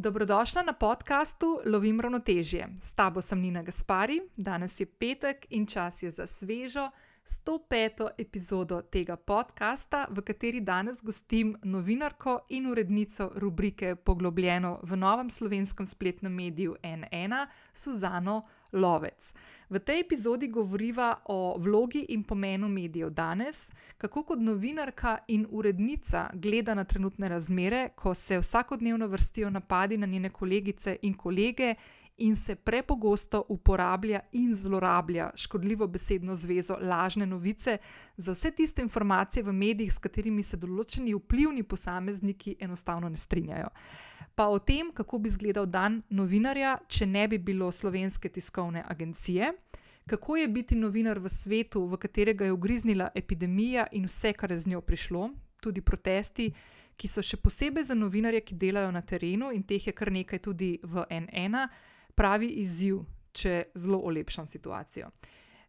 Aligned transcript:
Dobrodošla 0.00 0.62
na 0.62 0.72
podkastu 0.72 1.60
Lovim 1.66 2.00
ravnotežje. 2.00 2.68
S 2.80 2.92
tabo 2.92 3.20
sem 3.22 3.40
Nina 3.40 3.62
Gaspari, 3.62 4.20
danes 4.36 4.80
je 4.80 4.86
petek 4.86 5.46
in 5.50 5.66
čas 5.66 6.02
je 6.02 6.10
za 6.10 6.26
svežo 6.26 6.90
105. 7.26 8.08
epizodo 8.18 8.80
tega 8.82 9.16
podcasta, 9.16 10.06
v 10.10 10.22
kateri 10.22 10.60
danes 10.60 11.02
gostim 11.02 11.56
novinarko 11.62 12.38
in 12.48 12.66
urednico 12.66 13.30
rubrike 13.34 13.94
Poglobljeno 13.94 14.80
v 14.82 14.96
novem 14.96 15.30
slovenskem 15.30 15.86
spletnem 15.86 16.32
mediju 16.32 16.76
N1, 16.82 17.46
Suzano 17.72 18.42
Lovec. 18.72 19.32
V 19.70 19.78
tej 19.78 20.00
epizodi 20.00 20.48
govoriva 20.48 21.22
o 21.30 21.54
vlogi 21.58 22.06
in 22.08 22.24
pomenu 22.24 22.68
medijev 22.68 23.10
danes, 23.10 23.70
kako 23.98 24.22
kot 24.22 24.40
novinarka 24.42 25.18
in 25.28 25.46
urednica 25.50 26.30
gleda 26.34 26.74
na 26.74 26.84
trenutne 26.84 27.28
razmere, 27.28 27.88
ko 27.94 28.14
se 28.14 28.38
vsakodnevno 28.38 29.06
vrstijo 29.06 29.50
napadi 29.50 29.96
na 29.96 30.06
njene 30.06 30.30
kolegice 30.30 30.96
in 31.02 31.14
kolege 31.14 31.74
in 32.20 32.36
se 32.36 32.54
prepogosto 32.54 33.44
uporablja 33.48 34.20
in 34.32 34.54
zlorablja 34.54 35.30
škodljivo 35.34 35.86
besedno 35.86 36.36
zvezo 36.36 36.76
lažne 36.80 37.26
novice 37.26 37.78
za 38.16 38.32
vse 38.32 38.50
tiste 38.50 38.82
informacije 38.82 39.42
v 39.42 39.52
medijih, 39.52 39.92
s 39.92 39.98
katerimi 39.98 40.42
se 40.42 40.56
določeni 40.56 41.14
vplivni 41.14 41.62
posamezniki 41.62 42.56
enostavno 42.60 43.08
ne 43.08 43.16
strinjajo. 43.16 43.70
Pa 44.34 44.48
o 44.48 44.58
tem, 44.58 44.92
kako 44.94 45.18
bi 45.18 45.28
izgledal 45.28 45.66
dan 45.66 46.02
novinarja, 46.08 46.78
če 46.88 47.06
ne 47.06 47.26
bi 47.28 47.38
bilo 47.38 47.72
slovenske 47.72 48.28
tiskovne 48.28 48.84
agencije. 48.88 49.52
Kako 50.06 50.36
je 50.36 50.48
biti 50.48 50.76
novinar 50.76 51.18
v 51.18 51.28
svetu, 51.28 51.84
v 51.86 51.98
katerega 52.00 52.44
je 52.44 52.52
ugriznila 52.52 53.10
epidemija 53.14 53.86
in 53.92 54.06
vse, 54.08 54.32
kar 54.32 54.50
je 54.50 54.58
z 54.58 54.72
njo 54.72 54.80
prišlo, 54.80 55.30
tudi 55.60 55.80
protesti, 55.80 56.48
ki 56.96 57.08
so 57.08 57.22
še 57.22 57.38
posebej 57.40 57.84
za 57.90 57.94
novinarje, 57.94 58.40
ki 58.40 58.58
delajo 58.60 58.90
na 58.92 59.02
terenu, 59.02 59.52
in 59.52 59.62
teh 59.62 59.86
je 59.86 59.92
kar 59.96 60.10
nekaj 60.12 60.42
tudi 60.44 60.78
v 60.82 61.04
N1, 61.10 61.68
pravi 62.14 62.48
izziv, 62.60 63.04
če 63.32 63.70
zelo 63.74 64.00
olepšam 64.10 64.46
situacijo. 64.46 65.08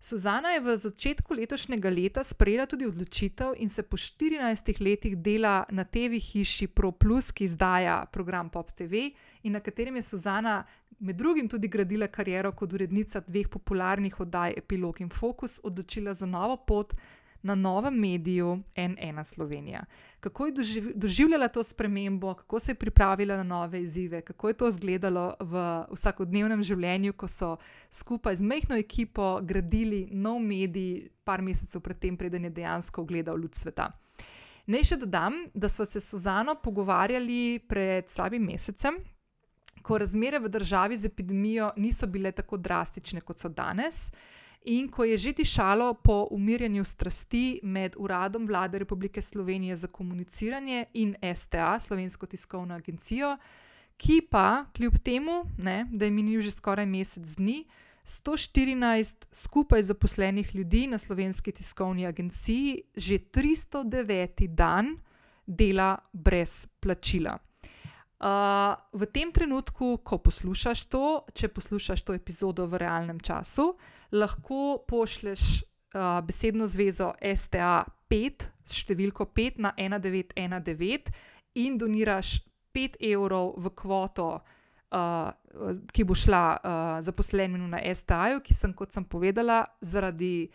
Suzana 0.01 0.49
je 0.49 0.59
v 0.59 0.73
začetku 0.77 1.33
letošnjega 1.33 1.89
leta 1.89 2.23
sprejela 2.23 2.65
tudi 2.65 2.87
odločitev 2.89 3.53
in 3.61 3.69
se 3.69 3.83
po 3.83 3.97
14 3.97 4.81
letih 4.81 5.15
dela 5.15 5.65
na 5.69 5.83
TV 5.83 6.17
hiši 6.17 6.67
ProPlus, 6.67 7.29
ki 7.31 7.45
izdaja 7.45 8.05
program 8.09 8.49
Pop 8.49 8.71
TV 8.71 9.11
in 9.43 9.53
na 9.53 9.59
katerem 9.59 9.95
je 9.95 10.01
Suzana 10.01 10.63
med 10.99 11.15
drugim 11.15 11.47
tudi 11.49 11.67
gradila 11.67 12.07
kariero 12.07 12.51
kot 12.51 12.73
urednica 12.73 13.21
dveh 13.21 13.45
popularnih 13.47 14.19
oddaj 14.19 14.57
Epilog 14.57 15.01
in 15.01 15.09
Focus, 15.09 15.59
odločila 15.63 16.13
za 16.13 16.25
novo 16.25 16.57
pot 16.57 16.97
na 17.41 17.55
novem 17.55 17.93
mediju 17.99 18.61
N1 18.75 19.23
Slovenija. 19.23 19.83
Kako 20.19 20.45
je 20.45 20.53
doživljala 20.95 21.47
to 21.47 21.63
spremembo, 21.63 22.33
kako 22.33 22.59
se 22.59 22.71
je 22.71 22.75
pripravila 22.75 23.37
na 23.37 23.43
nove 23.43 23.81
izzive, 23.81 24.21
kako 24.21 24.47
je 24.47 24.53
to 24.53 24.67
izgledalo 24.67 25.33
v 25.39 25.85
vsakodnevnem 25.91 26.63
življenju, 26.63 27.13
ko 27.13 27.27
so 27.27 27.55
skupaj 27.91 28.35
z 28.35 28.43
mehko 28.43 28.73
ekipo 28.73 29.39
gradili 29.41 30.07
nov 30.11 30.39
medij, 30.39 31.09
par 31.23 31.41
mesecev 31.41 31.81
predtem, 31.81 32.17
preden 32.17 32.43
je 32.43 32.49
dejansko 32.49 33.01
ogledal 33.01 33.37
luč 33.37 33.55
sveta. 33.55 33.91
Naj 34.69 34.83
še 34.91 34.97
dodam, 35.01 35.47
da 35.53 35.69
smo 35.69 35.85
se 35.85 35.99
s 35.99 36.11
Suzano 36.13 36.55
pogovarjali 36.55 37.59
pred 37.67 38.09
slabim 38.09 38.45
mesecem, 38.45 38.99
ko 39.81 39.97
razmere 39.97 40.39
v 40.39 40.49
državi 40.49 40.97
z 40.97 41.09
epidemijo 41.09 41.71
niso 41.77 42.07
bile 42.07 42.31
tako 42.31 42.57
drastične, 42.57 43.21
kot 43.25 43.41
so 43.41 43.49
danes. 43.49 44.11
In 44.65 44.89
ko 44.89 45.03
je 45.03 45.17
že 45.17 45.33
dišalo 45.33 45.93
po 45.93 46.27
umirjanju 46.31 46.83
strasti 46.83 47.59
med 47.63 47.95
Uradom 47.97 48.45
Vlade 48.45 48.79
Republike 48.79 49.21
Slovenije 49.21 49.75
za 49.75 49.87
komuniciranje 49.87 50.85
in 50.93 51.15
STA, 51.35 51.79
Slovensko 51.79 52.25
tiskovno 52.25 52.75
agencijo, 52.75 53.37
ki 53.97 54.21
pa, 54.29 54.65
kljub 54.77 54.99
temu, 55.03 55.43
ne, 55.57 55.85
da 55.91 56.05
je 56.05 56.11
minil 56.11 56.41
že 56.41 56.51
skoraj 56.51 56.85
mesec 56.85 57.25
dni, 57.37 57.65
114 58.05 59.25
skupaj 59.31 59.83
zaposlenih 59.83 60.55
ljudi 60.55 60.87
na 60.87 60.97
Slovenski 60.97 61.51
tiskovni 61.51 62.05
agenciji 62.05 62.81
že 62.95 63.17
309 63.17 64.47
dan 64.47 64.97
dela 65.47 65.97
brez 66.13 66.67
plačila. 66.79 67.37
Uh, 68.21 68.77
v 68.93 69.09
tem 69.09 69.33
trenutku, 69.33 69.97
ko 70.05 70.21
poslušaš 70.21 70.85
to, 70.93 71.25
če 71.33 71.47
poslušaš 71.49 72.05
to 72.05 72.13
epizodo 72.13 72.67
v 72.69 72.77
realnem 72.77 73.17
času, 73.17 73.73
lahko 74.13 74.85
pošleš 74.85 75.65
uh, 75.65 76.21
besedno 76.21 76.67
zvezo 76.69 77.15
STA5 77.17 78.45
s 78.61 78.77
številko 78.77 79.25
5 79.25 79.65
na 79.65 79.73
1919 79.73 81.09
in 81.65 81.81
doniraš 81.81 82.45
5 82.77 83.01
evrov 83.09 83.57
v 83.57 83.73
kvoto, 83.73 84.29
uh, 84.37 85.33
ki 85.89 86.05
bo 86.05 86.13
šla 86.13 86.45
uh, 86.53 86.61
zaposlenemu 87.01 87.73
na 87.73 87.81
STA-ju, 87.81 88.45
ki 88.45 88.53
sem, 88.53 88.77
kot 88.77 88.93
sem 88.93 89.01
povedala, 89.01 89.65
zaradi. 89.81 90.51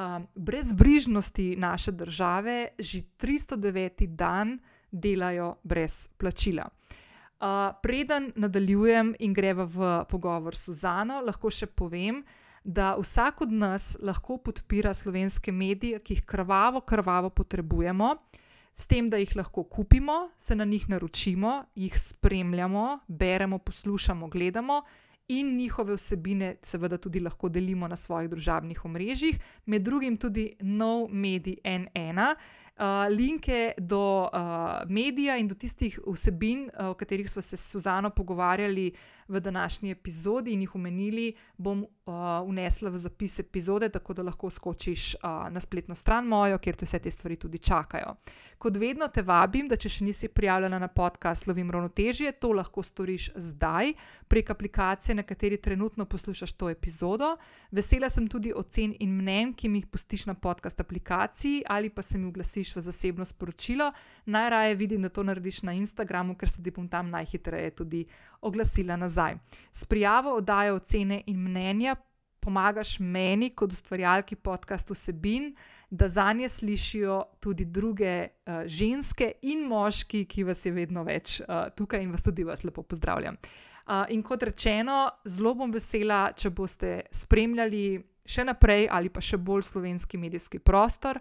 Um, 0.00 0.24
brezbrižnosti 0.32 1.60
naše 1.60 1.92
države 1.92 2.72
že 2.80 3.04
309 3.20 4.16
dan 4.16 4.56
delajo 4.88 5.60
brez 5.60 6.08
plačila. 6.16 6.64
Uh, 7.40 7.72
preden 7.82 8.32
nadaljujem 8.36 9.14
in 9.18 9.32
greva 9.32 9.64
v 9.64 10.04
pogovor 10.08 10.52
s 10.52 10.66
Suzano, 10.68 11.22
lahko 11.24 11.48
še 11.48 11.64
povem, 11.72 12.18
da 12.64 12.92
vsak 13.00 13.40
od 13.46 13.54
nas 13.56 13.94
lahko 13.96 14.36
podpira 14.36 14.92
slovenske 14.92 15.52
medije, 15.52 16.02
ki 16.04 16.18
jih 16.18 16.26
krvavo, 16.28 16.82
krvavo 16.84 17.30
potrebujemo, 17.32 18.10
s 18.76 18.84
tem, 18.86 19.08
da 19.08 19.16
jih 19.16 19.32
lahko 19.40 19.64
kupimo, 19.64 20.28
se 20.36 20.52
na 20.54 20.68
njih 20.68 20.84
naročimo, 20.92 21.64
jih 21.74 21.96
spremljamo, 21.96 23.00
beremo, 23.08 23.58
poslušamo, 23.58 24.28
gledamo 24.28 24.82
in 25.32 25.56
njihove 25.56 25.94
vsebine, 25.96 26.56
seveda, 26.62 26.98
tudi 26.98 27.20
lahko 27.24 27.48
delimo 27.48 27.88
na 27.88 27.96
svojih 27.96 28.28
družabnih 28.30 28.84
omrežjih, 28.84 29.40
med 29.66 29.82
drugim 29.82 30.16
tudi 30.20 30.56
nov 30.60 31.08
medij 31.08 31.56
N1 31.64 32.34
uh, 32.80 33.16
linke 33.16 33.72
do 33.78 34.22
uh, 34.22 34.30
medija 34.88 35.36
in 35.36 35.48
do 35.48 35.54
tistih 35.54 35.98
vsebin, 36.06 36.70
uh, 36.72 36.88
o 36.88 36.94
katerih 36.94 37.30
smo 37.30 37.42
se 37.42 37.56
s 37.56 37.70
Suzano 37.70 38.10
pogovarjali 38.10 38.92
v 39.28 39.40
današnji 39.40 39.90
epizodi 39.90 40.52
in 40.52 40.60
jih 40.60 40.74
omenili, 40.74 41.32
bom 41.56 41.82
uh, 41.82 42.14
unesla 42.44 42.90
v 42.90 42.98
zapis 42.98 43.38
epizode, 43.38 43.88
tako 43.88 44.14
da 44.14 44.22
lahko 44.22 44.50
skočiš 44.50 45.14
uh, 45.14 45.52
na 45.52 45.60
spletno 45.60 45.94
stran 45.94 46.26
mojo, 46.26 46.58
kjer 46.58 46.76
te 46.76 46.86
vse 46.86 46.98
te 46.98 47.10
stvari 47.10 47.36
tudi 47.36 47.58
čakajo. 47.58 48.16
Kot 48.58 48.76
vedno 48.76 49.08
te 49.08 49.22
vabim, 49.22 49.68
da 49.68 49.76
če 49.76 49.88
še 49.88 50.04
nisi 50.04 50.28
prijavljena 50.28 50.78
na 50.78 50.88
podcast 50.88 51.46
Lovim 51.46 51.70
ravnotežje, 51.70 52.32
to 52.32 52.50
lahko 52.52 52.82
storiš 52.82 53.30
zdaj 53.36 53.92
prek 54.28 54.50
aplikacije, 54.50 55.14
na 55.14 55.22
kateri 55.22 55.56
trenutno 55.56 56.04
poslušaš 56.04 56.52
to 56.52 56.70
epizodo. 56.70 57.36
Vesela 57.70 58.10
sem 58.10 58.26
tudi 58.28 58.52
ocen 58.56 58.94
in 58.98 59.14
mnen, 59.16 59.54
ki 59.54 59.68
mi 59.68 59.78
jih 59.78 59.86
pustiš 59.86 60.26
na 60.26 60.34
podcast 60.34 60.80
aplikaciji 60.80 61.62
ali 61.66 61.90
pa 61.90 62.02
se 62.02 62.18
mi 62.18 62.26
oglasiš 62.26 62.69
v 62.76 62.84
zasebno 62.84 63.24
sporočilo. 63.24 63.92
Najraje 64.26 64.74
vidim, 64.74 65.02
da 65.02 65.08
to 65.08 65.22
narediš 65.22 65.62
na 65.62 65.72
Instagramu, 65.72 66.34
ker 66.34 66.48
se 66.48 66.62
ti 66.62 66.70
bom 66.70 66.88
tam 66.88 67.10
najhitreje 67.10 67.70
tudi 67.70 68.04
oglasila 68.40 68.96
nazaj. 68.96 69.36
S 69.72 69.84
prijavo 69.84 70.36
oddajo 70.36 70.76
ocene 70.80 71.22
in 71.26 71.42
mnenja 71.42 71.96
pomagaš 72.40 72.98
meni, 73.00 73.50
kot 73.50 73.72
ustvarjalki 73.72 74.36
podcastu 74.36 74.94
Sebin, 74.94 75.54
da 75.90 76.08
za 76.08 76.32
nje 76.32 76.48
slišijo 76.48 77.22
tudi 77.40 77.64
druge 77.64 78.28
uh, 78.28 78.62
ženske 78.66 79.32
in 79.42 79.66
moški, 79.68 80.24
ki 80.24 80.44
vas 80.44 80.64
je 80.66 80.72
vedno 80.72 81.04
več 81.04 81.40
uh, 81.40 81.68
tukaj 81.76 82.02
in 82.02 82.12
vas 82.14 82.22
tudi 82.22 82.44
vas 82.44 82.64
lepo 82.64 82.82
pozdravljam. 82.82 83.36
Uh, 83.90 84.04
in 84.08 84.22
kot 84.22 84.42
rečeno, 84.42 85.08
zelo 85.24 85.54
bom 85.54 85.72
vesela, 85.72 86.30
če 86.36 86.50
boste 86.50 87.00
spremljali 87.12 87.98
še 88.26 88.44
naprej 88.46 88.86
ali 88.90 89.10
pa 89.10 89.20
še 89.24 89.38
bolj 89.38 89.66
slovenski 89.72 90.18
medijski 90.20 90.58
prostor 90.58 91.18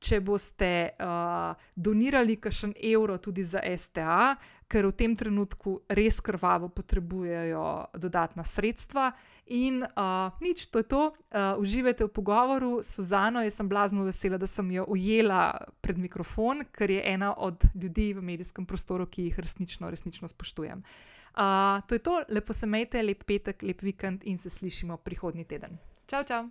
če 0.00 0.20
boste 0.24 0.70
uh, 0.96 1.52
donirali 1.76 2.38
kakšen 2.40 2.72
evro 2.80 3.18
tudi 3.20 3.44
za 3.44 3.60
STA, 3.60 4.34
ker 4.70 4.86
v 4.86 4.94
tem 4.96 5.16
trenutku 5.18 5.80
res 5.90 6.20
krvavo 6.24 6.70
potrebujejo 6.72 7.90
dodatna 7.98 8.46
sredstva. 8.46 9.10
In 9.50 9.82
uh, 9.82 10.30
nič, 10.38 10.70
to 10.70 10.78
je 10.78 10.86
to, 10.86 11.02
uh, 11.10 11.58
uživajte 11.58 12.06
v 12.06 12.12
pogovoru 12.14 12.78
s 12.78 12.94
Suzano. 12.94 13.42
Jaz 13.42 13.58
sem 13.58 13.68
blazno 13.68 14.06
vesela, 14.06 14.38
da 14.38 14.46
sem 14.46 14.70
jo 14.70 14.86
ujela 14.86 15.58
pred 15.82 15.98
mikrofon, 15.98 16.62
ker 16.70 16.94
je 16.94 17.02
ena 17.02 17.34
od 17.34 17.66
ljudi 17.74 18.14
v 18.14 18.22
medijskem 18.22 18.62
prostoru, 18.66 19.10
ki 19.10 19.26
jih 19.28 19.42
resnično, 19.42 19.90
resnično 19.90 20.30
spoštujem. 20.30 20.86
Uh, 21.34 21.82
to 21.90 21.98
je 21.98 22.02
to, 22.02 22.22
lepo 22.30 22.54
se 22.54 22.66
majte, 22.66 23.02
lep 23.02 23.26
petek, 23.26 23.62
lep 23.62 23.82
vikend 23.82 24.22
in 24.24 24.38
se 24.38 24.50
slišimo 24.50 24.96
prihodnji 25.02 25.44
teden. 25.44 25.78
Čau, 26.06 26.22
čau. 26.22 26.46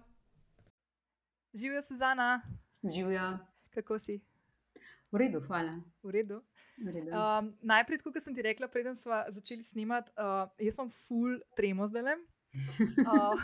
Živijo, 1.56 1.82
Suzana. 1.82 2.42
Živijo. 2.84 3.38
Kako 3.74 4.00
si? 4.00 4.20
V 5.12 5.18
redu, 5.18 5.42
hvala. 5.48 5.80
V 6.04 6.12
redu. 6.12 6.42
V 6.78 6.92
redu. 6.94 7.12
Um, 7.12 7.54
najprej, 7.62 8.00
kot 8.06 8.20
sem 8.22 8.36
ti 8.36 8.46
rekla, 8.46 8.70
preden 8.72 8.96
smo 8.96 9.24
začeli 9.28 9.64
snemati, 9.64 10.12
uh, 10.16 10.48
jaz 10.62 10.78
sem 10.78 10.92
full 10.94 11.40
tremo 11.58 11.88
zdaj 11.90 12.06
le. 12.08 12.16
Uh, 13.04 13.36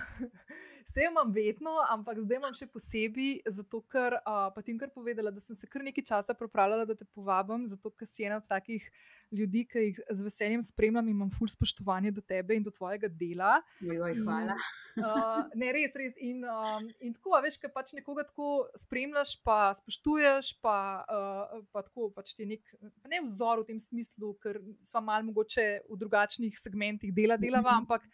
Vse 0.85 1.07
imam 1.09 1.31
vedno, 1.33 1.71
ampak 1.89 2.19
zdaj 2.21 2.37
imam 2.37 2.53
še 2.53 2.67
posebej, 2.69 3.39
zato 3.49 3.79
ker 3.89 4.19
uh, 4.19 4.47
pa 4.53 4.61
ti 4.61 4.75
kar 4.77 4.91
povedala, 4.93 5.31
da 5.33 5.41
sem 5.41 5.57
se 5.57 5.65
kar 5.65 5.81
nekaj 5.81 6.05
časa 6.05 6.35
pripravljala, 6.37 6.85
da 6.85 6.93
te 6.95 7.07
povabim, 7.09 7.65
zato 7.71 7.89
ker 7.89 8.05
si 8.05 8.27
ena 8.27 8.37
od 8.37 8.45
takih 8.45 8.85
ljudi, 9.33 9.63
ki 9.65 9.81
jih 9.87 10.01
z 10.05 10.25
veseljem 10.27 10.61
spremljam 10.63 11.07
in 11.09 11.15
imam 11.15 11.31
ful 11.33 11.49
spoštovanje 11.49 12.11
do 12.13 12.21
tebe 12.21 12.53
in 12.55 12.63
do 12.63 12.73
tvojega 12.73 13.09
dela. 13.09 13.55
Joj, 13.81 14.13
hvala. 14.19 14.53
In, 14.53 15.01
uh, 15.01 15.39
ne, 15.57 15.71
res, 15.73 15.95
res. 15.97 16.13
In, 16.21 16.45
um, 16.45 16.85
in 17.01 17.15
tako, 17.17 17.33
veš, 17.43 17.57
kaj 17.63 17.73
pač 17.73 17.95
nekoga 17.97 18.27
tako 18.29 18.51
spremljaš, 18.77 19.39
pa 19.47 19.57
spoštuješ, 19.79 20.53
pa, 20.61 20.77
uh, 21.09 21.65
pa 21.73 21.81
tako 21.87 22.11
pač 22.13 22.35
ti 22.37 22.45
je 22.45 22.51
nek 22.53 22.75
ne 23.09 23.23
vzor 23.25 23.63
v 23.63 23.71
tem 23.71 23.81
smislu, 23.81 24.35
ker 24.37 24.61
smo 24.85 25.01
malo 25.09 25.31
mogoče 25.31 25.67
v 25.89 25.99
drugačnih 26.05 26.61
segmentih 26.61 27.09
dela 27.09 27.41
delava, 27.41 27.73
mhm. 27.73 27.83
ampak 27.83 28.05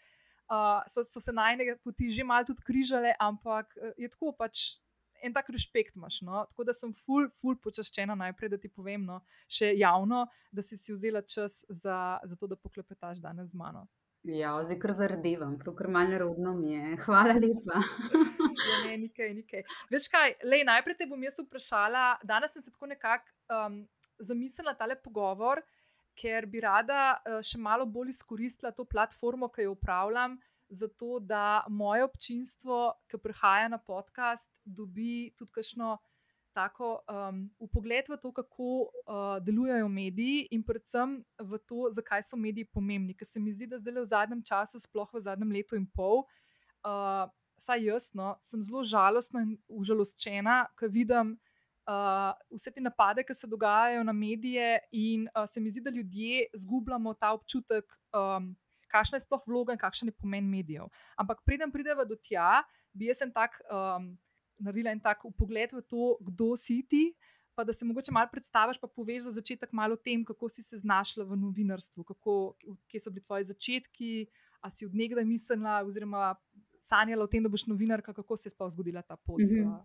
uh, 0.51 0.83
so, 0.91 1.05
so 1.07 1.23
se 1.23 1.33
najne 1.33 1.77
poti 1.83 2.11
že 2.11 2.27
malo 2.27 2.45
tudi 2.45 2.63
križale, 2.67 3.15
ampak 3.19 3.71
je 3.97 4.11
tako 4.11 4.35
pač 4.35 4.81
en 5.21 5.33
tak 5.33 5.49
respekt 5.49 5.95
imaš. 5.95 6.21
No? 6.21 6.45
Tako 6.49 6.65
da 6.67 6.73
sem 6.73 6.93
ful, 7.05 7.29
ful 7.41 7.57
počaščena 7.61 8.17
najprej, 8.17 8.53
da 8.55 8.59
ti 8.61 8.69
povem, 8.69 9.05
no, 9.05 9.21
še 9.49 9.73
javno, 9.77 10.25
da 10.51 10.65
si 10.65 10.77
si 10.77 10.93
vzela 10.93 11.21
čas 11.21 11.61
za, 11.69 12.19
za 12.25 12.37
to, 12.37 12.49
da 12.49 12.59
poklepetaš 12.59 13.21
danes 13.23 13.51
z 13.53 13.59
mano. 13.59 13.87
Ja, 14.29 14.53
zdaj 14.61 14.77
kar 14.83 14.91
zardevam, 14.93 15.55
ker 15.57 15.87
malo 15.89 16.13
nerodno 16.13 16.53
mi 16.53 16.75
je. 16.75 16.97
Hvala 17.07 17.37
lepa. 17.41 17.81
ja, 17.81 18.75
ne, 18.85 18.97
nikaj, 19.07 19.33
nikaj. 19.33 19.65
Veš 19.93 20.09
kaj, 20.13 20.37
lej, 20.45 20.65
najprej 20.69 20.99
te 20.99 21.09
bom 21.09 21.23
jaz 21.25 21.39
vprašala. 21.41 22.19
Danes 22.27 22.53
sem 22.53 22.65
se 22.65 22.73
tako 22.73 22.91
nekako 22.91 23.33
um, 23.49 23.81
zamislila 24.21 24.75
tale 24.77 24.97
pogovor, 25.01 25.63
ker 26.21 26.45
bi 26.45 26.61
rada 26.61 27.17
uh, 27.17 27.41
še 27.41 27.57
malo 27.57 27.87
bolj 27.89 28.13
izkoristila 28.13 28.71
to 28.75 28.85
platformo, 28.85 29.49
ki 29.49 29.65
jo 29.65 29.75
upravljam 29.75 30.37
zato 30.71 31.19
da 31.19 31.65
moje 31.69 32.03
občinstvo, 32.03 32.93
ki 33.11 33.19
prihaja 33.19 33.67
na 33.67 33.77
podcast, 33.77 34.61
dobi 34.65 35.33
tudi 35.35 35.51
kakšno 35.51 35.97
tako 36.55 36.99
um, 37.07 37.43
upogled 37.59 38.07
v 38.09 38.17
to, 38.19 38.31
kako 38.31 38.69
uh, 38.87 39.39
delujejo 39.43 39.87
mediji 39.87 40.47
in 40.51 40.63
predvsem 40.63 41.19
v 41.39 41.59
to, 41.67 41.87
zakaj 41.91 42.23
so 42.23 42.39
mediji 42.39 42.67
pomembni. 42.67 43.15
Ker 43.15 43.27
se 43.27 43.39
mi 43.39 43.53
zdi, 43.55 43.67
da 43.67 43.79
zdaj 43.79 43.99
v 43.99 44.07
zadnjem 44.07 44.43
času, 44.43 44.79
sploh 44.79 45.11
v 45.13 45.23
zadnjem 45.23 45.51
letu 45.51 45.79
in 45.79 45.87
pol, 45.87 46.25
uh, 46.87 47.27
saj 47.59 47.87
jaz 47.87 48.11
no, 48.15 48.35
sem 48.43 48.63
zelo 48.63 48.83
žalostna 48.83 49.45
in 49.47 49.55
užaloščena, 49.67 50.65
ker 50.79 50.91
vidim. 50.91 51.37
Uh, 51.89 52.31
vse 52.53 52.71
te 52.71 52.81
napade, 52.81 53.23
ki 53.25 53.33
se 53.33 53.47
dogajajo 53.49 54.03
na 54.03 54.13
medije, 54.13 54.79
in 54.91 55.25
uh, 55.35 55.47
se 55.49 55.61
mi 55.61 55.71
zdi, 55.71 55.81
da 55.81 55.89
ljudje 55.89 56.45
izgubljamo 56.53 57.13
ta 57.13 57.31
občutek 57.33 57.85
um, 58.13 58.51
kakšna 58.91 59.19
je 59.19 59.25
sploh 59.25 59.43
vloga 59.47 59.75
in 59.75 59.81
kakšen 59.81 60.11
je 60.11 60.17
pomen 60.19 60.47
medijev. 60.49 60.91
Ampak 61.19 61.43
preden 61.47 61.71
prideva 61.71 62.05
do 62.07 62.17
tja, 62.19 62.61
bi 62.93 63.09
jaz 63.09 63.23
en 63.25 63.31
tak, 63.33 63.57
um, 63.71 64.11
naredila 64.61 64.93
en 64.93 65.01
tak 65.03 65.23
pogled 65.37 65.73
v 65.73 65.83
to, 65.87 66.15
kdo 66.31 66.53
si 66.59 66.81
ti. 66.83 67.11
Pa 67.55 67.65
da 67.67 67.73
se 67.75 67.85
mogoče 67.85 68.13
malo 68.15 68.29
predstaviš, 68.31 68.79
pa 68.79 68.87
poveš 68.87 69.25
za 69.27 69.33
začetek 69.41 69.73
malo 69.75 69.97
o 69.97 69.99
tem, 69.99 70.23
kako 70.25 70.47
si 70.49 70.63
se 70.63 70.79
znašla 70.79 71.25
v 71.27 71.35
novinarstvu, 71.35 72.05
kako, 72.07 72.55
kje 72.87 73.01
so 73.03 73.11
bili 73.11 73.25
tvoji 73.25 73.49
začetki, 73.49 74.11
ali 74.63 74.75
si 74.75 74.87
odnegdaj 74.87 75.27
mislila, 75.27 75.81
oziroma 75.83 76.29
sanjala 76.79 77.27
o 77.27 77.31
tem, 77.31 77.43
da 77.43 77.51
boš 77.51 77.67
novinarka, 77.67 78.15
kako 78.15 78.37
se 78.39 78.47
je 78.47 78.55
sploh 78.55 78.71
zgodila 78.71 79.03
ta 79.03 79.17
pot. 79.17 79.43
Mm 79.43 79.51
-hmm. 79.51 79.75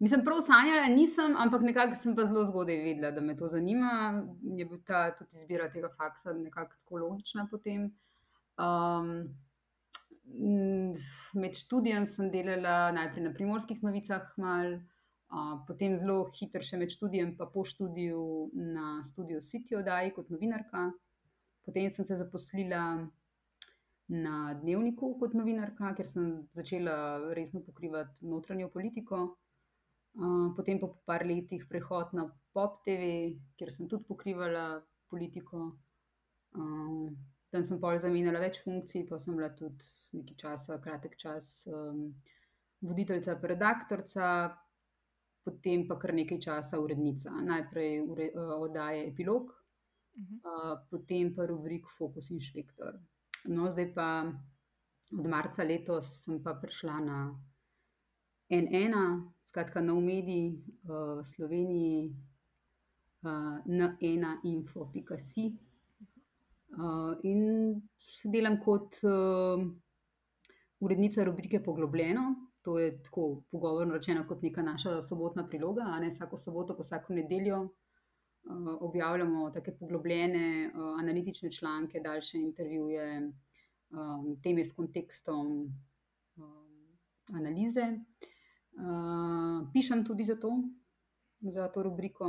Mislim, 0.00 0.22
prav 0.24 0.38
sanjala 0.40 0.86
nisem, 0.88 1.34
ampak 1.36 1.60
nekako 1.60 1.96
sem 2.00 2.14
pa 2.16 2.24
zelo 2.24 2.46
zgodaj 2.48 2.78
vedela, 2.80 3.10
da 3.12 3.20
me 3.20 3.34
to 3.36 3.48
zanima. 3.52 3.90
Je 4.56 4.64
bil 4.64 4.78
ta 4.86 5.10
tudi 5.16 5.36
izbira 5.36 5.66
tega 5.72 5.90
faksa 5.96 6.32
nekako 6.32 6.72
tako 6.78 7.00
logična 7.02 7.44
potem. 7.50 7.90
Um, 8.56 9.10
med 11.42 11.58
študijem 11.58 12.06
sem 12.08 12.30
delala 12.32 12.94
najprej 12.96 13.26
na 13.26 13.32
primorskih 13.34 13.82
novicah, 13.84 14.30
mal, 14.40 14.78
uh, 15.28 15.52
potem 15.68 15.98
zelo 16.00 16.22
hitro 16.38 16.64
še 16.64 16.80
med 16.80 16.96
študijem, 16.96 17.34
pa 17.36 17.50
po 17.52 17.66
študiju 17.68 18.22
na 18.72 19.02
studiu 19.04 19.42
City 19.44 19.76
oddaji 19.76 20.14
kot 20.16 20.32
novinarka. 20.32 20.86
Potem 21.68 21.92
sem 21.92 22.08
se 22.08 22.16
zaposlila 22.16 22.86
na 24.08 24.38
dnevniku 24.64 25.12
kot 25.20 25.36
novinarka, 25.36 25.92
ker 26.00 26.08
sem 26.08 26.32
začela 26.56 27.34
resno 27.36 27.60
pokrivati 27.68 28.24
notranjo 28.24 28.72
politiko 28.72 29.20
potem 30.56 30.80
pa 30.80 30.86
po 30.86 31.02
par 31.06 31.24
letih 31.26 31.66
prehod 31.68 32.12
na 32.12 32.26
Pop 32.52 32.80
TV, 32.84 33.36
kjer 33.56 33.70
sem 33.70 33.88
tudi 33.88 34.04
pokrivala 34.08 34.82
politiko. 35.10 35.76
Um, 36.54 37.14
tam 37.50 37.64
sem 37.66 37.78
pol 37.82 37.98
zamenjala 37.98 38.42
več 38.42 38.58
funkcij, 38.64 39.06
pa 39.06 39.18
sem 39.18 39.36
bila 39.38 39.50
tudi 39.54 39.86
nekaj 40.18 40.36
časa, 40.42 40.80
kratek 40.82 41.16
čas, 41.18 41.68
um, 41.70 42.10
voditeljica, 42.82 43.36
redaktorica, 43.52 44.26
potem 45.46 45.86
pa 45.88 45.98
kar 45.98 46.14
nekaj 46.14 46.40
časa 46.42 46.80
urednica. 46.82 47.30
Najprej 47.46 48.00
ure, 48.02 48.30
uh, 48.34 48.54
oddaje 48.66 49.06
Epilog, 49.08 49.54
uh, 49.54 50.74
potem 50.90 51.34
pa 51.34 51.46
rubrik 51.50 51.90
Focus 51.90 52.30
Inšpektor. 52.34 52.98
No, 53.50 53.70
zdaj 53.70 53.92
pa 53.94 54.08
od 55.10 55.26
marca 55.26 55.64
letos 55.66 56.10
sem 56.24 56.42
pa 56.42 56.54
prišla 56.54 56.98
na 57.02 57.20
N1, 58.50 58.94
skratka, 59.46 59.80
nov 59.80 60.00
medij 60.02 60.58
v 60.82 61.22
Sloveniji, 61.24 62.10
na 63.66 63.96
ena 64.00 64.40
info.si. 64.44 65.44
In 67.22 67.42
delam 68.24 68.56
kot 68.64 69.00
urednica 70.80 71.24
rubrike 71.24 71.60
Poglobljeno. 71.62 72.34
To 72.62 72.78
je 72.78 73.02
tako 73.02 73.42
pogovorno 73.50 73.94
rečeno, 73.94 74.26
kot 74.28 74.42
neka 74.42 74.62
naša 74.62 75.02
sobotna 75.02 75.46
priloga. 75.48 75.84
Ne? 76.00 76.10
Vsako 76.10 76.36
soboto, 76.36 76.76
pa 76.76 76.82
vsako 76.82 77.14
nedeljo 77.14 77.68
objavljamo 78.80 79.50
tako 79.50 79.72
poglobljene 79.78 80.70
analitične 80.74 81.50
članke, 81.50 82.00
daljše 82.00 82.38
intervjuje, 82.38 83.32
teme 84.42 84.64
s 84.64 84.72
kontekstom 84.72 85.72
analize. 87.32 87.98
Uh, 88.78 89.66
pišem 89.72 90.04
tudi 90.04 90.24
za 90.24 90.36
to, 90.40 90.50
za 91.40 91.68
to 91.68 91.82
rubriko, 91.82 92.28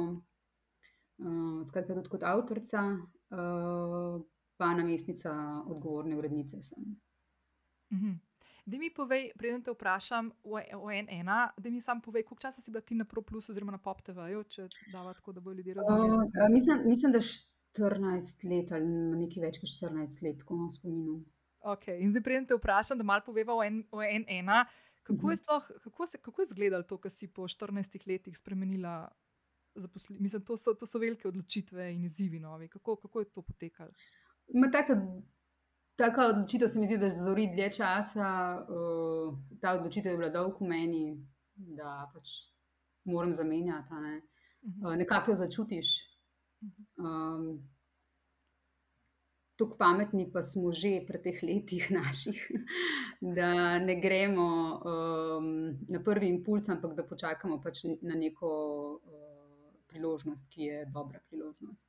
uh, 1.17 1.67
skratka, 1.67 1.93
tudi 1.93 2.09
kot 2.09 2.23
avtorica, 2.23 2.81
uh, 3.29 4.21
pa 4.57 4.73
namestnica 4.75 5.31
odgovorne 5.67 6.17
urednice. 6.17 6.57
Uh 6.57 7.97
-huh. 7.97 8.17
Da 8.65 8.77
mi 8.77 8.93
povej, 8.93 9.31
preden 9.37 9.63
te 9.63 9.71
vprašam 9.71 10.31
o 10.43 10.91
NN, 10.91 11.29
da 11.57 11.69
mi 11.69 11.81
sam 11.81 12.01
povej, 12.01 12.23
koliko 12.23 12.41
časa 12.41 12.61
si 12.61 12.71
bila 12.71 12.81
ti 12.81 12.95
na 12.95 13.05
ProPlus 13.05 13.49
oziroma 13.49 13.71
na 13.71 13.77
PopTV, 13.77 14.19
če 14.49 14.67
da 14.91 15.13
tako, 15.13 15.31
da 15.31 15.41
bo 15.41 15.51
ljudi 15.51 15.73
razumeli. 15.73 16.15
Uh, 16.15 16.49
mislim, 16.49 16.81
mislim, 16.85 17.11
da 17.11 17.19
14 17.19 18.45
let 18.49 18.71
ali 18.71 18.85
nekaj 19.25 19.43
več 19.43 19.59
kot 19.59 19.69
14 19.69 20.23
let, 20.23 20.43
ko 20.43 20.55
imam 20.55 20.71
spomin. 20.71 21.23
Ok, 21.61 21.87
in 21.87 22.09
zdaj 22.09 22.23
preden 22.25 22.45
te 22.45 22.57
vprašam, 22.57 22.97
da 22.97 23.03
malo 23.03 23.21
poveva 23.25 23.53
o 23.55 23.63
NN. 24.01 24.49
Kako 25.15 25.29
je, 25.29 25.35
mhm. 25.35 25.41
sploh, 25.43 25.71
kako, 25.83 26.07
se, 26.07 26.17
kako 26.17 26.41
je 26.41 26.45
izgledalo 26.45 26.83
to, 26.83 26.97
kar 26.97 27.11
si 27.11 27.27
po 27.27 27.47
14 27.47 28.07
letih 28.07 28.37
spremenila? 28.37 29.07
Mislim, 30.19 30.45
to 30.45 30.57
so, 30.57 30.73
to 30.73 30.85
so 30.87 30.99
velike 30.99 31.27
odločitve 31.27 31.93
in 31.93 32.03
izzivi 32.05 32.39
novi. 32.39 32.67
Kako, 32.67 32.95
kako 32.95 33.19
je 33.19 33.29
to 33.29 33.41
potekalo? 33.41 33.91
Taka 35.95 36.25
odločitev 36.27 36.67
se 36.67 36.79
mi 36.79 36.87
zdi, 36.87 36.97
da 36.97 37.09
zori 37.09 37.47
dlje 37.55 37.71
časa. 37.71 38.29
Uh, 38.67 39.37
ta 39.61 39.75
odločitev 39.77 40.11
je 40.11 40.17
bila 40.17 40.29
dolg 40.29 40.59
v 40.59 40.67
meni, 40.67 41.03
da 41.55 42.09
pač 42.13 42.27
moram 43.03 43.35
zamenjati. 43.35 43.93
Ne? 43.93 44.21
Uh, 44.81 44.95
nekako 44.95 45.31
jo 45.31 45.37
začutiš. 45.37 45.91
Um, 46.97 47.61
tako 49.61 49.77
pametni 49.77 50.25
pa 50.33 50.41
smo 50.41 50.71
že 50.73 51.03
pri 51.07 51.21
teh 51.21 51.43
letih 51.45 51.91
naših, 51.99 52.41
da 53.21 53.79
ne 53.79 53.95
gremo 54.01 54.49
um, 54.81 55.77
na 55.87 56.01
prvi 56.03 56.29
impuls, 56.33 56.69
ampak 56.69 56.95
da 56.97 57.05
počakamo 57.05 57.61
pač 57.61 57.83
na 58.01 58.17
neko 58.17 58.51
uh, 58.97 59.31
priložnost, 59.87 60.49
ki 60.49 60.69
je 60.69 60.85
dobra 60.89 61.21
priložnost. 61.29 61.85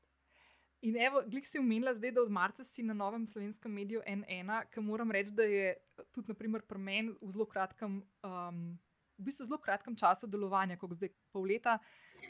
In 0.83 0.97
evo, 0.99 1.23
glik 1.31 1.47
si 1.47 1.61
umenila 1.62 1.95
zdaj, 1.95 2.11
da 2.11 2.23
od 2.23 2.31
marca 2.31 2.64
si 2.67 2.83
na 2.83 2.95
novem 2.95 3.26
slovenskem 3.31 3.73
mediju 3.73 4.00
N1, 4.02 4.64
ki 4.75 4.83
moram 4.83 5.11
reči, 5.14 5.31
da 5.31 5.47
je 5.47 5.76
tudi 6.11 6.35
pri 6.35 6.50
meni 6.79 7.14
v 7.21 7.31
zelo 7.31 7.47
kratkem, 7.47 8.00
um, 8.26 8.64
v 9.23 9.31
bistvu 9.31 9.47
zelo 9.47 9.59
kratkem 9.62 9.97
času 9.97 10.26
delovanja, 10.31 10.76
kot 10.81 10.97
zdaj 10.99 11.12
pol 11.33 11.47
leta. 11.47 11.79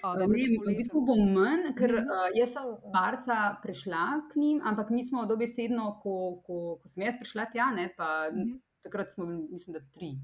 Uh, 0.05 0.17
ne, 0.21 0.27
v 0.29 0.75
bistvu 0.77 1.03
bom 1.09 1.21
manj, 1.35 1.73
ker 1.79 1.97
uh, 2.01 2.29
jaz 2.37 2.53
sem 2.55 2.69
marca 2.95 3.39
prišla 3.65 4.05
k 4.31 4.41
njim, 4.41 4.61
ampak 4.65 4.93
mi 4.93 5.05
smo 5.09 5.25
dobesedno, 5.29 5.89
ko, 6.05 6.17
ko, 6.47 6.61
ko 6.83 6.93
sem 6.93 7.07
jaz 7.09 7.19
prišla 7.21 7.49
tja, 7.53 7.73
ne, 7.77 7.89
pa 7.97 8.29
mhm. 8.29 8.45
-huh. 8.45 8.61
takrat 8.85 9.13
smo, 9.13 9.27
mislim, 9.27 9.79
da 9.79 9.85
tri 9.93 10.15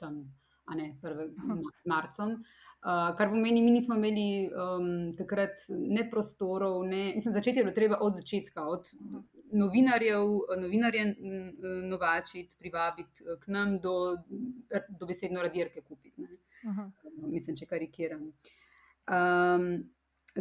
tam, 0.00 0.24
a 0.64 0.74
ne 0.74 0.94
prve 1.02 1.28
marcem. 1.86 2.40
Uh, 2.84 3.16
kar 3.16 3.30
pomeni, 3.32 3.62
mi 3.64 3.70
nismo 3.70 3.96
imeli 3.96 4.50
um, 4.52 4.88
takrat 5.16 5.62
ne 5.68 6.04
prostorov, 6.10 6.82
ne, 6.84 7.12
mislim, 7.16 7.32
začeti 7.34 7.58
je 7.58 7.64
bilo 7.64 7.74
treba 7.74 7.96
od 8.00 8.16
začetka, 8.16 8.66
od 8.68 8.90
novinarjev, 9.52 10.24
novinarje 10.60 11.14
novačiti, 11.90 12.56
privabiti 12.58 13.24
k 13.40 13.46
nam, 13.46 13.78
do, 13.80 14.16
do 14.88 15.06
besedno 15.06 15.42
radirke 15.42 15.80
kupiti. 15.80 16.28
Mislim, 17.16 17.56
če 17.56 17.66
karikiram. 17.66 18.32
Um, 19.04 19.66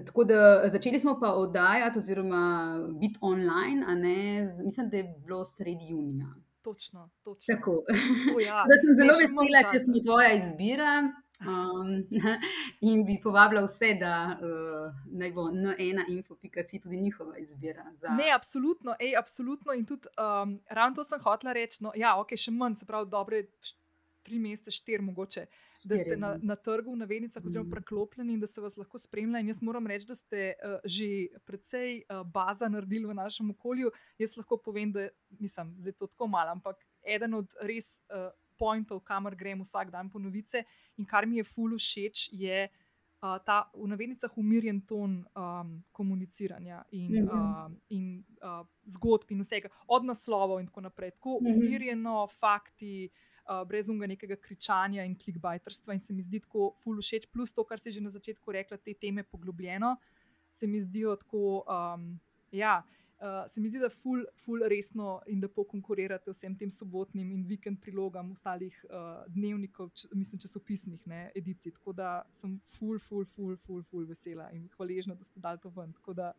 tako 0.05 0.23
da 0.23 0.69
začeli 0.71 0.99
smo 0.99 1.17
pa 1.19 1.33
oddajati, 1.33 1.99
oziroma 1.99 2.43
biti 3.01 3.19
online, 3.21 3.95
ne, 3.95 4.55
mislim, 4.63 4.89
da 4.89 4.97
je 4.97 5.15
bilo 5.25 5.45
sredi 5.45 5.89
junija. 5.89 6.33
Točno, 6.61 7.09
točno. 7.23 7.55
Tako. 7.55 7.71
O, 8.35 8.39
ja. 8.39 8.63
da 8.69 8.75
sem 8.81 8.95
zelo 8.95 9.13
vesela, 9.19 9.63
če 9.71 9.79
smo 9.83 9.93
tvoja 10.05 10.31
izbira. 10.37 10.93
Um, 11.47 12.07
in 12.91 13.05
bi 13.05 13.19
povabila 13.23 13.65
vse, 13.67 13.93
da 13.99 14.39
uh, 14.39 14.95
naj 15.11 15.31
bo 15.31 15.49
N1 15.51 16.07
info.si 16.07 16.79
tudi 16.79 16.97
njihova 16.97 17.37
izbira. 17.37 17.85
Za... 17.95 18.09
Ne, 18.09 18.31
absolutno, 18.35 18.95
ej, 18.99 19.15
absolutno. 19.17 19.73
In 19.73 19.85
tudi 19.85 20.07
um, 20.17 20.59
ravno 20.69 20.95
to 20.95 21.03
sem 21.03 21.19
hotela 21.19 21.53
reči. 21.53 21.83
No, 21.83 21.91
ja, 21.95 22.15
ok, 22.19 22.35
še 22.37 22.51
manj, 22.51 22.79
se 22.81 22.89
pravi, 22.89 23.09
dobre 23.11 23.45
tri 24.23 24.39
mesece, 24.39 24.71
štiri 24.71 25.03
mogoče, 25.03 25.45
da 25.83 25.97
ste 25.97 26.15
na, 26.17 26.27
ja. 26.27 26.39
na 26.41 26.55
trgu, 26.55 26.95
na 26.95 27.05
vednicah, 27.05 27.43
oziroma 27.45 27.67
mm. 27.67 27.71
preklopljeni 27.71 28.33
in 28.33 28.39
da 28.39 28.47
se 28.47 28.61
vas 28.61 28.77
lahko 28.79 28.99
spremlja. 28.99 29.41
In 29.43 29.51
jaz 29.51 29.59
moram 29.61 29.87
reči, 29.87 30.07
da 30.07 30.15
ste 30.15 30.53
uh, 30.53 30.77
že 30.85 31.27
precej 31.45 32.03
uh, 32.07 32.23
baza 32.23 32.69
naredili 32.71 33.09
v 33.09 33.17
našem 33.19 33.51
okolju. 33.51 33.91
Jaz 34.17 34.37
lahko 34.39 34.57
povem, 34.57 34.93
da 34.95 35.09
nisem 35.39 35.75
zdaj 35.79 35.97
to 35.99 36.07
tako 36.07 36.27
malo, 36.31 36.55
ampak 36.55 36.79
eden 37.03 37.35
od 37.41 37.59
res. 37.61 37.99
Uh, 38.07 38.31
pointov, 38.57 39.03
kamor 39.03 39.35
grem 39.35 39.61
vsak 39.61 39.91
dan 39.91 40.09
po 40.09 40.19
novice. 40.19 40.63
In 40.97 41.05
kar 41.05 41.25
mi 41.25 41.37
je 41.37 41.43
fulu 41.43 41.77
všeč, 41.77 42.29
je 42.31 42.67
uh, 43.23 43.37
ta 43.45 43.69
v 43.73 43.87
navednicah 43.87 44.37
umirjen 44.37 44.81
ton 44.81 45.23
um, 45.35 45.83
komuniciranja 45.91 46.83
in, 46.91 47.11
mm 47.11 47.27
-hmm. 47.27 47.65
uh, 47.65 47.71
in 47.89 48.23
uh, 48.41 48.65
zgodb 48.85 49.31
in 49.31 49.41
vsega, 49.41 49.69
od 49.87 50.05
naslovov 50.05 50.59
in 50.59 50.67
tako 50.67 50.81
naprej. 50.81 51.11
Tako 51.11 51.39
mm 51.41 51.47
-hmm. 51.47 51.57
umirjeno, 51.57 52.27
fakti. 52.27 53.09
Uh, 53.43 53.67
brez 53.67 53.89
unga 53.89 54.07
nekega 54.07 54.35
kričanja 54.35 55.03
in 55.03 55.17
klikbajterstva, 55.19 55.93
in 55.93 56.01
se 56.01 56.13
mi 56.13 56.21
zdi 56.21 56.39
tako 56.39 56.75
fulu 56.79 57.01
všeč, 57.01 57.27
plus 57.31 57.53
to, 57.53 57.63
kar 57.63 57.79
si 57.79 57.91
že 57.91 58.01
na 58.01 58.09
začetku 58.09 58.51
rekla, 58.51 58.77
te 58.77 58.93
teme 58.93 59.23
poglobljeno, 59.23 59.97
se 60.51 60.67
mi 60.67 60.81
zdijo 60.81 61.15
tako. 61.15 61.65
Um, 61.67 62.19
ja, 62.51 62.83
uh, 63.23 63.43
se 63.47 63.61
mi 63.61 63.69
zdi, 63.69 63.79
da 63.79 63.89
ful, 63.89 64.25
ful 64.43 64.63
resno 64.69 65.21
in 65.31 65.41
lepo 65.41 65.63
konkurirate 65.69 66.33
vsem 66.33 66.55
tem 66.59 66.71
sobotnim 66.71 67.31
in 67.31 67.45
vikend 67.47 67.79
prilogam 67.81 68.33
ostalih 68.35 68.75
uh, 68.89 69.23
dnevnikov, 69.31 69.93
č, 69.95 70.09
mislim, 70.13 70.41
časopisnih 70.43 71.05
ne, 71.07 71.21
edicij. 71.39 71.75
Tako 71.77 71.95
da 71.97 72.09
sem 72.31 72.57
ful, 72.77 72.99
ful, 72.99 73.25
ful, 73.29 73.55
ful, 73.65 73.85
ful 73.89 74.09
vesela 74.09 74.49
in 74.55 74.67
hvaležna, 74.75 75.15
da 75.15 75.23
ste 75.27 75.39
dali 75.39 75.61
to 75.63 75.71
ven. 75.75 75.95
Da, 76.13 76.33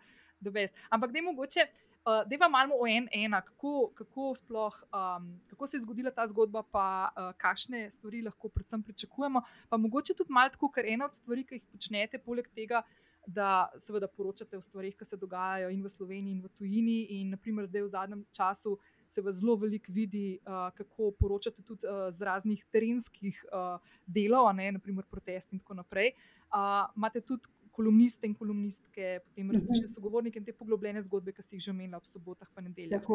Ampak 0.90 1.12
da 1.12 1.18
je 1.18 1.28
mogoče. 1.30 1.68
Uh, 2.04 2.20
da 2.28 2.36
je 2.36 2.48
malo 2.52 2.76
o 2.76 2.86
en, 2.86 3.06
ena, 3.16 3.38
kako, 3.40 3.88
kako, 3.96 4.34
sploh, 4.36 4.74
um, 4.92 5.30
kako 5.48 5.66
se 5.66 5.78
je 5.78 5.80
zgodila 5.86 6.10
ta 6.12 6.26
zgodba, 6.28 6.60
pa 6.62 7.08
uh, 7.08 7.30
kakšne 7.40 7.86
stvari 7.90 8.20
lahko 8.22 8.50
predvsem 8.52 8.82
pričakujemo. 8.82 9.40
Pa 9.70 9.78
mogoče 9.80 10.12
tudi 10.14 10.32
malo 10.32 10.52
tako, 10.52 10.68
ker 10.68 10.84
ena 10.84 11.08
od 11.08 11.16
stvari, 11.16 11.46
ki 11.48 11.56
jih 11.56 11.64
počnete, 11.72 12.20
poleg 12.20 12.50
tega, 12.52 12.82
uh, 12.84 13.03
da 13.26 13.68
seveda 13.78 14.08
poročate 14.08 14.56
o 14.56 14.62
stvarih, 14.62 14.96
ki 14.96 15.04
se 15.04 15.16
dogajajo 15.16 15.70
in 15.70 15.82
v 15.82 15.88
Sloveniji, 15.88 16.32
in 16.32 16.42
v 16.42 16.50
tujini. 16.58 16.98
In 17.18 17.30
naprimer, 17.34 17.66
zdaj 17.66 17.82
v 17.82 17.88
zadnjem 17.88 18.24
času 18.32 18.76
se 19.08 19.22
vas 19.22 19.40
zelo 19.40 19.56
veliko 19.56 19.92
vidi, 19.92 20.38
uh, 20.46 20.70
kako 20.76 21.10
poročate 21.18 21.62
tudi 21.62 21.86
uh, 21.86 22.08
z 22.10 22.24
raznih 22.24 22.64
terenskih 22.72 23.44
uh, 23.52 23.78
delov, 24.06 24.52
ne 24.56 24.72
naprimer 24.78 25.04
protest 25.10 25.52
in 25.52 25.58
tako 25.58 25.74
naprej. 25.80 26.12
Uh, 26.50 26.88
imate 26.96 27.20
tudi 27.20 27.50
kolumniste 27.74 28.26
in 28.26 28.34
kolumnistke, 28.34 29.18
potem 29.24 29.46
mhm. 29.46 29.56
različne 29.56 29.88
sogovornike 29.88 30.38
in 30.38 30.44
te 30.44 30.52
poglobljene 30.52 31.02
zgodbe, 31.02 31.32
ki 31.34 31.42
si 31.42 31.56
jih 31.56 31.66
že 31.68 31.74
omenila 31.74 31.98
ob 31.98 32.06
sobotah 32.06 32.48
in 32.58 32.70
nedeljah. 32.70 33.10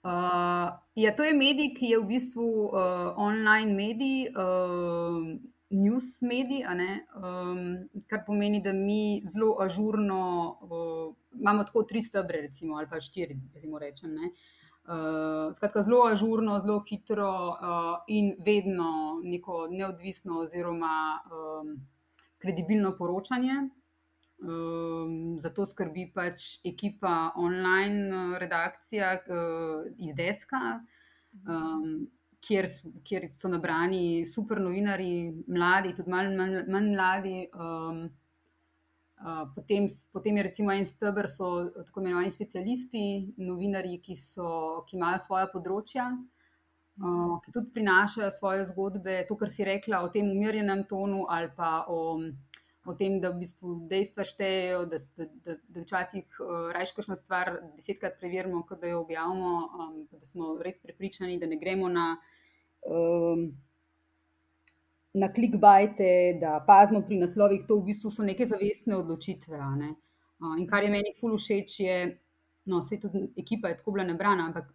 Uh, 0.00 0.80
ja, 0.96 1.12
to 1.12 1.24
je 1.24 1.34
medij, 1.36 1.74
ki 1.76 1.92
je 1.92 1.98
v 2.00 2.06
bistvu 2.08 2.42
uh, 2.42 3.12
online 3.20 3.74
medij. 3.76 4.30
Uh, 4.32 5.36
news 5.70 6.20
medij, 6.20 6.64
um, 6.66 7.88
kar 8.06 8.24
pomeni, 8.26 8.60
da 8.62 8.72
mi 8.72 9.22
zelo 9.26 9.56
ažurno 9.62 10.22
uh, 10.62 11.14
imamo 11.38 11.64
tako 11.64 11.82
tri 11.82 12.02
stebre, 12.02 12.40
recimo, 12.40 12.76
ali 12.76 12.88
pa 12.90 13.00
štiri, 13.00 13.34
da 13.52 13.60
jim 13.60 13.76
rečem. 13.76 14.10
Uh, 14.10 15.54
skratka, 15.56 15.82
zelo 15.82 16.04
ažurno, 16.06 16.58
zelo 16.60 16.82
hitro 16.88 17.30
uh, 17.48 18.02
in 18.08 18.34
vedno 18.46 19.20
neko 19.22 19.68
neodvisno 19.70 20.40
oziroma 20.40 21.20
um, 21.30 21.76
kredibilno 22.38 22.96
poročanje. 22.98 23.68
Um, 24.40 25.36
zato 25.38 25.66
skrbi 25.66 26.06
pač 26.14 26.64
ekipa 26.64 27.32
online 27.36 28.38
redakcija 28.38 29.18
uh, 29.20 29.84
iz 29.98 30.16
Deska. 30.16 30.80
Um, 31.46 32.08
kjer, 32.44 32.68
kjer 33.06 33.28
so 33.38 33.50
nabrani 33.52 34.24
super 34.28 34.60
novinari, 34.62 35.30
mladi, 35.48 35.94
tudi 35.96 36.12
manj, 36.12 36.34
manj, 36.38 36.56
manj 36.72 36.90
mladi. 36.94 37.36
Um, 37.54 38.02
uh, 39.20 39.44
potem, 39.54 39.88
potem 40.12 40.40
je 40.40 40.46
recimo 40.48 40.72
en 40.72 40.86
stebr, 40.86 41.28
so 41.28 41.70
tako 41.76 42.04
imenovani 42.04 42.32
specialisti, 42.34 43.04
novinari, 43.38 43.98
ki, 44.04 44.16
so, 44.16 44.84
ki 44.88 44.98
imajo 44.98 45.24
svoje 45.26 45.50
področja. 45.54 46.10
Uh, 47.00 47.38
ki 47.44 47.52
tudi 47.54 47.72
prinašajo 47.76 48.28
svoje 48.36 48.64
zgodbe, 48.72 49.22
to, 49.28 49.36
kar 49.40 49.48
si 49.52 49.64
rekla 49.64 50.02
o 50.04 50.10
tem 50.12 50.28
umirjenem 50.28 50.84
tonu, 50.88 51.24
ali 51.32 51.48
pa 51.56 51.86
o, 51.88 52.16
o 52.86 52.94
tem, 52.96 53.18
da 53.20 53.30
v 53.30 53.42
bistvu 53.42 53.74
dejstva 53.90 54.24
štejejo, 54.24 54.84
da, 54.88 54.98
da, 55.18 55.26
da, 55.44 55.56
da 55.68 55.82
včasih 55.84 56.38
uh, 56.40 56.70
rajš 56.74 56.94
kakšno 56.96 57.16
stvar 57.20 57.52
desetkrat 57.76 58.16
preverimo, 58.20 58.62
kot 58.68 58.80
da 58.80 58.88
jo 58.88 59.02
objavimo, 59.02 59.56
um, 59.76 59.96
da 60.12 60.26
smo 60.26 60.54
res 60.64 60.80
prepričani, 60.80 61.38
da 61.40 61.48
ne 61.50 61.58
gremo 61.60 61.90
na 61.92 62.14
um, 62.88 63.50
na 65.12 65.32
klikbajte, 65.32 66.38
da 66.40 66.60
pazimo 66.66 67.02
pri 67.02 67.18
naslovih, 67.18 67.64
to 67.68 67.80
v 67.80 67.90
bistvu 67.90 68.10
so 68.14 68.22
neke 68.22 68.46
zavestne 68.46 68.96
odločitve. 68.96 69.58
Ne? 69.76 69.94
Uh, 70.40 70.56
in 70.58 70.66
kar 70.70 70.86
je 70.86 70.92
meni 70.92 71.12
ful 71.18 71.34
všeč, 71.36 71.74
je, 71.82 71.96
no, 72.70 72.80
vse 72.84 73.00
tudi 73.02 73.26
ekipa 73.40 73.72
je 73.72 73.80
tako 73.80 73.96
bila 73.96 74.06
nabrana, 74.06 74.46
ampak 74.48 74.70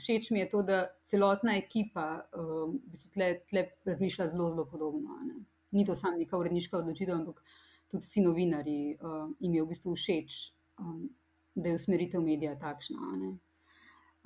všeč 0.00 0.30
mi 0.32 0.40
je 0.40 0.48
to, 0.54 0.64
da 0.66 0.80
celotna 1.06 1.58
ekipa 1.60 2.08
um, 2.32 2.78
v 2.80 2.96
bistvu 2.96 3.14
tle, 3.14 3.30
tle 3.50 3.68
razmišlja 3.86 4.30
zelo, 4.32 4.50
zelo 4.56 4.66
podobno. 4.72 5.20
Ne? 5.28 5.44
Ni 5.70 5.84
to 5.84 5.94
samo 5.94 6.16
neka 6.16 6.38
uredniška 6.38 6.78
odločitev, 6.78 7.14
ampak 7.14 7.42
tudi 7.88 8.04
vsi 8.04 8.22
novinari 8.24 8.78
uh, 8.94 9.28
jim 9.40 9.54
je 9.54 9.64
v 9.64 9.68
bistvu 9.68 9.94
všeč, 9.96 10.38
um, 10.80 11.08
da 11.54 11.68
je 11.68 11.80
usmeritev 11.80 12.22
medija 12.22 12.54
takšna. 12.58 12.98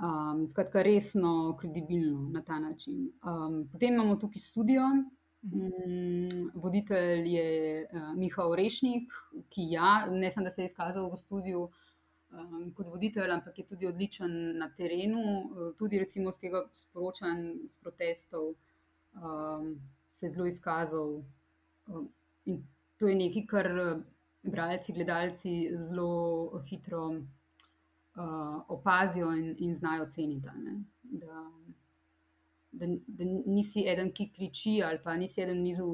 Um, 0.03 0.47
skratka, 0.51 0.83
resno, 0.83 1.57
kredibilno 1.61 2.29
na 2.33 2.43
ta 2.43 2.59
način. 2.59 3.13
Um, 3.23 3.69
potem 3.73 3.95
imamo 3.95 4.17
tukaj 4.17 4.41
studio. 4.41 4.83
Um, 5.43 6.51
voditelj 6.55 7.29
je 7.35 7.47
uh, 7.85 8.13
Miha 8.17 8.47
Orešnik, 8.47 9.11
ki 9.51 9.71
ja, 9.71 10.07
ne 10.11 10.31
samo, 10.31 10.45
da 10.45 10.51
se 10.51 10.63
je 10.63 10.71
izkazal 10.71 11.11
v 11.11 11.17
studiu 11.19 11.65
um, 12.31 12.73
kot 12.75 12.87
voditelj, 12.87 13.31
ampak 13.31 13.59
je 13.59 13.67
tudi 13.67 13.87
odličen 13.87 14.59
na 14.59 14.71
terenu. 14.77 15.23
Uh, 15.23 15.73
tudi 15.79 15.99
recimo 15.99 16.31
z 16.31 16.47
tega 16.47 16.63
sporočanja, 16.75 17.55
z 17.69 17.77
protestov, 17.83 18.55
um, 19.19 19.75
se 20.23 20.27
je 20.27 20.33
zelo 20.33 20.47
izkazal. 20.47 21.23
Um, 21.87 22.09
in 22.45 22.63
to 22.97 23.09
je 23.09 23.15
nekaj, 23.19 23.47
kar 23.47 23.69
bralci, 24.43 24.93
gledalci 24.93 25.53
zelo 25.83 26.61
hitro 26.69 27.09
uh, 27.09 28.63
opazijo 28.69 29.33
in, 29.35 29.57
in 29.59 29.75
znajo 29.75 30.07
ceniti. 30.07 30.49
Da, 31.03 31.51
da, 32.73 32.87
da 33.07 33.25
nisi 33.47 33.83
eden, 33.89 34.13
ki 34.15 34.29
kriči, 34.37 34.77
ali 34.87 35.03
pa 35.03 35.17
nisi 35.17 35.43
eden 35.43 35.59
v 35.59 35.67
nizu, 35.67 35.89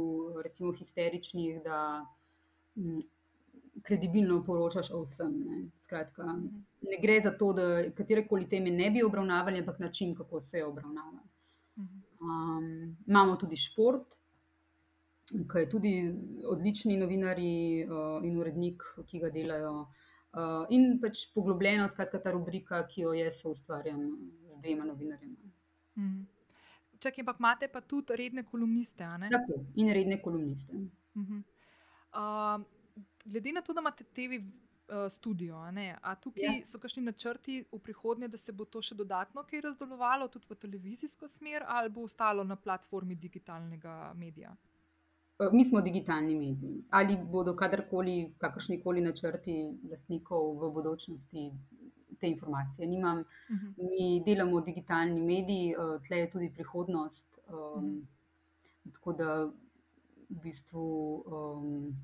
recimo, 0.44 0.72
histeričnih, 0.76 1.62
da 1.64 1.80
m, 2.76 3.00
kredibilno 3.82 4.42
poročaš 4.44 4.92
o 4.92 5.00
vsem. 5.06 5.32
Ne. 5.46 5.62
Skratka, 5.80 6.36
ne 6.84 7.00
gre 7.02 7.16
za 7.24 7.32
to, 7.32 7.54
da 7.56 7.88
katerekoli 7.96 8.48
teme 8.48 8.70
ne 8.76 8.90
bi 8.90 9.02
obravnavali, 9.02 9.64
ampak 9.64 9.80
način, 9.80 10.14
kako 10.14 10.40
se 10.40 10.64
obravnava. 10.64 11.24
Um, 12.20 12.96
imamo 13.06 13.36
tudi 13.36 13.56
šport. 13.56 14.17
Kaj 15.48 15.62
je 15.62 15.68
tudi 15.70 15.92
odlični 16.46 16.96
novinari 16.96 17.84
uh, 17.84 18.24
in 18.24 18.38
urednik, 18.40 18.82
ki 19.06 19.20
ga 19.20 19.30
delajo 19.34 19.72
uh, 19.82 20.06
Uh, 20.28 20.66
in 20.68 20.98
pač 21.00 21.22
poglobljeno, 21.32 21.86
skratka, 21.88 22.18
ta 22.20 22.32
rubrika, 22.34 22.82
ki 22.90 23.06
jo 23.06 23.14
jaz 23.16 23.40
ustvarjam 23.48 24.02
z 24.52 24.58
dvema 24.60 24.84
novinarjema. 24.84 25.52
Mm. 25.96 26.26
Če 27.00 27.14
ampak 27.22 27.40
imate 27.40 27.68
pa 27.72 27.80
tudi 27.80 28.16
redne 28.18 28.44
kolumniste. 28.44 29.08
Tako, 29.32 29.56
in 29.80 29.88
redne 29.94 30.18
kolumniste. 30.20 30.72
Mm 30.74 31.24
-hmm. 31.24 31.42
uh, 32.12 33.00
glede 33.24 33.52
na 33.52 33.62
to, 33.62 33.72
da 33.72 33.80
imate 33.80 34.04
TV 34.04 34.36
uh, 34.36 35.08
studio, 35.08 35.56
a 36.02 36.14
tukaj 36.14 36.58
ja. 36.58 36.64
so 36.64 36.78
kakšni 36.78 37.02
načrti 37.02 37.64
v 37.72 37.78
prihodnje, 37.78 38.28
da 38.28 38.36
se 38.36 38.52
bo 38.52 38.64
to 38.64 38.82
še 38.82 38.94
dodatno 38.94 39.42
kaj 39.42 39.60
razdelovalo, 39.60 40.28
tudi 40.28 40.46
v 40.50 40.54
televizijsko 40.54 41.28
smer, 41.28 41.64
ali 41.66 41.88
bo 41.88 42.02
ostalo 42.02 42.44
na 42.44 42.56
platformi 42.56 43.14
digitalnega 43.14 44.12
medija? 44.14 44.56
Eh, 45.40 45.50
mi 45.52 45.64
smo 45.64 45.80
digitalni 45.80 46.34
mediji. 46.34 46.84
Ali 46.90 47.16
bodo 47.30 47.56
kadarkoli, 47.56 48.34
kakršni 48.38 48.80
koli 48.82 49.00
načrti 49.00 49.54
lastnikov 49.90 50.56
v 50.58 50.72
bodočnosti 50.74 51.50
te 52.20 52.26
informacije. 52.28 52.86
Nimam, 52.86 53.18
Uh 53.18 53.24
-huh. 53.56 53.72
mi 53.78 54.22
delamo 54.26 54.60
digitalni 54.60 55.20
mediji, 55.22 55.74
uh, 55.76 56.02
tle 56.02 56.16
je 56.18 56.30
tudi 56.30 56.50
prihodnost. 56.54 57.38
Um, 57.48 57.54
uh 57.54 57.82
Mhm. 57.82 57.90
-huh. 57.90 58.92
Tako 58.94 59.12
da 59.12 59.44
v 60.30 60.42
bistvu. 60.42 61.24
Um, 61.26 61.96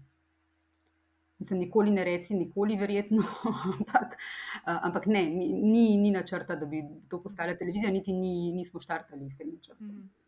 Mislim, 1.38 1.58
nikoli 1.58 1.90
ne 1.90 2.04
reci, 2.04 2.34
nikoli, 2.34 2.76
verjetno, 2.76 3.22
ampak, 3.78 4.16
ampak 4.64 5.06
ne, 5.06 5.24
ni, 5.30 5.96
ni, 5.96 6.10
načrta, 6.10 6.56
da 6.56 6.66
bi 6.66 6.82
to 7.08 7.22
postala 7.22 7.56
televizija, 7.56 7.90
niti 7.92 8.12
ni, 8.12 8.52
nismo 8.52 8.80
štartali 8.80 9.30
s 9.30 9.36
tem 9.36 9.50
načrtom. 9.54 9.86
Mhm. 9.86 10.23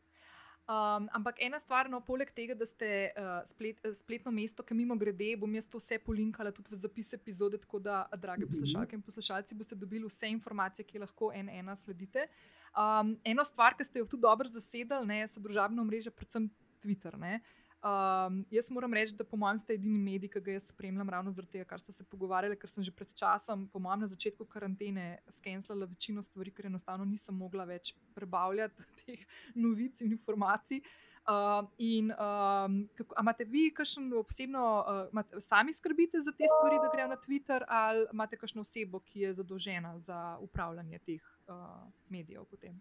Um, 0.66 1.06
ampak 1.14 1.38
ena 1.38 1.60
stvar, 1.62 1.86
no, 1.86 2.00
poleg 2.02 2.32
tega, 2.34 2.54
da 2.58 2.66
ste 2.66 3.12
uh, 3.14 3.36
splet, 3.46 3.78
spletno 3.94 4.32
mesto, 4.34 4.64
ki 4.66 4.74
mimo 4.74 4.96
grede, 4.98 5.28
bom 5.38 5.52
jaz 5.54 5.68
to 5.70 5.78
vse 5.78 6.00
polinkala 6.02 6.50
tudi 6.50 6.72
v 6.72 6.78
zapis 6.80 7.12
epizode, 7.14 7.60
tako 7.62 7.78
da, 7.78 8.00
drage 8.18 8.48
poslušalke 8.50 8.98
in 8.98 9.04
poslušalci, 9.06 9.54
boste 9.54 9.78
dobili 9.78 10.10
vse 10.10 10.26
informacije, 10.34 10.82
ki 10.88 11.04
lahko 11.04 11.30
en 11.30 11.52
ena 11.54 11.76
sledite. 11.78 12.26
Um, 12.74 13.14
eno 13.22 13.46
stvar, 13.46 13.78
ki 13.78 13.86
ste 13.86 14.02
jo 14.02 14.08
tudi 14.10 14.26
dobro 14.26 14.50
zasedali, 14.50 15.06
ne, 15.06 15.20
so 15.30 15.38
družabno 15.44 15.86
mreže, 15.86 16.10
predvsem 16.10 16.50
Twitter. 16.82 17.14
Ne. 17.14 17.38
Um, 17.86 18.44
jaz 18.50 18.70
moram 18.70 18.94
reči, 18.94 19.14
da 19.14 19.24
po 19.24 19.36
mojem 19.36 19.58
ste 19.58 19.74
edini 19.76 19.98
medij, 20.02 20.30
ki 20.32 20.40
ga 20.42 20.54
jaz 20.56 20.70
spremljam, 20.72 21.10
ravno 21.12 21.30
zaradi 21.32 21.52
tega, 21.58 21.66
kar 21.70 21.78
so 21.78 21.92
se 21.94 22.04
pogovarjali, 22.10 22.56
ker 22.58 22.70
sem 22.72 22.82
že 22.82 22.90
pred 22.90 23.12
časom, 23.14 23.66
po 23.70 23.78
mojem, 23.78 24.00
na 24.02 24.08
začetku 24.10 24.46
karantene, 24.50 25.04
skenslala 25.30 25.86
večino 25.86 26.22
stvari, 26.24 26.50
ker 26.50 26.66
enostavno 26.66 27.04
nisem 27.06 27.36
mogla 27.38 27.66
več 27.68 27.92
prebavljati 28.16 28.86
teh 29.04 29.22
novic 29.54 30.00
in 30.02 30.16
informacij. 30.16 30.82
Uh, 31.26 31.66
in 31.82 32.10
um, 32.14 32.74
kako, 32.94 33.14
imate 33.20 33.44
vi 33.50 33.64
kakšno 33.74 34.22
posebno, 34.22 34.64
uh, 34.78 35.00
imate, 35.12 35.40
sami 35.42 35.74
skrbite 35.74 36.20
za 36.22 36.32
te 36.32 36.46
stvari, 36.50 36.78
da 36.82 36.90
grejo 36.92 37.08
na 37.10 37.18
Twitter, 37.22 37.66
ali 37.68 38.06
imate 38.12 38.38
kakšno 38.38 38.62
osebo, 38.66 39.02
ki 39.02 39.26
je 39.26 39.32
zadolžena 39.40 39.98
za 39.98 40.20
upravljanje 40.42 40.98
teh 40.98 41.22
uh, 41.46 41.86
medijev 42.08 42.46
potem? 42.50 42.78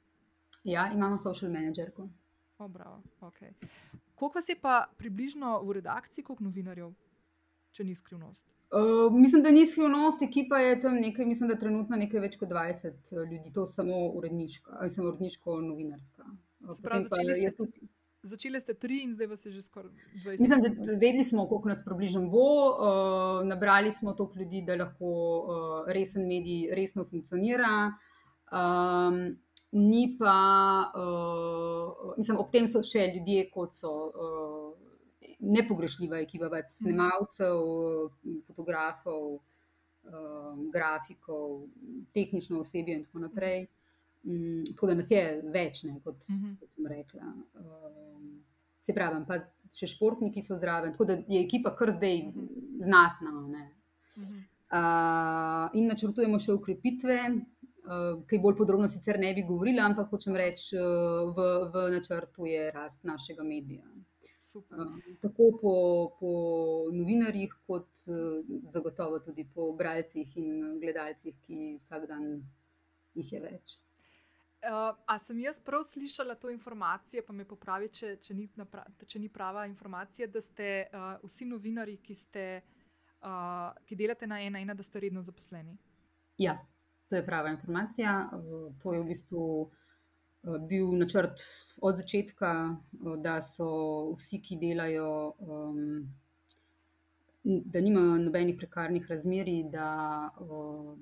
Ja, 0.64 0.90
imamo 0.94 1.18
social 1.18 1.52
managerko. 1.52 2.10
Oh, 2.58 2.70
bravo, 2.72 3.02
okay. 3.22 3.54
Koliko 4.16 4.38
vas 4.40 4.50
je 4.50 4.56
pa 4.62 4.86
približno 4.98 5.62
v 5.64 5.80
redakciji, 5.80 6.24
koliko 6.24 6.44
novinarjev, 6.44 6.94
če 7.76 7.84
ni 7.84 7.96
skrivnost? 7.96 8.46
Uh, 8.72 9.12
mislim, 9.14 9.44
da 9.44 9.52
ni 9.52 9.66
skrivnost, 9.68 10.22
ekipa 10.22 10.58
je 10.60 10.80
tam 10.82 10.96
nekaj, 10.96 11.26
mislim, 11.26 11.50
da 11.52 11.58
trenutno 11.60 11.98
nekaj 12.00 12.20
več 12.20 12.38
kot 12.40 12.50
20 12.50 13.12
ljudi, 13.32 13.52
to 13.54 13.66
samo 13.66 14.08
uredniška, 14.18 14.78
ali 14.80 14.92
samo 14.92 15.12
uredniško-novinarska. 15.12 16.26
Se 16.74 16.82
pravi, 16.82 17.06
potem 17.06 17.10
pa 17.10 17.16
začeli 17.16 17.36
ste, 17.36 17.52
tudi- 17.58 17.88
začeli 18.24 18.62
ste 18.62 18.74
tri 18.74 19.04
in 19.04 19.14
zdaj 19.14 19.28
vas 19.28 19.46
je 19.46 19.52
že 19.52 19.62
skoraj 19.62 19.92
20. 19.92 20.42
Mislim, 20.42 20.64
da 20.64 20.92
vedeli 20.92 21.24
smo, 21.24 21.46
koliko 21.48 21.70
nas 21.70 21.84
približno 21.86 22.26
bo, 22.32 22.48
uh, 22.72 23.46
nabrali 23.48 23.94
smo 23.94 24.14
toliko 24.14 24.40
ljudi, 24.40 24.64
da 24.66 24.76
lahko 24.76 25.06
uh, 25.06 25.94
resen 25.94 26.28
medij 26.28 26.72
resno 26.76 27.06
funkcionira. 27.06 27.94
Um, 28.52 29.38
ni 29.76 30.16
pa, 30.18 30.36
uh, 30.96 32.16
mislim, 32.18 32.38
ob 32.40 32.52
tem 32.52 32.68
so 32.72 32.80
še 32.86 33.10
ljudje, 33.12 33.50
kot 33.52 33.74
so 33.76 33.92
uh, 34.08 34.72
nepogrešljiva 35.44 36.22
ekipa, 36.24 36.48
več 36.50 36.78
snemalcev, 36.78 37.60
fotografov, 38.48 39.42
um, 40.06 40.70
grafikov, 40.72 41.66
tehnično 42.16 42.62
osebje 42.64 42.96
in 42.96 43.04
tako 43.04 43.20
naprej. 43.26 43.66
Um, 44.26 44.64
tako 44.72 44.88
da 44.88 44.96
nas 44.96 45.12
je 45.12 45.22
več, 45.54 45.84
ne, 45.84 46.00
kot, 46.04 46.24
Mhm. 46.30 46.56
kot 46.62 46.72
sem 46.74 46.88
rekla. 46.88 47.34
Um, 47.60 48.42
se 48.82 48.94
pravi, 48.94 49.26
pa 49.28 49.42
še 49.74 49.88
športniki 49.88 50.42
so 50.42 50.58
zraven, 50.58 50.94
tako 50.94 51.06
da 51.06 51.14
je 51.28 51.44
ekipa 51.44 51.76
kar 51.76 51.92
zdaj 51.92 52.32
Mhm. 52.32 52.48
znatna. 52.82 53.32
Ne. 53.50 53.72
Mhm. 54.18 54.44
Uh, 54.76 55.70
in 55.78 55.88
načrtujemo 55.88 56.40
še 56.40 56.54
ukrepitve, 56.54 57.20
uh, 57.30 57.44
kaj 58.30 58.40
bolj 58.42 58.58
podrobno 58.58 58.88
sicer 58.92 59.20
ne 59.20 59.34
bi 59.34 59.44
govorila, 59.48 59.86
ampak 59.86 60.10
hočem 60.10 60.36
reči, 60.36 60.76
uh, 60.80 61.30
v, 61.36 61.48
v 61.74 61.86
načrtu 61.94 62.50
je 62.50 62.68
rast 62.72 63.04
našega 63.04 63.44
medija. 63.44 63.86
Super. 64.46 64.80
Uh, 64.80 65.16
tako 65.22 65.50
po, 65.62 65.76
po 66.20 66.34
novinarjih, 66.94 67.56
kot 67.68 68.06
zagotovo 68.74 69.20
tudi 69.20 69.48
po 69.54 69.72
bralcih 69.78 70.38
in 70.42 70.80
gledalcih, 70.82 71.36
ki 71.48 71.76
vsak 71.82 72.08
dan 72.10 72.30
jih 73.16 73.34
je 73.34 73.42
več. 73.42 73.80
Uh, 74.66 74.96
a 75.06 75.20
sem 75.22 75.38
jaz 75.44 75.60
prav 75.62 75.84
slišala 75.86 76.34
to 76.42 76.50
informacijo, 76.50 77.22
pa 77.28 77.34
me 77.34 77.46
popravi, 77.46 77.90
če, 77.94 78.16
če, 78.18 78.34
ni, 78.34 78.48
napra, 78.58 78.82
če 79.06 79.20
ni 79.22 79.30
prava 79.30 79.68
informacija, 79.70 80.26
da 80.32 80.42
ste 80.42 80.88
uh, 80.88 81.20
vsi 81.22 81.46
novinari, 81.46 82.00
ki, 82.02 82.16
ste, 82.18 82.46
uh, 83.22 83.76
ki 83.86 83.98
delate 84.00 84.26
na 84.26 84.40
ena, 84.42 84.64
ena, 84.64 84.74
da 84.74 84.86
ste 84.86 85.04
redno 85.04 85.22
zaposleni. 85.22 85.78
Ja, 86.42 86.58
to 87.10 87.16
je 87.16 87.26
prava 87.26 87.50
informacija. 87.50 88.30
To 88.84 88.94
je 88.94 89.02
v 89.02 89.08
bistvu 89.08 89.46
uh, 89.62 90.58
bil 90.68 90.92
načrt 90.98 91.42
od 91.82 91.98
začetka, 91.98 92.52
uh, 92.76 93.18
da 93.22 93.40
so 93.42 93.70
vsi, 94.16 94.42
ki 94.42 94.60
delajo, 94.62 95.10
um, 95.40 95.82
da 97.44 97.82
nimajo 97.82 98.18
nobenih 98.24 98.58
prekarnih 98.58 99.10
razmerij, 99.10 99.64
da 99.74 99.90
uh, 100.42 100.96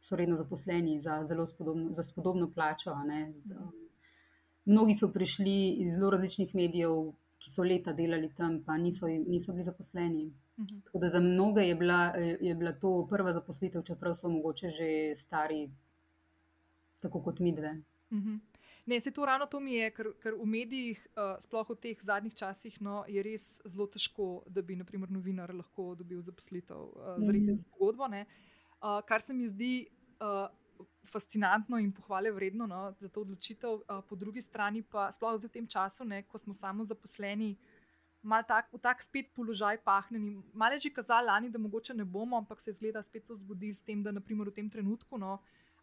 so 0.00 0.16
redno 0.16 0.36
zaposleni 0.36 1.00
za 1.00 1.22
zelo 1.28 1.46
spodobno, 1.46 1.94
za 1.94 2.04
spodobno 2.04 2.50
plačo. 2.52 2.90
a 2.90 3.04
ne, 3.04 3.32
um, 3.56 3.72
Mnogi 4.64 4.94
so 4.94 5.08
prišli 5.08 5.70
iz 5.82 5.94
zelo 5.94 6.10
različnih 6.10 6.54
medijev, 6.54 7.12
ki 7.40 7.50
so 7.50 7.64
leta 7.64 7.92
delali 7.96 8.28
tam, 8.36 8.58
pa 8.64 8.76
niso, 8.76 9.08
niso 9.08 9.52
bili 9.52 9.64
zaposleni. 9.64 10.26
Mhm. 10.60 10.80
Tako 10.80 10.98
da 10.98 11.08
za 11.08 11.20
mnoge 11.20 11.60
je 11.62 11.74
bila, 11.74 12.12
je 12.40 12.54
bila 12.54 12.72
to 12.72 13.06
prva 13.08 13.32
zaposlitev, 13.32 13.82
čeprav 13.82 14.14
so 14.14 14.28
mogoče 14.28 14.68
že 14.70 14.88
stari, 15.16 15.70
tako 17.00 17.22
kot 17.22 17.38
mi 17.38 17.52
dve. 17.52 17.74
Mhm. 18.12 18.36
Ne, 18.86 19.00
se 19.00 19.10
to 19.10 19.24
ravno 19.24 19.46
to 19.46 19.60
mi 19.60 19.74
je, 19.74 19.90
ker, 19.90 20.08
ker 20.18 20.34
v 20.34 20.46
medijih, 20.46 21.06
uh, 21.10 21.36
sploh 21.38 21.68
v 21.68 21.76
teh 21.76 21.98
zadnjih 22.00 22.34
časih, 22.34 22.80
no, 22.80 23.04
je 23.08 23.22
res 23.22 23.60
zelo 23.64 23.86
težko, 23.86 24.42
da 24.48 24.62
bi 24.62 24.76
naprimer, 24.76 25.10
novinar 25.10 25.52
lahko 25.54 25.94
dobil 25.94 26.20
zaposlitev 26.20 26.76
uh, 26.88 27.16
z, 27.18 27.28
Mhm. 27.32 27.54
z 27.54 27.64
pogodbo. 27.70 28.08
ne. 28.08 28.26
Uh, 28.82 29.00
kar 29.06 29.20
se 29.22 29.32
mi 29.34 29.46
zdi 29.46 29.86
uh, 30.20 30.48
fascinantno 31.04 31.78
in 31.78 31.92
pohvale 31.92 32.30
vredno 32.32 32.66
no, 32.66 32.94
za 32.98 33.08
to 33.08 33.20
odločitev, 33.20 33.70
uh, 33.70 34.02
po 34.08 34.16
drugi 34.16 34.40
strani 34.40 34.82
pa 34.82 35.12
sploh 35.12 35.36
zdaj 35.38 35.48
v 35.48 35.52
tem 35.52 35.66
času, 35.66 36.04
ne, 36.04 36.22
ko 36.22 36.38
smo 36.38 36.54
samo 36.54 36.84
zaposleni. 36.84 37.56
Mal 38.22 38.44
tak, 38.44 38.68
v 38.72 38.78
tak 38.78 39.00
spet 39.00 39.30
položaj 39.32 39.78
pahnjeni. 39.80 40.42
Malo 40.52 40.76
je 40.76 40.80
že 40.80 40.90
kazalo 40.92 41.26
lani, 41.26 41.48
da 41.48 41.58
mogoče 41.58 41.94
ne 41.94 42.04
bomo, 42.04 42.36
ampak 42.36 42.60
se 42.60 42.70
je 42.70 42.74
zgleda 42.74 43.02
spet 43.02 43.24
to 43.24 43.36
zgodilo 43.36 43.74
s 43.74 43.82
tem, 43.82 44.02
da 44.02 44.12
naprimer 44.12 44.48
v 44.48 44.54
tem 44.60 44.68
trenutku 44.68 45.16
no, 45.18 45.40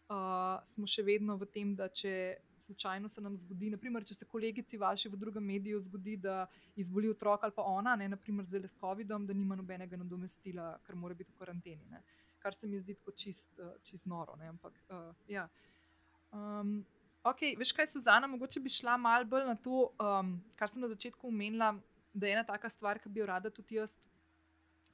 uh, 0.08 0.62
smo 0.64 0.88
še 0.88 1.04
vedno 1.04 1.38
v 1.38 1.48
tem, 1.52 1.74
da 1.76 1.88
če 1.90 2.38
slučajno 2.62 3.10
se 3.10 3.22
nam 3.22 3.38
zgodi, 3.38 3.72
naprimer, 3.74 4.06
če 4.08 4.20
se 4.22 4.28
kolegici 4.30 4.78
vaši 4.78 5.10
v 5.10 5.20
drugem 5.20 5.44
mediju 5.44 5.80
zgodi, 5.84 6.18
da 6.22 6.46
izboli 6.80 7.10
otrok 7.12 7.44
ali 7.44 7.56
pa 7.56 7.66
ona, 7.68 7.96
ne, 8.00 8.10
naprimer 8.16 8.48
zdaj 8.48 8.70
s 8.70 8.80
COVID-om, 8.80 9.28
da 9.28 9.34
nima 9.34 9.58
nobenega 9.60 10.00
nadomestila, 10.00 10.76
ker 10.86 10.96
mora 10.96 11.18
biti 11.18 11.34
v 11.34 11.42
karanteni. 11.42 11.90
Ne. 11.92 12.04
Kar 12.38 12.56
se 12.56 12.70
mi 12.70 12.80
zdi 12.80 12.96
tako 12.98 13.16
čist, 13.18 13.58
uh, 13.60 13.76
čist 13.84 14.08
noro. 14.08 14.38
Ne, 14.40 14.54
ampak, 14.54 14.78
uh, 14.94 15.12
ja. 15.32 15.48
um, 16.32 16.80
ok, 17.28 17.52
veš 17.60 17.74
kaj, 17.76 17.92
Suzana, 17.98 18.30
mogoče 18.32 18.64
bi 18.64 18.72
šla 18.72 18.98
malo 19.02 19.26
bolj 19.26 19.48
na 19.50 19.58
to, 19.58 19.90
um, 19.98 20.38
kar 20.58 20.72
sem 20.72 20.86
na 20.86 20.94
začetku 20.94 21.34
omenila, 21.34 21.74
da 22.18 22.28
je 22.28 22.34
ena 22.34 22.44
taka 22.44 22.70
stvar, 22.70 23.00
ki 23.00 23.10
bi 23.10 23.22
jo 23.22 23.30
rada 23.30 23.54
tudi 23.54 23.78
jaz 23.78 23.96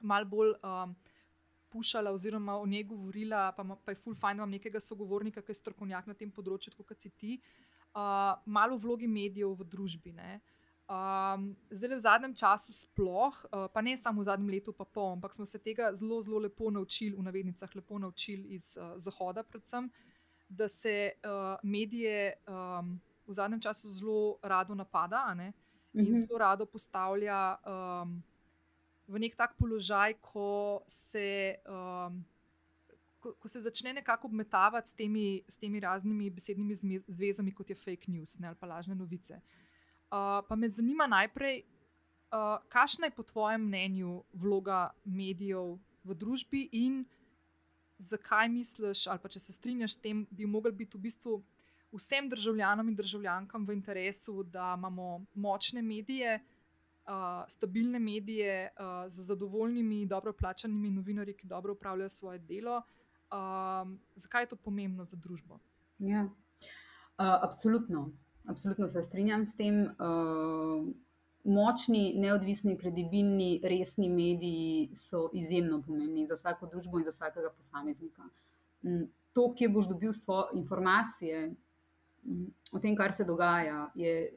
malo 0.00 0.28
bolj. 0.28 0.54
Um, 0.62 0.94
pušala 1.74 2.12
oziroma 2.14 2.54
o 2.54 2.66
njej 2.66 2.84
govorila, 2.86 3.52
pa, 3.56 3.64
pa 3.84 3.90
je 3.90 3.98
full 3.98 4.14
fajn, 4.14 4.36
da 4.36 4.44
imam 4.44 4.52
nekega 4.54 4.80
sogovornika, 4.80 5.42
ki 5.42 5.50
je 5.50 5.58
strokovnjak 5.58 6.06
na 6.06 6.14
tem 6.14 6.30
področju, 6.30 6.70
kot 6.86 7.00
si 7.02 7.10
ti, 7.10 7.38
uh, 7.98 8.36
malo 8.46 8.76
v 8.76 8.84
vlogi 8.84 9.08
medijev 9.10 9.56
v 9.58 9.66
družbi. 9.72 10.14
Um, 10.14 11.48
zdaj, 11.74 11.96
v 11.96 12.04
zadnjem 12.04 12.36
času, 12.38 12.76
sploh, 12.78 13.40
uh, 13.48 13.66
pa 13.74 13.82
ne 13.82 13.96
samo 13.98 14.22
v 14.22 14.28
zadnjem 14.28 14.52
letu, 14.54 14.76
pa 14.76 14.86
pol, 14.86 15.16
ampak 15.16 15.34
smo 15.34 15.48
se 15.50 15.58
tega 15.58 15.90
zelo, 15.98 16.20
zelo 16.22 16.44
lepo 16.46 16.70
naučili, 16.70 17.16
v 17.16 17.26
navednicah, 17.26 17.74
lepo 17.74 17.98
naučili 17.98 18.54
iz 18.54 18.76
uh, 18.78 18.94
Zahoda, 19.02 19.42
predvsem, 19.42 19.90
da 20.48 20.68
se 20.70 20.94
uh, 21.24 21.58
medije 21.66 22.36
um, 22.46 23.00
v 23.26 23.34
zadnjem 23.34 23.64
času 23.64 23.90
zelo 23.90 24.38
rado 24.42 24.76
napada 24.78 25.26
ne, 25.34 25.50
in 25.94 26.04
Mhm. 26.04 26.14
zelo 26.14 26.38
rado 26.38 26.66
postavlja. 26.66 27.56
Um, 27.66 28.22
v 29.08 29.18
nek 29.18 29.36
tak 29.36 29.56
položaj, 29.56 30.14
ko 30.20 30.80
se, 30.86 31.56
um, 31.68 32.24
ko, 33.20 33.32
ko 33.32 33.48
se 33.48 33.60
začne 33.60 33.92
nekako 33.92 34.26
obmetavati 34.26 34.88
s 34.88 34.94
temi, 34.94 35.42
s 35.48 35.58
temi 35.58 35.80
raznimi 35.80 36.30
besednimi 36.30 36.74
zvezami, 37.06 37.52
kot 37.52 37.70
je 37.70 37.76
fake 37.76 38.08
news 38.08 38.38
ne, 38.38 38.48
ali 38.48 38.56
pa 38.56 38.66
lažne 38.66 38.94
novice. 38.94 39.34
Uh, 39.34 40.40
pa 40.48 40.56
me 40.56 40.68
zanima 40.68 41.06
najprej, 41.06 41.62
uh, 42.32 42.58
kakšna 42.68 43.06
je 43.06 43.10
po 43.10 43.22
tvojem 43.22 43.60
mnenju 43.60 44.22
vloga 44.32 44.90
medijev 45.04 45.78
v 46.04 46.14
družbi 46.14 46.68
in 46.72 47.04
zakaj 47.98 48.48
misliš, 48.48 49.06
ali 49.06 49.18
pa 49.18 49.28
če 49.28 49.40
se 49.40 49.52
strinjaš 49.52 49.92
s 49.92 49.96
tem, 49.96 50.26
bi 50.30 50.46
mogli 50.46 50.72
biti 50.72 50.96
v 50.96 51.00
bistvu 51.00 51.42
vsem 51.94 52.28
državljanom 52.28 52.88
in 52.88 52.96
državljankam 52.96 53.66
v 53.66 53.72
interesu, 53.72 54.42
da 54.42 54.74
imamo 54.78 55.24
močne 55.34 55.82
medije 55.82 56.40
uh, 57.06 57.44
stabilne 57.48 57.98
medije 57.98 58.70
uh, 58.78 59.08
z 59.08 59.22
zadovoljnimi, 59.22 60.06
dobro 60.06 60.32
plačanimi 60.32 60.90
novinarji, 60.90 61.34
ki 61.34 61.46
dobro 61.46 61.72
upravljajo 61.72 62.08
svoje 62.08 62.38
delo. 62.38 62.82
um, 63.32 63.98
zakaj 64.14 64.42
je 64.42 64.46
to 64.46 64.56
pomembno 64.56 65.04
za 65.04 65.16
družbo. 65.16 65.58
Ja. 65.98 66.22
Uh, 66.22 66.28
absolutno, 67.18 68.10
absolutno 68.46 68.88
se 68.88 69.02
strinjam 69.02 69.46
s 69.46 69.56
tem. 69.56 69.82
Uh, 69.84 70.94
močni, 71.44 72.14
neodvisni, 72.16 72.78
kredibilni, 72.78 73.60
resni 73.62 74.08
mediji 74.08 74.90
so 74.96 75.30
izjemno 75.32 75.82
pomembni 75.82 76.26
za 76.26 76.34
vsako 76.34 76.66
družbo 76.66 76.98
in 76.98 77.04
za 77.04 77.10
vsakega 77.10 77.50
posameznika. 77.56 78.22
Um, 78.82 79.10
to, 79.32 79.50
kje 79.54 79.68
boš 79.68 79.88
dobil 79.88 80.12
svoje 80.12 80.54
informacije 80.54 81.54
o 82.72 82.80
tem, 82.80 82.96
kar 82.96 83.14
se 83.16 83.24
dogaja, 83.24 83.88
je 83.94 84.30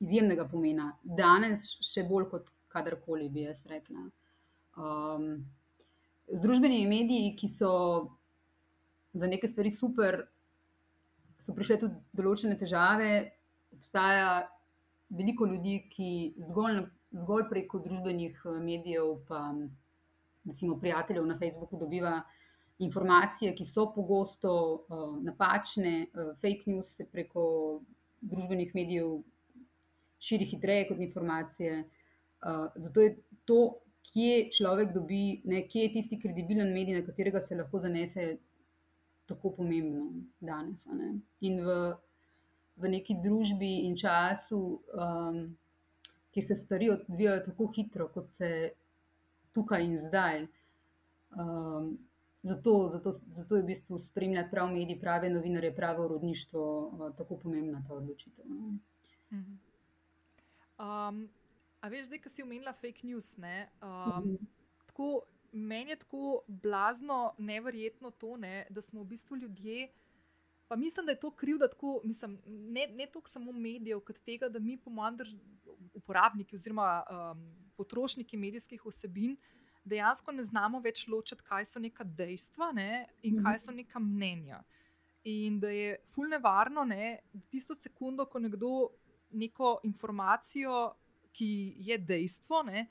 izjemnega 0.00 0.46
pomena. 0.48 0.90
Danes 1.02 1.68
še 1.84 2.06
bolj 2.08 2.28
kot 2.32 2.50
kadarkoli 2.72 3.28
bi 3.32 3.46
jaz 3.46 3.62
rekla. 3.70 4.08
Um, 4.76 5.46
z 6.28 6.42
družbenimi 6.42 6.88
mediji, 6.90 7.34
ki 7.38 7.48
so 7.52 7.72
za 9.16 9.28
neke 9.30 9.48
stvari 9.48 9.72
super, 9.72 10.26
so 11.40 11.54
prišle 11.56 11.78
tudi 11.84 12.00
določene 12.16 12.58
težave. 12.58 13.10
Obstaja 13.76 14.46
veliko 15.12 15.46
ljudi, 15.48 15.78
ki 15.92 16.10
zgolj, 16.48 16.82
zgolj 17.16 17.46
preko 17.52 17.80
družbenih 17.84 18.40
eh, 18.44 18.58
medijev, 18.62 19.20
pa 19.28 19.48
recimo 20.46 20.78
prijateljev 20.80 21.26
na 21.26 21.38
Facebooku, 21.38 21.78
dobiva 21.78 22.20
informacije, 22.78 23.54
ki 23.56 23.64
so 23.64 23.86
pogosto 23.94 24.52
uh, 24.88 25.16
napačne, 25.24 26.06
uh, 26.12 26.34
fake 26.40 26.66
news 26.66 26.92
se 26.96 27.06
preko 27.12 27.80
družbenih 28.20 28.74
medijev 28.74 29.22
širi 30.20 30.44
hitreje 30.44 30.88
kot 30.88 31.00
informacije. 31.00 31.84
Uh, 32.44 32.66
zato 32.76 33.00
je 33.00 33.16
to 33.44 33.60
kje 34.12 34.48
človek 34.52 34.92
dobi, 34.94 35.42
ne, 35.44 35.62
kje 35.68 35.82
je 35.82 35.92
tisti 35.92 36.20
kredibilen 36.20 36.72
medij, 36.72 37.00
na 37.00 37.04
katerega 37.06 37.40
se 37.40 37.56
lahko 37.56 37.78
zanese, 37.78 38.36
tako 39.26 39.50
pomembno 39.56 40.06
danes. 40.40 40.84
Ne. 40.86 41.16
In 41.40 41.60
v, 41.66 41.76
v 42.76 42.90
neki 42.92 43.18
družbi 43.24 43.72
in 43.88 43.96
času, 43.98 44.60
um, 44.94 45.40
kjer 46.32 46.46
se 46.46 46.56
stvari 46.60 46.90
odvijajo 46.94 47.42
tako 47.48 47.70
hitro, 47.74 48.08
kot 48.14 48.30
se 48.30 48.50
tukaj 49.56 49.84
in 49.84 49.98
zdaj. 49.98 50.46
Um, 51.36 51.96
zato, 52.46 52.88
zato, 52.92 53.12
zato 53.12 53.56
je 53.56 53.62
v 53.62 53.66
bistvu 53.66 53.98
spremljati 53.98 54.50
prav 54.50 54.70
medij, 54.72 55.00
prave 55.00 55.30
novinarje, 55.30 55.74
pravo 55.76 56.04
urodništvo, 56.04 56.66
uh, 56.86 57.16
tako 57.16 57.38
pomembna 57.42 57.82
ta 57.88 57.94
odločitev. 57.94 58.44
Mhm. 59.30 59.56
Um, 60.78 61.28
A 61.86 61.88
veš, 61.88 62.08
zdaj, 62.08 62.18
ki 62.24 62.30
si 62.32 62.42
omenila 62.42 62.72
fake 62.74 63.06
news. 63.06 63.36
Ne, 63.38 63.68
um, 63.78 63.88
mm 63.88 64.22
-hmm. 64.24 64.46
tako, 64.86 65.22
meni 65.52 65.90
je 65.90 65.96
tako 65.96 66.42
blazno, 66.48 67.34
neverjetno 67.38 68.10
to, 68.10 68.36
ne, 68.36 68.66
da 68.70 68.80
smo 68.80 69.02
v 69.02 69.06
bistvu 69.06 69.36
ljudje. 69.36 69.88
Pa 70.68 70.76
mislim, 70.76 71.06
da 71.06 71.12
je 71.12 71.20
to 71.20 71.30
kriv, 71.30 71.58
da 71.58 71.68
tako, 71.68 72.00
mislim, 72.04 72.38
ne, 72.46 72.86
ne 72.86 73.06
toliko 73.06 73.30
samo 73.30 73.52
medijev, 73.52 74.00
kot 74.00 74.18
tega, 74.18 74.48
da 74.48 74.58
mi, 74.58 74.76
po 74.76 74.90
mojem, 74.90 75.16
uporabniki 75.94 76.56
oziroma 76.56 77.02
um, 77.10 77.54
potrošniki 77.76 78.36
medijskih 78.36 78.82
vsebin, 78.86 79.36
dejansko 79.86 80.34
ne 80.34 80.42
znamo 80.44 80.80
več 80.84 81.06
ločiti, 81.08 81.44
kaj 81.46 81.64
so 81.64 81.80
neka 81.80 82.04
dejstva 82.04 82.72
ne, 82.72 83.06
in 83.22 83.36
-hmm. 83.36 83.42
kaj 83.46 83.58
so 83.58 83.72
neka 83.72 84.02
mnenja. 84.02 84.62
In 85.24 85.60
da 85.60 85.70
je 85.70 85.96
fulno 86.14 86.30
nevarno, 86.30 86.84
ne, 86.84 87.18
tisto 87.50 87.74
sekundo, 87.74 88.26
ko 88.26 88.38
nekdo 88.38 88.88
neko 89.30 89.80
informacijo 89.82 90.94
ki 91.36 91.74
je 91.78 91.98
dejstvo, 91.98 92.62
ne, 92.62 92.86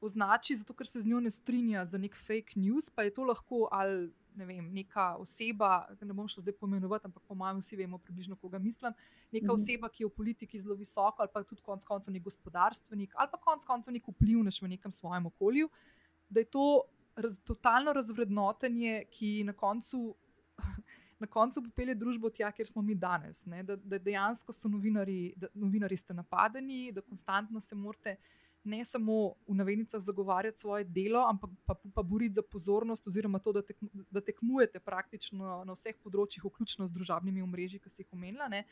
označi 0.00 0.56
zato, 0.56 0.74
ker 0.74 0.88
se 0.88 1.02
z 1.02 1.10
njo 1.10 1.20
ne 1.20 1.30
strinja 1.30 1.84
za 1.84 1.98
nek 1.98 2.16
fake 2.16 2.56
news, 2.56 2.90
pa 2.94 3.04
je 3.04 3.14
to 3.14 3.26
lahko 3.26 3.66
ali 3.72 4.08
ne 4.38 4.46
vem, 4.46 4.68
neka 4.72 5.16
oseba, 5.18 5.88
ne 6.00 6.14
bom 6.14 6.28
šla 6.30 6.44
zdaj 6.44 6.54
pomenovati, 6.60 7.08
ampak 7.08 7.24
po 7.26 7.34
mojem 7.34 7.58
vsi 7.60 7.76
vemo 7.76 7.98
približno, 7.98 8.36
koga 8.38 8.60
mislim. 8.62 8.94
Neka 9.34 9.48
mhm. 9.48 9.54
oseba, 9.54 9.90
ki 9.90 10.04
je 10.04 10.06
v 10.06 10.14
politiki 10.16 10.60
zelo 10.62 10.76
visoko, 10.78 11.24
ali 11.24 11.32
pa 11.34 11.42
tudi 11.44 11.64
konec 11.66 11.84
koncev 11.84 12.14
nek 12.14 12.22
gospodarstvenik, 12.24 13.16
ali 13.18 13.32
pa 13.32 13.40
konec 13.42 13.66
koncev 13.66 13.92
nek 13.92 14.06
vplivnež 14.06 14.62
v 14.62 14.70
nekem 14.76 14.94
svojem 14.94 15.26
okolju, 15.26 15.68
da 16.30 16.40
je 16.40 16.50
to 16.50 16.82
raz, 17.16 17.40
totalno 17.44 17.92
razvrednotenje, 17.92 19.04
ki 19.10 19.44
na 19.44 19.52
koncu. 19.52 20.14
Na 21.20 21.26
koncu 21.28 21.60
popelje 21.60 21.92
družbo 22.00 22.30
tja, 22.32 22.48
kjer 22.56 22.64
smo 22.64 22.80
mi 22.82 22.94
danes. 22.96 23.42
Da, 23.44 23.74
da 23.76 23.98
dejansko 24.00 24.54
so 24.56 24.70
novinari, 24.72 25.34
da 25.36 25.50
novinari 25.54 25.96
ste 26.00 26.14
napadeni, 26.16 26.94
da 26.96 27.02
konstantno 27.04 27.60
se 27.60 27.76
morate 27.76 28.14
ne 28.64 28.84
samo 28.84 29.34
v 29.48 29.54
navednicah 29.54 30.00
zagovarjati 30.00 30.60
svoje 30.60 30.84
delo, 30.84 31.26
ampak 31.28 31.50
pa, 31.66 31.74
pa 31.94 32.02
boriti 32.02 32.34
za 32.34 32.42
pozornost, 32.42 33.06
oziroma 33.06 33.38
to, 33.38 33.52
da, 33.52 33.62
tek, 33.62 33.76
da 34.10 34.20
tekmujete 34.20 34.80
praktično 34.80 35.60
na 35.64 35.76
vseh 35.76 35.96
področjih, 36.02 36.44
vključno 36.44 36.88
z 36.88 36.96
družabnimi 36.96 37.44
omrežji, 37.44 37.80
ki 37.80 37.92
ste 37.92 38.04
jih 38.04 38.16
omenila. 38.16 38.48
Ne. 38.48 38.64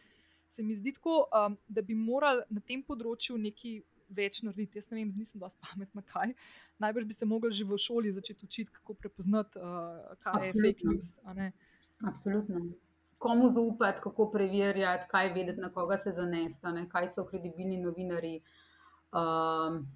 Se 0.48 0.64
mi 0.64 0.76
zdi 0.76 0.92
tako, 0.96 1.26
um, 1.28 1.56
da 1.68 1.84
bi 1.84 1.96
morali 1.96 2.44
na 2.48 2.64
tem 2.64 2.80
področju 2.84 3.36
nekaj 3.40 3.80
več 4.08 4.42
narediti. 4.42 4.78
Jaz 4.78 4.90
ne 4.90 5.00
vem, 5.00 5.12
nisem 5.16 5.40
dovolj 5.40 5.56
pametna, 5.62 6.02
kaj. 6.12 6.34
Najbrž 6.82 7.08
bi 7.08 7.16
se 7.16 7.28
mogli 7.28 7.50
že 7.52 7.64
v 7.64 7.78
šoli 7.78 8.12
začeti 8.12 8.46
učiti, 8.46 8.72
kako 8.80 8.94
prepoznati, 8.94 9.58
uh, 9.58 10.16
kaj 10.22 10.32
Absolutno. 10.34 10.66
je 10.66 10.74
fake 10.74 10.88
news. 10.88 11.08
Absolutno. 12.06 12.66
Komu 13.18 13.50
zaupati, 13.54 14.00
kako 14.02 14.28
preverjati, 14.30 15.08
kaj 15.10 15.32
vedeti, 15.34 15.60
na 15.60 15.72
koga 15.74 15.98
se 15.98 16.12
zanesta, 16.14 16.74
kaj 16.88 17.08
so 17.14 17.24
kredibilni 17.26 17.80
novinari. 17.82 18.40
Um, 19.10 19.86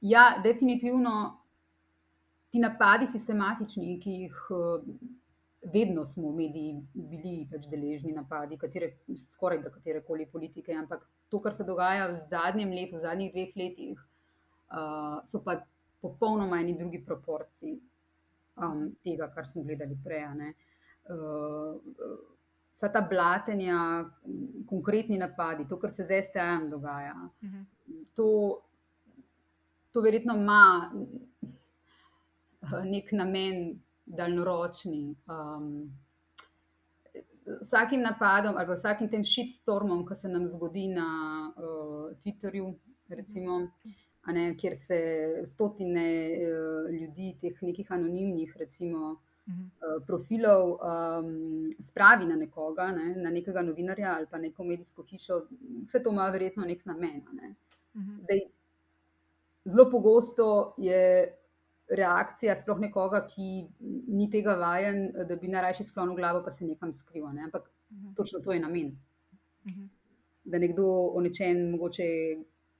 ja, 0.00 0.40
definitivno 0.44 1.38
ti 2.50 2.58
napadi, 2.58 3.06
sistematični, 3.06 4.00
ki 4.02 4.10
jih 4.24 4.40
vedno 5.62 6.06
smo 6.06 6.30
v 6.30 6.36
mediji 6.36 6.74
bili 6.94 7.34
pač 7.50 7.68
deležni, 7.70 8.12
napadi, 8.16 8.58
katere, 8.58 8.94
skoraj 9.32 9.62
da 9.64 9.72
katere 9.72 10.02
koli 10.04 10.26
politike, 10.26 10.72
ampak 10.72 11.04
to, 11.30 11.40
kar 11.40 11.54
se 11.54 11.64
dogaja 11.64 12.08
v 12.10 12.18
zadnjem 12.30 12.72
letu, 12.74 12.96
v 12.98 13.04
zadnjih 13.06 13.32
dveh 13.32 13.56
letih, 13.56 14.00
uh, 14.74 15.20
so 15.24 15.40
pa 15.44 15.60
popolnoma 16.02 16.60
eni 16.60 16.74
drugi 16.78 17.00
proporciji 17.04 17.78
um, 18.56 18.90
tega, 19.04 19.30
kar 19.34 19.46
smo 19.46 19.62
gledali 19.62 19.98
prej. 20.04 20.26
Uh, 21.10 21.78
vsa 22.74 22.88
ta 22.88 23.02
blatenja, 23.04 24.04
konkretni 24.68 25.18
napadi, 25.18 25.68
to, 25.68 25.78
kar 25.78 25.92
se 25.92 26.04
z 26.04 26.22
STM 26.28 26.70
dogaja, 26.70 27.14
uh 27.14 27.48
mhm. 27.48 27.62
-huh. 27.62 28.04
to, 28.14 28.60
to 29.92 30.00
verjetno 30.00 30.34
ima 30.34 30.90
nek 32.84 33.12
namen 33.12 33.80
daljnoročni. 34.06 35.14
Um, 35.26 35.90
Vsakim 37.62 38.02
napadom 38.02 38.56
ali 38.56 38.74
vsakim 38.74 39.08
tem 39.10 39.24
shitstormom, 39.24 40.04
ki 40.08 40.16
se 40.16 40.28
nam 40.28 40.46
zgodi 40.48 40.88
na 40.94 41.08
uh, 41.56 42.10
Twitterju, 42.22 42.74
recimo, 43.08 43.56
uh, 43.64 43.98
ne, 44.32 44.54
kjer 44.56 44.76
se 44.76 45.00
stotine 45.46 46.06
uh, 46.36 46.90
ljudi, 46.90 47.34
teh 47.40 47.62
nekih 47.62 47.92
anonimnih, 47.92 48.54
recimo, 48.58 49.16
uh, 49.46 49.96
profilov, 50.06 50.76
um, 50.76 51.72
spravi 51.80 52.28
na 52.28 52.36
nekoga, 52.36 52.90
ne, 52.96 53.14
na 53.16 53.30
nekega 53.30 53.62
novinarja 53.62 54.14
ali 54.16 54.26
pa 54.30 54.38
neko 54.38 54.64
medijsko 54.64 55.02
hišo, 55.08 55.42
vse 55.84 56.02
to 56.02 56.12
ima 56.12 56.28
verjetno 56.30 56.64
nek 56.64 56.84
namen. 56.86 57.22
Ne. 57.32 57.54
Mhm. 57.96 58.22
Zdaj, 58.22 58.40
zelo 59.64 59.90
pogosto 59.90 60.74
je. 60.78 61.36
Reakcija 61.90 62.54
sploh 62.60 62.78
nekoga, 62.78 63.24
ki 63.26 63.46
ni 64.08 64.28
tega 64.30 64.54
vajen, 64.60 65.08
da 65.26 65.36
bi 65.36 65.50
najraje 65.50 65.86
sklonil 65.88 66.14
glavo, 66.14 66.42
pa 66.44 66.52
se 66.54 66.64
nekam 66.64 66.92
skriva. 66.94 67.32
Ne? 67.32 67.48
Ampak 67.48 67.66
uh 67.66 67.96
mhm. 67.96 68.06
-huh. 68.06 68.16
točno 68.16 68.38
to 68.38 68.52
je 68.52 68.60
namen. 68.60 68.86
Uh 69.64 69.72
mhm. 69.72 69.80
-huh. 69.80 69.88
Da 70.44 70.58
nekdo 70.58 70.86
o 70.86 71.20
nečem 71.20 71.70
mogoče 71.70 72.04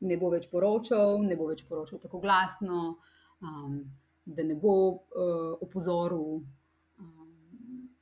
ne 0.01 0.17
bo 0.17 0.31
več 0.31 0.49
poročal, 0.51 1.23
ne 1.23 1.37
bo 1.37 1.47
več 1.51 1.65
poročal 1.69 1.99
tako 1.99 2.21
glasno, 2.21 2.97
um, 3.41 3.77
da 4.25 4.43
ne 4.47 4.55
bo 4.55 4.75
uh, 4.91 5.59
opozoril. 5.61 6.41
Um, 6.99 8.01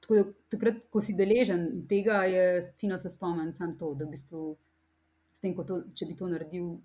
tako 0.00 0.14
da, 0.14 0.24
takrat, 0.48 0.82
ko 0.90 1.00
si 1.00 1.14
deležen 1.14 1.86
tega, 1.90 2.24
je 2.30 2.74
fino 2.80 2.98
se 2.98 3.10
spomniti 3.10 3.58
samo 3.58 3.78
to, 3.78 3.94
da 3.94 4.08
v 4.08 4.14
bistvu, 4.16 4.44
tem, 5.40 5.56
to, 5.66 5.80
če 5.94 6.08
bi 6.08 6.16
to 6.16 6.28
naredil, 6.30 6.78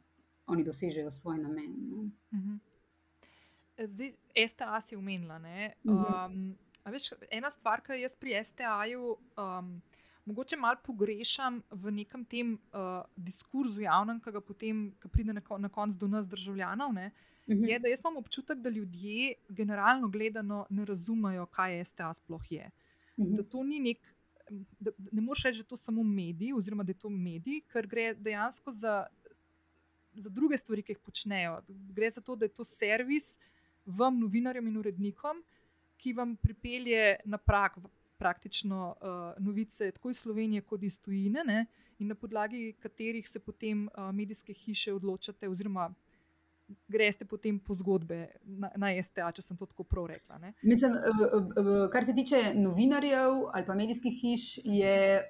oni 0.50 0.66
dosežejo 0.66 1.12
svoj 1.12 1.38
namen. 1.42 1.76
No. 1.90 2.10
Mhm. 2.38 2.58
Zdaj, 3.88 4.14
STA 4.48 4.82
si 4.82 4.96
umenila. 4.96 5.40
Um, 5.84 6.58
veš, 6.86 7.14
ena 7.32 7.52
stvar, 7.52 7.82
ki 7.86 8.02
jaz 8.02 8.16
pri 8.20 8.36
STA-ju. 8.44 9.16
Um, 9.40 9.80
mogoče 10.28 10.58
malo 10.60 10.82
pogrešam 10.84 11.62
v 11.72 11.94
nekem 12.02 12.26
tem 12.26 12.54
uh, 12.74 13.02
diskurzu 13.16 13.86
javnem, 13.86 14.20
ki 14.22 14.36
ga 14.36 14.42
potem 14.44 14.90
ki 15.02 15.12
pride 15.14 15.34
na, 15.34 15.44
na 15.58 15.72
koncu 15.72 15.98
do 15.98 16.12
nas, 16.12 16.28
državljanov. 16.28 16.94
Ne, 16.94 17.12
uh 17.48 17.56
mhm. 17.56 17.64
-huh. 17.64 17.70
Je, 17.70 17.80
da 17.80 17.88
jaz 17.88 18.02
imam 18.04 18.18
občutek, 18.18 18.60
da 18.60 18.70
ljudje 18.70 19.34
generalno 19.50 20.08
gledano 20.08 20.66
ne 20.70 20.86
razumejo, 20.86 21.46
kaj 21.46 21.86
STA 21.86 22.14
sploh 22.14 22.52
je. 22.52 22.72
Uh 23.18 23.26
mhm. 23.26 23.34
-huh. 23.34 23.38
Da 23.38 23.44
to 23.44 23.64
ni 23.64 23.80
nek. 23.80 23.98
Da, 24.80 24.92
ne 25.12 25.22
moreš 25.22 25.44
reči, 25.44 25.58
da 25.58 25.62
je 25.62 25.68
to 25.68 25.78
samo 25.78 26.04
medij, 26.04 26.54
oziroma 26.54 26.84
da 26.84 26.90
je 26.90 26.98
to 26.98 27.10
medij, 27.10 27.62
ker 27.62 27.88
gre 27.88 28.14
dejansko 28.14 28.72
za, 28.72 29.06
za 30.14 30.30
druge 30.30 30.58
stvari, 30.58 30.84
ki 30.84 30.92
jih 30.92 31.00
počnejo. 31.00 31.62
Gre 31.68 32.10
za 32.10 32.22
to, 32.22 32.36
da 32.36 32.46
je 32.46 32.50
to 32.50 32.64
servis 32.64 33.38
vam, 33.98 34.20
novinarjem 34.20 34.68
in 34.68 34.78
urednikom, 34.78 35.42
ki 36.00 36.14
vam 36.14 36.36
pripelje 36.40 37.16
na 37.26 37.38
prak 37.38 37.80
praktično 38.20 38.96
uh, 39.00 39.46
novice 39.46 39.92
tako 39.92 40.10
iz 40.10 40.18
Slovenije 40.20 40.62
kot 40.62 40.84
iz 40.84 41.00
tujine, 41.02 41.44
ne? 41.46 41.66
in 42.00 42.08
na 42.08 42.16
podlagi 42.16 42.74
katerih 42.80 43.28
se 43.30 43.40
potem 43.40 43.88
uh, 43.88 44.12
medijske 44.16 44.54
hiše 44.54 44.94
odločate, 44.94 45.50
oziroma 45.50 45.90
greste 46.88 47.26
potem 47.26 47.60
po 47.60 47.74
zgodbe 47.76 48.28
na, 48.44 48.70
na 48.76 48.92
STA, 49.04 49.32
če 49.32 49.42
sem 49.42 49.58
to 49.58 49.66
tako 49.66 49.84
prav 49.84 50.06
rekla. 50.12 50.38
Ne? 50.38 50.54
Mislim, 50.62 50.94
kar 51.92 52.06
se 52.06 52.16
tiče 52.16 52.42
novinarjev 52.56 53.48
ali 53.54 53.66
pa 53.66 53.76
medijskih 53.76 54.20
hiš, 54.22 54.60
je, 54.64 55.26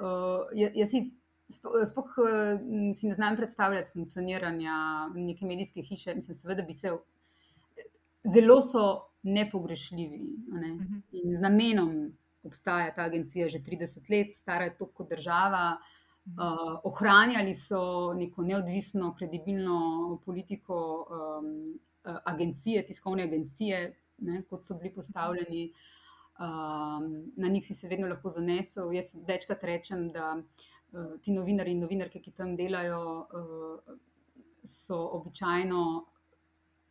jaz 0.76 0.91
si. 0.91 1.10
Sploh 1.50 2.12
si 2.93 3.08
ne 3.10 3.15
znam 3.17 3.34
predstavljati 3.36 3.89
funkcioniranja 3.93 4.74
neke 5.15 5.48
medijske 5.50 5.82
hiše, 5.82 6.13
mislim, 6.15 6.38
seveda 6.38 6.62
bi 6.67 6.76
se. 6.78 6.91
Zelo 8.23 8.62
so 8.62 8.86
nepogrešljivi. 9.23 10.21
Ne? 10.47 10.73
Mhm. 10.73 11.01
In 11.12 11.38
z 11.38 11.41
namenom 11.41 11.93
obstaja 12.43 12.93
ta 12.95 13.01
agencija 13.01 13.49
že 13.49 13.60
30 13.60 14.10
let, 14.10 14.38
stara 14.38 14.65
je 14.65 14.77
toliko 14.77 15.03
kot 15.03 15.10
država. 15.10 15.77
Uh, 16.29 16.77
ohranjali 16.84 17.55
so 17.55 18.13
neko 18.13 18.43
neodvisno, 18.43 19.15
kredibilno 19.17 20.19
politiko 20.25 21.08
um, 21.10 21.79
agencije, 22.03 22.86
tiskovne 22.86 23.23
agencije, 23.23 23.95
ne, 24.17 24.43
kot 24.49 24.65
so 24.65 24.77
bili 24.77 24.93
postavljeni. 24.93 25.73
Um, 26.39 27.32
na 27.36 27.47
njih 27.47 27.65
si 27.65 27.73
se 27.73 27.88
vedno 27.88 28.08
lahko 28.08 28.29
zanesel. 28.29 28.93
Jaz 28.93 29.15
večkrat 29.27 29.63
rečem, 29.63 30.12
da 30.12 30.36
uh, 30.38 31.19
ti 31.21 31.34
novinari 31.34 31.71
in 31.71 31.82
novinarke, 31.84 32.21
ki 32.21 32.32
tam 32.32 32.55
delajo, 32.55 33.01
uh, 33.19 33.97
so 34.63 34.99
običajno 35.17 36.05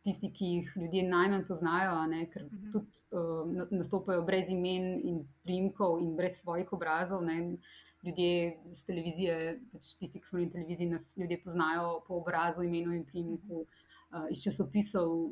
tisti, 0.03 0.31
ki 0.33 0.45
jih 0.53 0.71
ljudje 0.75 1.03
najmanj 1.09 1.43
poznajo, 1.47 1.99
ne, 2.11 2.23
ker 2.31 2.45
uh 2.45 2.53
mhm. 2.53 2.65
-huh. 2.65 2.71
tudi 2.71 3.65
uh, 3.65 3.77
nastopajo 3.79 4.23
brez 4.23 4.49
imen 4.49 4.87
in 5.03 5.27
primkov 5.43 5.99
in 5.99 6.15
brez 6.15 6.39
svojih 6.39 6.73
obrazov. 6.73 7.23
Ne. 7.23 7.57
Ljudje 8.03 8.57
z 8.71 8.85
televizije, 8.85 9.59
pač 9.71 9.95
tisti, 9.99 10.21
ki 10.21 10.27
so 10.27 10.37
na 10.37 10.49
televiziji, 10.49 10.89
nas 10.89 11.17
ljudje 11.17 11.41
poznajo 11.43 12.03
po 12.07 12.15
obrazu, 12.15 12.63
imenu 12.63 12.93
in 12.95 13.05
primku, 13.05 13.65
uh, 13.65 14.27
iz 14.31 14.43
časopisov, 14.43 15.31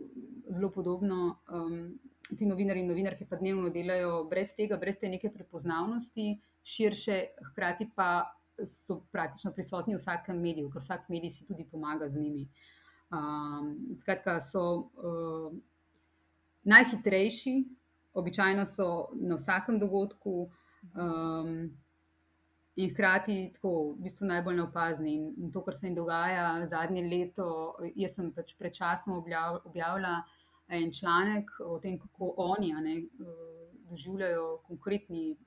zelo 0.49 0.71
podobno. 0.71 1.39
Um, 1.47 1.99
ti 2.38 2.45
novinari 2.45 2.80
in 2.80 2.88
novinarke 2.88 3.25
pa 3.25 3.36
dnevno 3.36 3.69
delajo 3.69 4.25
brez 4.30 4.49
tega, 4.58 4.77
brez 4.77 4.97
te 4.99 5.10
neke 5.10 5.32
prepoznavnosti, 5.34 6.41
širše, 6.63 7.21
hkrati 7.51 7.88
pa 7.95 8.36
so 8.67 8.99
praktično 9.12 9.53
prisotni 9.53 9.95
v 9.95 10.01
vsakem 10.01 10.41
mediju, 10.41 10.69
ker 10.69 10.82
vsak 10.82 11.08
medij 11.10 11.30
si 11.30 11.45
tudi 11.45 11.63
pomaga 11.71 12.10
z 12.10 12.19
njimi. 12.19 12.41
Uh, 12.41 12.76
Um, 13.09 13.95
skratka, 13.95 14.41
so 14.41 14.91
uh, 14.99 15.53
najhitrejši, 16.67 17.53
običajno 18.13 18.65
so 18.67 18.87
na 19.15 19.37
vsakem 19.39 19.77
dogodku, 19.79 20.49
um, 20.91 21.69
in 22.75 22.89
hkrati 22.91 23.37
tako, 23.55 23.93
v 23.93 24.09
bistvu 24.09 24.27
najbolj 24.27 24.57
neopazni. 24.59 25.13
In, 25.15 25.29
in 25.37 25.53
to, 25.53 25.63
kar 25.63 25.75
se 25.75 25.87
jim 25.87 25.95
dogaja 25.95 26.49
zadnje 26.67 27.05
leto, 27.07 27.47
jaz 27.95 28.17
sem 28.17 28.33
pač 28.35 28.51
pred 28.59 28.75
časom 28.75 29.15
objav, 29.21 29.61
objavila 29.63 30.17
en 30.67 30.91
članek 30.91 31.53
o 31.63 31.79
tem, 31.79 31.95
kako 32.01 32.33
oni 32.43 32.73
ne, 32.73 32.97
uh, 33.23 33.69
doživljajo 33.89 34.57
konkretni. 34.67 35.37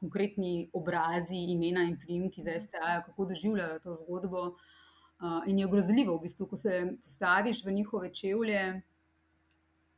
Konkretni 0.00 0.70
obrazi, 0.72 1.36
imena 1.52 1.82
in 1.84 1.98
primki 2.00 2.40
za 2.40 2.54
STA, 2.56 3.02
kako 3.04 3.26
doživljajo 3.34 3.82
to 3.84 3.96
zgodbo. 3.98 4.46
Uh, 4.46 4.78
Uh, 5.20 5.42
in 5.46 5.58
je 5.58 5.68
grozljivo, 5.68 6.16
v 6.16 6.22
bistvu, 6.22 6.46
ko 6.46 6.56
se 6.56 6.96
postaviš 7.02 7.64
v 7.64 7.72
njihove 7.76 8.08
čevlje 8.14 8.82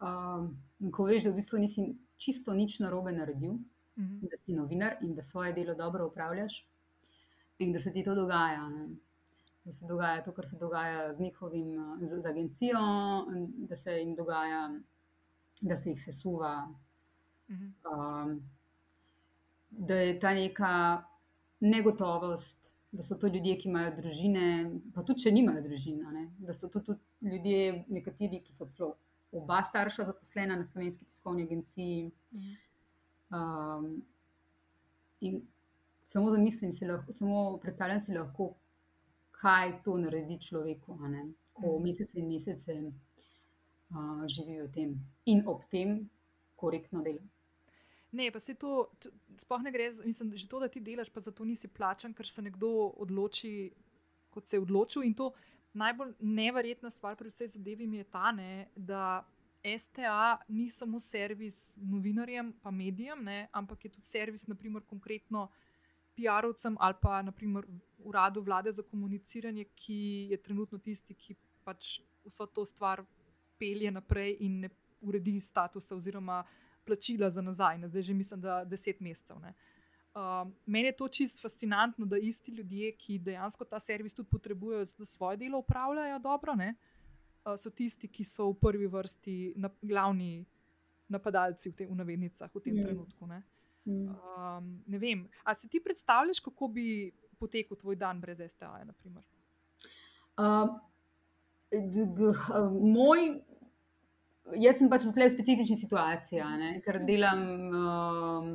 uh, 0.02 0.48
in 0.80 0.90
ko 0.90 1.04
veš, 1.06 1.28
da 1.28 1.30
v 1.30 1.38
bistvu 1.38 1.61
nisi 1.62 1.85
čisto 2.18 2.54
nič 2.54 2.80
narobe 2.82 3.12
naredil, 3.12 3.52
mm 3.52 4.02
-hmm. 4.02 4.30
da 4.30 4.38
si 4.38 4.52
novinar 4.52 4.96
in 5.02 5.14
da 5.14 5.22
svoje 5.22 5.52
delo 5.52 5.74
dobro 5.74 6.06
upravljaš, 6.06 6.66
in 7.58 7.72
da 7.72 7.80
se 7.80 7.92
ti 7.92 8.04
to 8.04 8.14
dogaja. 8.14 8.68
Ne? 8.68 8.88
Da 9.64 9.72
se 9.72 9.87
dogaja 9.87 10.24
to, 10.24 10.32
kar 10.32 10.46
se 10.46 10.56
dogaja 10.56 11.12
z 11.12 11.20
njihovim, 11.20 11.98
z, 12.00 12.20
z 12.22 12.26
agencijo, 12.26 12.80
da 13.56 13.76
se 13.76 13.92
jim 13.92 14.14
dogaja, 14.14 14.70
da 15.61 15.76
se 15.76 15.90
jih 15.90 16.02
sesuva. 16.04 16.66
Mm 17.48 17.54
-hmm. 17.54 18.24
um, 18.24 18.50
da 19.70 19.94
je 19.94 20.20
ta 20.20 20.35
neka 20.35 21.04
negotovost 21.61 22.82
da 22.92 23.02
so 23.02 23.16
to 23.16 23.26
ljudje, 23.26 23.57
ki 23.59 23.68
imajo 23.68 23.94
družine, 23.96 24.46
pa 24.94 25.02
tudi 25.02 25.24
če 25.24 25.33
nimajo 25.33 25.62
družine, 25.64 26.26
da 26.44 26.55
so 26.55 26.68
to 26.68 26.83
tudi 26.85 27.31
ljudje, 27.33 27.85
nekateri, 27.88 28.42
ki 28.44 28.52
so 28.57 28.68
celo 28.68 28.92
oba 29.33 29.62
starša 29.64 30.05
zaposlena 30.11 30.59
na 30.61 30.66
slovenski 30.68 31.09
tiskovni 31.09 31.46
agenciji. 31.48 32.11
Um, 33.33 34.02
in 35.24 35.40
samo 36.12 36.31
zamislim 36.31 36.72
si 36.76 36.85
lahko, 36.85 37.12
samo 37.16 37.57
predstavljam 37.62 38.00
si 38.05 38.12
lahko, 38.12 38.50
kaj 39.40 39.78
to 39.87 39.96
naredi 39.98 40.37
človeku, 40.38 40.98
ko 41.52 41.72
mhm. 41.72 41.83
mesece 41.83 42.20
in 42.20 42.28
mesece 42.28 42.76
uh, 42.83 44.26
živi 44.28 44.61
v 44.61 44.68
tem 44.74 44.98
in 45.26 45.42
ob 45.48 45.64
tem 45.70 46.11
korektno 46.57 47.02
dela. 47.02 47.24
Ne, 48.12 48.29
pa 48.33 48.40
se 48.40 48.55
to, 48.55 48.90
sploh 49.40 49.62
ne 49.64 49.72
gre, 49.72 49.88
mislim, 50.05 50.35
že 50.37 50.48
to, 50.48 50.61
da 50.61 50.68
ti 50.68 50.81
delaš, 50.85 51.09
pa 51.09 51.20
zato 51.20 51.44
nisi 51.48 51.68
plačan, 51.68 52.12
ker 52.12 52.29
se 52.29 52.42
nekdo 52.44 52.68
odloči, 53.01 53.72
kot 54.31 54.46
se 54.46 54.57
je 54.57 54.61
odločil. 54.61 55.07
In 55.09 55.14
to 55.16 55.31
najbolj 55.72 56.12
neverjetna 56.20 56.90
stvar 56.92 57.16
pri 57.16 57.33
vsej 57.33 57.55
zadevi 57.55 57.88
je 57.96 58.05
ta, 58.05 58.33
ne, 58.37 58.68
da 58.77 59.25
STA 59.62 60.42
ni 60.48 60.70
samo 60.70 61.01
servis 61.01 61.77
novinarjem, 61.81 62.53
pa 62.62 62.70
medijem, 62.70 63.25
ne, 63.25 63.48
ampak 63.53 63.85
je 63.85 63.90
tudi 63.90 64.07
servis, 64.07 64.46
naprimer, 64.46 64.83
konkretno 64.85 65.48
PR-ovcem 66.16 66.77
ali 66.81 66.94
pa 67.01 67.22
naprimer 67.22 67.66
uradu 67.98 68.42
vlade 68.42 68.72
za 68.72 68.83
komuniciranje, 68.83 69.64
ki 69.64 70.29
je 70.31 70.37
trenutno 70.42 70.79
tisti, 70.79 71.14
ki 71.14 71.37
pač 71.64 72.01
vso 72.25 72.46
to 72.46 72.64
stvar 72.64 73.05
pelje 73.59 73.90
naprej 73.90 74.37
in 74.40 74.61
ne 74.61 74.70
uredi 75.03 75.40
statusa 75.40 75.96
oziroma 75.96 76.42
plačila 76.85 77.31
za 77.31 77.42
nazaj, 77.42 77.79
ne? 77.79 77.88
zdaj 77.88 78.03
že 78.03 78.14
mislim, 78.14 78.40
da 78.40 78.64
deset 78.64 79.01
mesecev. 79.01 79.37
Uh, 79.37 80.49
meni 80.66 80.87
je 80.87 80.97
to 80.97 81.09
čist 81.09 81.42
fascinantno, 81.42 82.07
da 82.07 82.18
isti 82.18 82.53
ljudje, 82.53 82.92
ki 82.97 83.18
dejansko 83.18 83.64
ta 83.64 83.81
servis 83.81 84.14
tudi 84.14 84.29
potrebujejo, 84.29 84.85
da 84.99 85.05
svoje 85.05 85.37
delo 85.37 85.59
upravljajo 85.59 86.18
dobro, 86.18 86.55
ne? 86.55 86.75
Uh, 87.45 87.57
so 87.57 87.71
tisti, 87.71 88.09
ki 88.09 88.25
so 88.25 88.51
v 88.51 88.59
prvi 88.61 88.87
vrsti 88.87 89.55
na, 89.57 89.71
glavni 89.83 90.45
napadalci 91.09 91.71
v, 91.71 91.77
te, 91.77 91.87
v 91.87 91.97
navednicah 91.97 92.51
v 92.55 92.61
tem 92.61 92.77
mm. 92.77 92.85
trenutku. 92.85 93.27
Ne? 93.27 93.42
Mm. 93.85 94.09
Um, 94.12 94.68
ne 94.87 94.99
vem, 94.99 95.27
ali 95.45 95.59
si 95.59 95.68
ti 95.68 95.81
predstavljaš, 95.81 96.40
kako 96.40 96.68
bi 96.68 97.12
potekel 97.38 97.77
tvoj 97.77 97.97
dan 97.97 98.21
brez 98.21 98.40
STA? 98.53 98.85
Uh, 100.38 100.68
moj 102.81 103.42
jaz 104.62 104.78
sem 104.78 104.90
pač 104.90 105.07
v 105.07 105.14
tej 105.16 105.31
specifični 105.35 105.76
situaciji, 105.78 106.42
ker, 106.85 106.98
delam, 107.07 107.44
uh, 107.70 108.48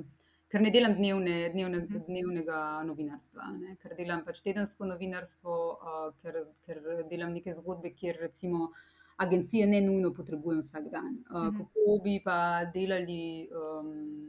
ker 0.52 0.63
ne 0.63 0.73
delam 0.73 0.97
dnevne, 0.97 1.38
dnevne, 1.54 1.86
mhm. 1.86 2.04
dnevnega 2.10 2.60
novinarstva, 2.88 3.47
ne? 3.56 3.78
ker 3.82 3.95
delam 4.00 4.26
pač 4.28 4.43
tedensko 4.45 4.89
novinarstvo, 4.89 5.56
uh, 5.78 6.12
ker, 6.21 6.43
ker 6.67 6.84
delam 7.12 7.34
neke 7.38 7.56
zgodbe, 7.58 7.95
kjer 7.95 8.21
recimo. 8.28 8.71
Agencije 9.17 9.65
ne 9.65 9.80
nujno 9.82 10.12
potrebujem 10.13 10.60
vsak 10.62 10.91
dan. 10.93 11.15
Uh, 11.34 11.47
kako 11.50 11.93
bi 12.04 12.19
pa 12.21 12.67
delali 12.69 13.50
um, 13.50 13.88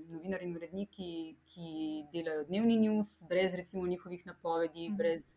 novinari 0.09 0.47
in 0.49 0.55
uredniki, 0.57 1.11
ki 1.45 1.73
delajo 2.15 2.47
dnevni 2.49 2.79
news, 2.87 3.11
brez 3.29 3.53
recimo 3.53 3.85
njihovih 3.85 4.23
napovedi, 4.25 4.87
mm. 4.89 4.97
brez 4.97 5.29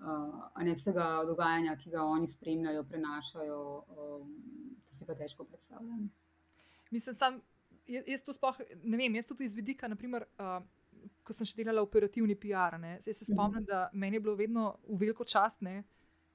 uh, 0.00 0.64
ne 0.64 0.74
vsega 0.74 1.06
dogajanja, 1.26 1.76
ki 1.76 1.90
ga 1.90 2.04
oni 2.04 2.28
spremljajo, 2.28 2.84
prenašajo. 2.84 3.60
Um, 3.88 4.32
to 4.84 4.94
si 4.94 5.06
pa 5.06 5.14
težko 5.14 5.44
predstavljam. 5.44 6.08
Mislim, 6.90 7.14
sam, 7.14 7.40
jaz 7.86 8.24
to 8.24 8.32
sploh 8.32 8.60
ne 8.82 8.96
vem. 8.96 9.14
Jaz 9.14 9.28
tudi 9.28 9.44
iz 9.44 9.54
vidika, 9.54 9.88
naprimer, 9.88 10.24
uh, 10.38 10.58
ko 11.24 11.36
sem 11.36 11.48
še 11.48 11.58
delala 11.60 11.84
operativni 11.84 12.36
PR, 12.38 12.78
ne, 12.80 12.96
se 13.00 13.12
spomnim, 13.12 13.62
mm 13.62 13.64
-hmm. 13.64 13.66
da 13.66 13.90
meni 13.92 14.16
je 14.16 14.20
bilo 14.20 14.34
vedno 14.34 14.78
v 14.88 14.98
veliko 15.04 15.24
čast. 15.24 15.60
Ne, 15.60 15.82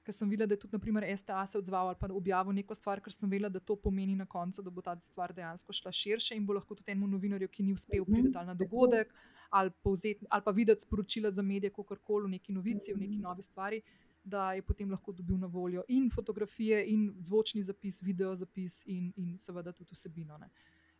Ker 0.04 0.12
sem 0.12 0.28
videla, 0.28 0.46
da 0.46 0.54
je 0.54 0.60
tudi 0.60 0.76
naprimer, 0.76 1.04
STA 1.16 1.46
se 1.48 1.58
odzval 1.58 1.88
ali 1.88 1.96
pa 2.00 2.08
objavil 2.12 2.52
neko 2.52 2.74
stvar, 2.76 3.00
ker 3.00 3.12
sem 3.12 3.30
vedela, 3.30 3.48
da 3.48 3.60
to 3.60 3.76
pomeni 3.76 4.16
na 4.16 4.26
koncu, 4.26 4.62
da 4.62 4.70
bo 4.70 4.82
ta 4.84 4.96
stvar 5.02 5.32
dejansko 5.32 5.72
šla 5.72 5.92
širše 5.92 6.36
in 6.36 6.44
bo 6.46 6.52
lahko 6.52 6.74
tudi 6.74 6.92
temu 6.92 7.08
novinarju, 7.08 7.48
ki 7.48 7.62
ni 7.62 7.72
uspel 7.72 8.04
mhm. 8.04 8.12
priti 8.12 8.46
na 8.46 8.54
dogodek 8.54 9.14
ali, 9.54 9.70
povzet, 9.82 10.24
ali 10.28 10.42
pa 10.42 10.50
videti 10.50 10.82
sporočila 10.82 11.30
za 11.30 11.42
medije, 11.42 11.70
kako 11.70 11.96
koli 11.96 12.26
v 12.26 12.30
neki 12.30 12.52
novici, 12.52 12.92
v 12.92 13.00
neki 13.00 13.18
novi 13.22 13.42
stvari, 13.42 13.80
da 14.24 14.52
je 14.52 14.62
potem 14.62 14.90
lahko 14.90 15.12
dobil 15.12 15.38
na 15.38 15.46
voljo 15.46 15.84
in 15.88 16.10
fotografije, 16.10 16.84
in 16.90 17.14
zvočni 17.20 17.62
zapis, 17.62 18.02
video 18.02 18.34
zapis, 18.36 18.82
in, 18.86 19.12
in 19.16 19.38
seveda 19.38 19.72
tudi 19.72 19.94
vsebino. 19.94 20.38
Ne. 20.38 20.50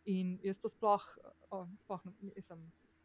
In 0.05 0.37
jaz 0.43 0.59
to 0.61 0.69
sploh, 0.69 1.03
oh, 1.49 1.67
sploh 1.81 2.01
nisem, 2.21 2.61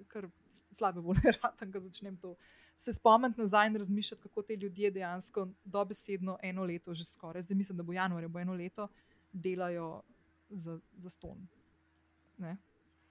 kar 0.09 0.29
slabe 0.71 1.01
volje, 1.01 1.33
ratam, 1.43 1.71
da 1.71 1.81
začnem 1.81 2.17
to 2.17 2.37
se 2.77 2.93
spomniti 2.93 3.41
nazaj 3.41 3.67
in 3.67 3.77
razmišljati, 3.77 4.23
kako 4.23 4.43
te 4.43 4.57
ljudje 4.57 4.91
dejansko 4.91 5.49
dobesedno 5.65 6.39
eno 6.43 6.65
leto, 6.65 6.95
že 6.95 7.05
skoraj, 7.05 7.43
zdaj 7.43 7.57
mislim, 7.57 7.77
da 7.77 7.83
bo 7.83 7.93
januar, 7.93 8.29
bo 8.29 8.39
eno 8.39 8.55
leto, 8.55 8.89
delajo 9.33 10.03
za, 10.49 10.81
za 10.97 11.11
ston. 11.11 11.49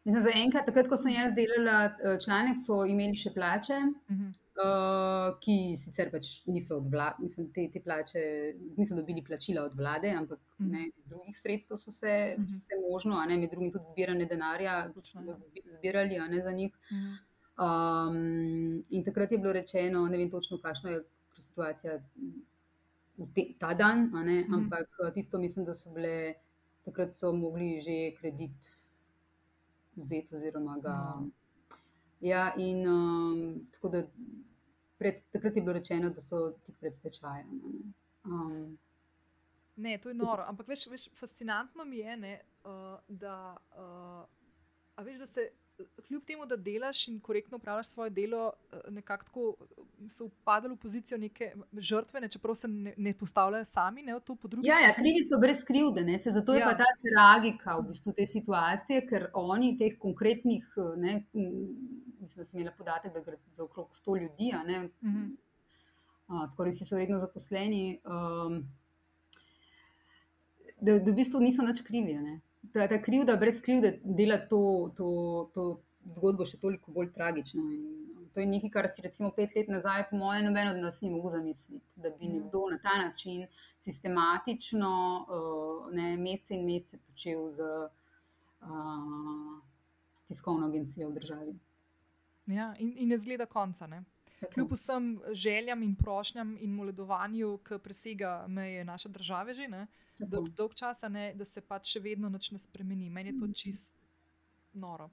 Za 0.05 0.31
enkrat, 0.31 0.63
takrat, 0.65 0.87
ko 0.87 0.97
sem 0.97 1.11
jaz 1.11 1.33
delala 1.35 1.89
eh, 1.91 2.15
članek, 2.23 2.61
so 2.63 2.79
imeli 2.87 3.17
še 3.19 3.33
plače, 3.35 3.79
uh 3.83 4.15
-huh. 4.15 4.29
uh, 4.63 5.25
ki 5.43 5.75
sicer 5.77 6.11
pač 6.11 6.29
niso 6.47 6.77
od 6.77 6.87
vlade, 6.87 7.19
mislim, 7.19 7.49
te, 7.51 7.67
te 7.73 7.81
plače 7.83 8.21
niso 8.77 8.95
dobili 8.95 9.23
plačila 9.27 9.65
od 9.67 9.75
vlade, 9.75 10.13
ampak 10.21 10.39
uh 10.39 10.65
-huh. 10.65 10.71
ne, 10.71 10.87
iz 10.87 11.05
drugih 11.05 11.37
sredstev 11.37 11.77
so 11.77 11.91
se 11.91 12.35
uh 12.37 12.43
-huh. 12.43 12.47
vse 12.47 12.79
možno, 12.91 13.25
ne, 13.27 13.37
med 13.37 13.51
drugim 13.51 13.71
tudi 13.71 13.91
zbiranje 13.91 14.25
denarja, 14.25 14.89
ki 14.93 15.01
so 15.03 15.19
zbirali 15.77 16.19
ne, 16.29 16.41
za 16.41 16.51
njih. 16.51 16.73
Uh 16.73 16.97
-huh. 16.97 18.09
um, 18.09 18.83
in 18.89 19.03
takrat 19.03 19.31
je 19.31 19.37
bilo 19.37 19.53
rečeno, 19.53 20.07
ne 20.07 20.17
vem 20.17 20.31
točno, 20.31 20.57
kakšna 20.57 20.89
je 20.89 21.03
situacija 21.39 21.99
te, 23.35 23.41
ta 23.59 23.73
dan, 23.73 24.05
uh 24.05 24.11
-huh. 24.13 24.53
ampak 24.53 24.87
tisto 25.13 25.39
mislim, 25.39 25.65
da 25.65 25.73
so 25.73 25.89
bile, 25.89 26.33
takrat 26.85 27.15
so 27.15 27.33
mogli 27.33 27.79
že 27.79 28.15
kredit 28.21 28.88
vzeti, 30.01 30.35
oziroma 30.35 30.77
ga. 30.83 30.95
No. 31.19 31.29
Ja, 32.19 32.53
in 32.57 32.87
um, 32.87 33.67
tako 33.71 33.89
da 33.89 34.03
pred, 34.97 35.21
takrat 35.31 35.55
je 35.55 35.61
bilo 35.61 35.73
rečeno, 35.73 36.09
da 36.09 36.21
so 36.21 36.51
ti 36.51 36.73
pred 36.79 36.95
stečajem. 36.95 37.61
Um, 38.25 38.77
ne, 39.75 39.97
to 39.97 40.09
je 40.09 40.15
noro. 40.15 40.43
Ampak 40.47 40.67
veš, 40.67 40.87
veš 40.87 41.07
fascinantno 41.15 41.85
mi 41.85 41.97
je, 41.97 42.17
ne, 42.17 42.41
uh, 42.63 42.99
da, 43.07 43.57
uh, 43.77 45.05
veš, 45.05 45.17
da 45.17 45.25
se 45.25 45.49
kljub 46.07 46.23
temu, 46.25 46.45
da 46.45 46.55
delaš 46.55 47.07
in 47.07 47.19
korektno 47.19 47.57
upravljaš 47.57 47.87
svoje 47.87 48.09
delo, 48.09 48.51
eh, 48.73 48.77
nekako 48.89 49.25
tako 49.25 49.53
eh, 49.59 50.09
so 50.09 50.25
upadali 50.25 50.73
v 50.73 50.77
pozicijo 50.77 51.17
neke 51.17 51.51
žrtve, 51.77 52.21
ne, 52.21 52.29
čeprav 52.29 52.55
se 52.55 52.67
ne, 52.67 52.93
ne 52.97 53.13
postavljajo 53.13 53.65
sami 53.65 54.03
ne, 54.03 54.15
v 54.15 54.23
to 54.25 54.35
področje. 54.35 54.69
Ja, 54.69 54.79
ja, 54.83 54.95
krivi 54.97 55.21
so 55.27 55.39
brez 55.41 55.61
krivde, 55.67 56.03
ne, 56.07 56.17
se, 56.23 56.33
zato 56.33 56.55
je 56.57 56.63
ja. 56.63 56.71
pa 56.71 56.77
ta 56.79 56.89
tragika 57.05 57.77
v 57.77 57.85
bistvu 57.91 58.15
te 58.17 58.25
situacije, 58.25 59.05
ker 59.11 59.29
oni 59.33 59.75
teh 59.77 59.99
konkretnih, 60.01 60.65
eh, 60.77 60.89
ne, 61.05 61.15
mislim, 61.33 62.41
da 62.41 62.49
sem 62.49 62.59
imela 62.59 62.75
podatek, 62.77 63.13
da 63.13 63.23
gre 63.25 63.37
za 63.51 63.63
okrog 63.67 63.93
100 63.93 64.19
ljudi, 64.23 64.51
ne, 64.65 64.83
mhm. 65.05 65.31
a, 66.27 66.45
skoraj 66.51 66.75
vsi 66.75 66.85
so 66.85 66.97
redno 66.97 67.21
zaposleni, 67.21 67.99
um, 68.05 68.61
da, 70.79 70.97
da 70.99 71.11
v 71.11 71.17
bistvu 71.17 71.41
niso 71.43 71.65
nič 71.65 71.81
krivi. 71.85 72.17
Ne 72.17 72.39
ta, 72.73 72.87
ta 72.87 73.01
krivda, 73.01 73.37
brez 73.37 73.61
krivde, 73.61 73.99
dela 74.03 74.37
to, 74.47 74.91
to, 74.97 75.09
to 75.53 75.65
zgodbo 76.15 76.45
še 76.45 76.59
toliko 76.61 76.91
bolj 76.95 77.11
tragično. 77.15 77.63
In 77.71 78.27
to 78.33 78.43
je 78.43 78.47
nekaj, 78.49 78.71
kar 78.73 78.89
si 78.93 79.03
recimo 79.05 79.31
pet 79.35 79.55
let 79.55 79.71
nazaj, 79.71 80.05
po 80.09 80.19
mojem, 80.19 80.45
noben 80.49 80.73
od 80.73 80.81
nas 80.83 81.01
ni 81.01 81.11
mogel 81.13 81.33
zamisliti, 81.37 81.85
da 81.95 82.11
bi 82.11 82.27
ja. 82.27 82.33
nekdo 82.37 82.67
na 82.71 82.77
ta 82.83 82.97
način 83.01 83.47
sistematično 83.79 84.91
uh, 85.23 85.89
ne, 85.95 86.11
mesece 86.17 86.59
in 86.59 86.67
mesece 86.67 86.99
počel 87.07 87.49
z 87.57 87.71
uh, 88.61 89.57
tiskovno 90.27 90.67
agencijo 90.67 91.09
v 91.09 91.17
državi. 91.17 91.57
Ja, 92.49 92.73
in, 92.79 92.93
in 92.97 93.09
ne 93.09 93.17
zgleda 93.17 93.45
konca. 93.45 93.87
Ne? 93.87 94.03
Kljub 94.39 94.71
vsem 94.71 95.07
željam 95.35 95.83
in 95.83 95.95
prošnjam 95.95 96.55
in 96.59 96.71
moledovanju, 96.71 97.57
ki 97.67 97.79
presega 97.83 98.45
meje 98.47 98.85
naše 98.85 99.09
države, 99.09 99.53
že 99.53 99.67
ne, 99.67 99.87
dolg, 100.19 100.49
dolg 100.55 100.75
časa, 100.75 101.09
ne, 101.09 101.33
da 101.35 101.45
se 101.45 101.61
pač 101.61 101.93
še 101.93 101.99
vedno 102.03 102.29
nič 102.29 102.51
ne 102.55 102.59
spremeni. 102.59 103.09
Meni 103.09 103.33
je 103.33 103.39
to 103.39 103.51
čist 103.53 103.93
noro. 104.73 105.09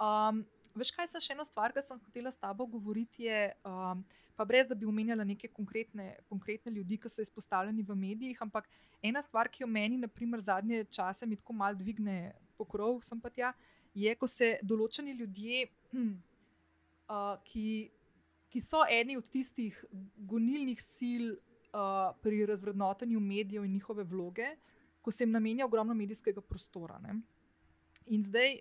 Um, 0.00 0.44
veš, 0.74 0.92
kaj 0.94 1.10
je 1.14 1.22
še 1.24 1.34
ena 1.34 1.44
stvar, 1.44 1.74
ki 1.74 1.82
sem 1.82 1.98
hotela 1.98 2.30
s 2.30 2.38
tabo 2.38 2.66
govoriti? 2.70 3.26
Je, 3.26 3.50
um, 3.66 4.04
pa 4.38 4.46
brez 4.48 4.70
da 4.70 4.78
bi 4.78 4.88
omenjala 4.88 5.26
neke 5.26 5.50
konkretne, 5.52 6.14
konkretne 6.30 6.72
ljudi, 6.72 7.00
ki 7.00 7.10
so 7.10 7.24
izpostavljeni 7.26 7.84
v 7.86 7.96
medijih, 7.98 8.38
ampak 8.40 8.70
ena 9.02 9.22
stvar, 9.22 9.50
ki 9.50 9.64
jo 9.64 9.68
meni, 9.68 9.98
naprimer, 10.00 10.40
zadnje 10.46 10.86
čase 10.94 11.26
mi 11.26 11.36
tako 11.36 11.58
mal 11.58 11.76
dvigne 11.76 12.32
pokrov, 12.56 13.02
sem 13.04 13.20
pa 13.20 13.32
tja, 13.34 13.52
je, 13.94 14.14
ko 14.14 14.28
se 14.30 14.54
določeni 14.62 15.16
ljudje, 15.18 15.66
hm, 15.94 16.12
uh, 17.10 17.34
ki, 17.44 17.66
ki 18.50 18.60
so 18.60 18.82
eni 18.90 19.16
od 19.16 19.28
tistih 19.30 19.76
gonilnih 20.16 20.80
sil 20.82 21.24
uh, 21.32 22.10
pri 22.22 22.46
razvrednotenju 22.46 23.20
medijev 23.20 23.64
in 23.64 23.72
njihove 23.72 24.04
vloge, 24.04 24.48
ko 25.00 25.10
se 25.10 25.24
jim 25.24 25.30
namenja 25.30 25.66
ogromno 25.66 25.94
medijskega 25.94 26.40
prostora. 26.40 26.98
Ne? 26.98 27.20
In 28.06 28.24
zdaj, 28.24 28.58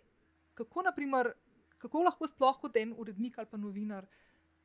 kako, 0.53 0.81
naprimer, 0.81 1.31
kako 1.77 2.03
lahko 2.05 2.27
sploh 2.27 2.59
kot 2.61 2.75
en 2.77 2.93
urednik 2.97 3.37
ali 3.37 3.47
pa 3.51 3.57
novinar 3.57 4.07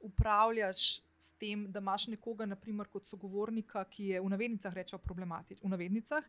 upravljaš 0.05 1.01
s 1.17 1.33
tem, 1.41 1.65
da 1.73 1.81
imaš 1.81 2.09
nekoga, 2.13 2.47
naprimer, 2.47 2.89
kot 2.93 3.07
sogovornika, 3.09 3.85
ki 3.89 4.11
je 4.13 4.21
v 4.21 4.29
navednicah 4.29 4.75
rečeval 4.75 5.01
problematičen, 5.01 5.65
v 5.65 5.73
navednicah. 5.73 6.27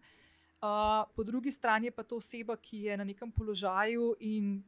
Uh, 0.55 1.03
po 1.15 1.23
drugi 1.23 1.51
strani 1.51 1.89
je 1.89 1.91
pa 1.91 2.03
to 2.03 2.15
oseba, 2.21 2.55
ki 2.55 2.86
je 2.88 2.97
na 2.97 3.03
nekem 3.03 3.31
položaju 3.31 4.15
in 4.23 4.63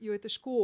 jo 0.00 0.12
je 0.12 0.18
težko 0.26 0.56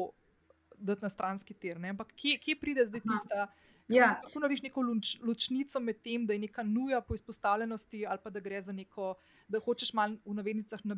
dati 0.79 1.03
na 1.03 1.09
stranski 1.09 1.55
tir. 1.55 1.81
Ne? 1.81 1.95
Ampak 1.95 2.13
kje, 2.17 2.39
kje 2.39 2.57
pride 2.61 2.87
zdaj 2.87 3.01
tista? 3.01 3.47
Aha. 3.47 3.53
Ja. 3.89 4.09
Kako 4.23 4.41
narediš 4.43 4.63
neko 4.63 4.83
luč, 4.83 5.13
ločnico 5.23 5.81
med 5.81 6.01
tem, 6.03 6.27
da 6.27 6.35
je 6.35 6.43
neka 6.43 6.63
nuja 6.63 7.01
po 7.01 7.15
izpostavljenosti, 7.15 8.07
ali 8.07 8.19
pa 8.23 8.31
da 8.31 8.41
gre 8.41 8.61
za 8.61 8.73
neko, 8.73 9.15
da 9.49 9.61
hočeš 9.63 9.93
malo 9.95 10.17
v 10.25 10.35
navednicah 10.35 10.81
na, 10.85 10.97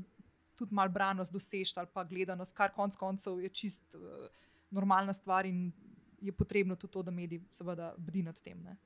tudi 0.56 0.74
malo 0.74 0.90
branost 0.90 1.32
doseči 1.32 1.74
ali 1.76 1.88
pa 1.92 2.04
gledanost, 2.04 2.54
kar 2.56 2.72
konec 2.72 2.96
koncev 2.96 3.40
je 3.40 3.48
čist 3.48 3.94
uh, 3.94 4.26
normalna 4.70 5.12
stvar 5.12 5.46
in 5.46 5.72
je 6.20 6.32
potrebno 6.32 6.76
tudi 6.76 6.92
to, 6.92 7.02
da 7.02 7.10
mediji 7.10 7.44
seveda 7.50 7.94
bdi 7.98 8.22
nad 8.22 8.40
tem. 8.40 8.62
Ne? 8.62 8.76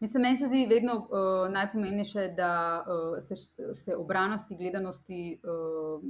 Mislim, 0.00 0.22
meni 0.22 0.36
se 0.36 0.46
zdi 0.46 0.66
vedno 0.66 0.96
uh, 0.98 1.52
najpomembnejše, 1.52 2.28
da 2.36 2.84
uh, 2.86 3.22
se, 3.24 3.36
se 3.74 3.96
obranosti, 3.96 4.56
gledanosti 4.56 5.38
uh, 5.42 6.02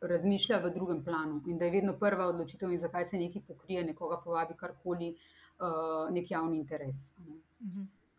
razmišlja 0.00 0.58
v 0.58 0.70
drugem 0.74 1.04
planu 1.04 1.42
in 1.46 1.58
da 1.58 1.64
je 1.64 1.70
vedno 1.70 1.96
prva 1.98 2.26
odločitev, 2.26 2.72
zakaj 2.80 3.04
se 3.04 3.16
nekaj 3.16 3.42
pokrije, 3.46 3.84
nekoga 3.84 4.20
povabi, 4.24 4.54
karkoli, 4.56 5.14
uh, 5.60 6.10
nek 6.14 6.30
javni 6.30 6.56
interes. 6.56 6.96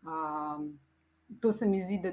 Um, 0.02 0.78
to 1.40 1.52
se 1.52 1.66
mi 1.66 1.82
zdi, 1.84 1.98
da 2.02 2.12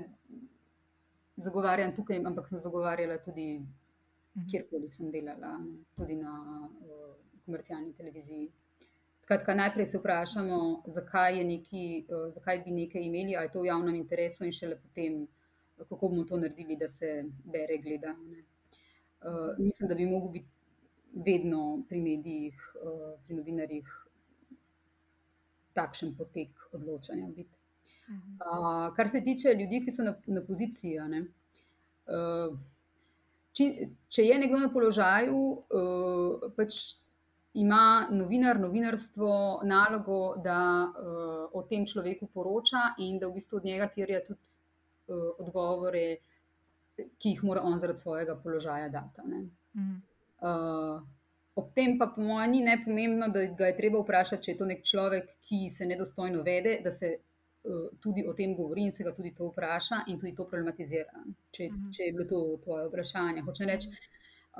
zagovarjam 1.37 1.95
tukaj, 1.95 2.21
ampak 2.25 2.47
sem 2.47 2.59
zagovarjala 2.59 3.17
tudi, 3.17 3.59
mhm. 3.59 4.47
kjerkoli 4.51 4.89
sem 4.89 5.11
delala, 5.11 5.59
tudi 5.95 6.15
na 6.15 6.33
uh, 6.69 7.13
komercialni 7.45 7.93
televiziji. 7.93 8.49
Skratka, 9.21 9.53
najprej 9.53 9.87
se 9.87 9.97
vprašamo, 9.97 10.83
zakaj, 10.87 11.43
neki, 11.43 12.05
uh, 12.09 12.29
zakaj 12.33 12.63
bi 12.65 12.71
nekaj 12.71 13.01
imeli, 13.01 13.35
ali 13.35 13.45
je 13.45 13.53
to 13.53 13.61
v 13.61 13.69
javnem 13.69 13.95
interesu, 13.95 14.45
in 14.45 14.51
šele 14.51 14.77
potem, 14.81 15.27
kako 15.77 16.07
bomo 16.07 16.23
to 16.23 16.37
naredili, 16.37 16.75
da 16.75 16.87
se 16.87 17.23
bere, 17.45 17.77
gleda. 17.77 18.13
Ne. 18.13 18.48
Uh, 19.19 19.57
mislim, 19.57 19.89
da 19.89 19.95
bi 19.95 20.05
lahko 20.05 20.29
biti 20.29 20.47
vedno 21.25 21.83
pri 21.89 22.01
medijih, 22.01 22.55
uh, 22.83 23.19
pri 23.25 23.35
novinarjih, 23.35 23.89
takšen 25.73 26.13
potek 26.17 26.69
odločanja. 26.71 27.27
Uh, 27.27 28.95
kar 28.95 29.09
se 29.09 29.23
tiče 29.23 29.53
ljudi, 29.53 29.83
ki 29.85 29.91
so 29.91 30.05
na, 30.07 30.15
na 30.27 30.41
poziciji. 30.45 30.99
Ne, 31.11 31.25
uh, 32.07 32.55
či, 33.51 33.69
če 34.07 34.25
je 34.25 34.39
nekdo 34.39 34.63
na 34.63 34.71
položaju, 34.73 35.43
uh, 35.81 36.49
pač 36.55 36.79
ima 37.59 38.07
novinar, 38.11 38.59
novinarstvo 38.61 39.61
nalogo, 39.67 40.35
da 40.43 40.61
uh, 40.87 41.45
o 41.53 41.63
tem 41.69 41.85
človeku 41.85 42.29
poroča 42.33 42.93
in 43.03 43.19
da 43.19 43.27
v 43.27 43.39
bistvu 43.39 43.59
od 43.59 43.65
njega 43.65 43.89
terja 43.95 44.23
tudi 44.25 44.39
uh, 45.09 45.31
odgovore 45.43 46.19
ki 47.19 47.35
jih 47.35 47.43
mora 47.43 47.63
on 47.65 47.79
zaradi 47.79 47.99
svojega 47.99 48.35
položaja 48.43 48.89
dati. 48.89 49.21
Mm. 49.73 50.01
Uh, 50.41 51.01
ob 51.55 51.73
tem 51.75 51.97
pa, 51.99 52.07
po 52.15 52.21
mojem, 52.21 52.51
ni 52.51 52.61
nepomembno, 52.63 53.27
da 53.33 53.45
ga 53.57 53.71
je 53.71 53.77
treba 53.77 54.01
vprašati, 54.03 54.43
če 54.43 54.51
je 54.51 54.59
to 54.59 54.67
nek 54.69 54.85
človek, 54.85 55.33
ki 55.49 55.65
se 55.73 55.87
nedostojno 55.89 56.43
vede, 56.45 56.77
da 56.83 56.91
se 56.91 57.15
uh, 57.17 57.87
tudi 58.03 58.25
o 58.27 58.33
tem 58.37 58.55
govori 58.55 58.87
in 58.87 58.93
se 58.95 59.03
ga 59.03 59.13
tudi 59.15 59.33
to 59.35 59.49
vpraša 59.51 60.03
in 60.07 60.19
tudi 60.19 60.35
to 60.35 60.47
problematizira. 60.47 61.25
Če, 61.51 61.69
mm. 61.69 61.89
če 61.95 62.07
je 62.07 62.13
bilo 62.15 62.29
to 62.29 62.43
tvoje 62.63 62.87
vprašanje. 62.91 63.43
Hoče 63.47 63.69
reči, 63.69 63.91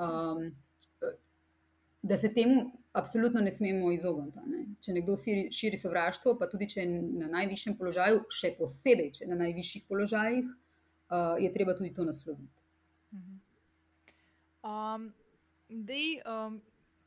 um, 0.00 0.50
da 2.02 2.16
se 2.16 2.32
temu 2.34 2.64
absolutno 2.92 3.40
ne 3.40 3.52
smemo 3.52 3.92
izogniti. 3.92 4.38
Ne? 4.46 4.64
Če 4.80 4.94
nekdo 4.96 5.16
širi, 5.20 5.50
širi 5.52 5.78
sovraštvo, 5.78 6.34
pa 6.40 6.48
tudi 6.50 6.68
če 6.70 6.80
je 6.82 6.88
na 7.20 7.28
najvišjem 7.36 7.76
položaju, 7.78 8.24
še 8.32 8.54
posebej, 8.58 9.12
če 9.16 9.24
je 9.24 9.30
na 9.30 9.38
najvišjih 9.44 9.84
položajih 9.88 10.48
uh, 11.10 11.36
je 11.42 11.52
treba 11.52 11.74
tudi 11.74 11.94
to 11.94 12.04
nasloviti. 12.04 12.60
Um, 14.62 15.12
dej, 15.68 16.20
um, 16.26 16.60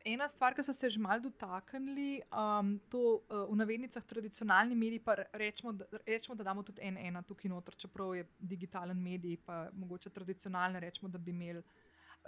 ena 0.05 0.27
stvar, 0.27 0.55
ki 0.55 0.63
so 0.63 0.73
se 0.73 0.89
že 0.89 0.99
malo 0.99 1.21
dotaknili, 1.21 2.21
um, 2.31 2.79
to 2.89 3.21
uh, 3.29 3.45
v 3.49 3.55
navednicah 3.55 4.03
tradicionalni 4.03 4.75
mediji, 4.75 4.99
pa 4.99 5.15
rečemo, 5.33 5.73
da, 5.73 5.85
rečemo, 6.07 6.35
da 6.35 6.43
damo 6.43 6.63
tudi 6.63 6.81
en 6.81 6.97
ena 6.97 7.21
tukaj 7.21 7.49
noter, 7.49 7.75
čeprav 7.75 8.15
je 8.15 8.25
digitalen 8.39 8.97
medij, 8.97 9.37
pa 9.45 9.69
mogoče 9.73 10.09
tradicionalne, 10.09 10.79
rečemo, 10.79 11.09
da 11.09 11.17
bi 11.17 11.31
imeli. 11.31 11.63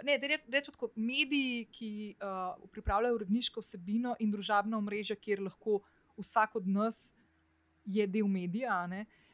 Ne, 0.04 0.18
rečemo 0.20 0.74
tako, 0.76 0.90
mediji, 0.96 1.66
ki 1.72 1.90
uh, 2.20 2.54
pripravljajo 2.72 3.14
uredniško 3.14 3.60
vsebino 3.60 4.16
in 4.20 4.30
družabno 4.30 4.78
omrežje, 4.78 5.16
kjer 5.16 5.42
lahko 5.42 5.80
vsak 6.16 6.56
od 6.56 6.68
nas 6.68 7.14
je 7.84 8.06
del 8.06 8.28
medija. 8.28 8.84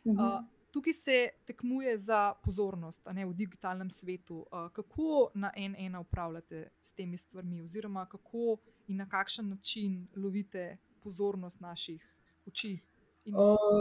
Uh, 0.05 0.43
tukaj 0.73 0.93
se 0.93 1.29
tekmuje 1.45 1.97
za 1.99 2.35
pozornost 2.45 3.07
ne, 3.13 3.27
v 3.27 3.35
digitalnem 3.35 3.91
svetu. 3.91 4.47
Kako 4.73 5.31
na 5.35 5.53
en 5.57 5.77
ena 5.79 6.01
upravljate 6.01 6.69
s 6.81 6.93
temi 6.93 7.17
stvarmi, 7.17 7.63
oziroma 7.63 8.07
kako 8.07 8.57
in 8.89 8.97
na 8.97 9.09
kakšen 9.09 9.49
način 9.49 10.07
lovite 10.17 10.77
pozornost 11.03 11.61
naših 11.61 12.15
oči 12.47 12.79
in 13.25 13.35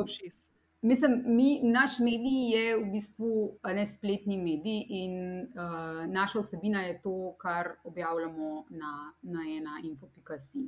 ušes? 0.03 0.47
Uh. 0.47 0.51
Mislim, 0.81 1.23
mi, 1.25 1.59
naš 1.63 1.99
medij 1.99 2.49
je 2.53 2.77
v 2.77 2.85
bistvu 2.91 3.57
ne 3.73 3.85
spletni 3.85 4.37
medij 4.37 4.85
in 4.89 5.11
uh, 5.41 6.07
naša 6.09 6.41
vsebina 6.41 6.81
je 6.81 6.95
to, 7.01 7.35
kar 7.37 7.75
objavljamo 7.83 8.65
na, 8.69 9.13
na 9.21 9.43
ena 9.57 9.77
info.si. 9.83 10.63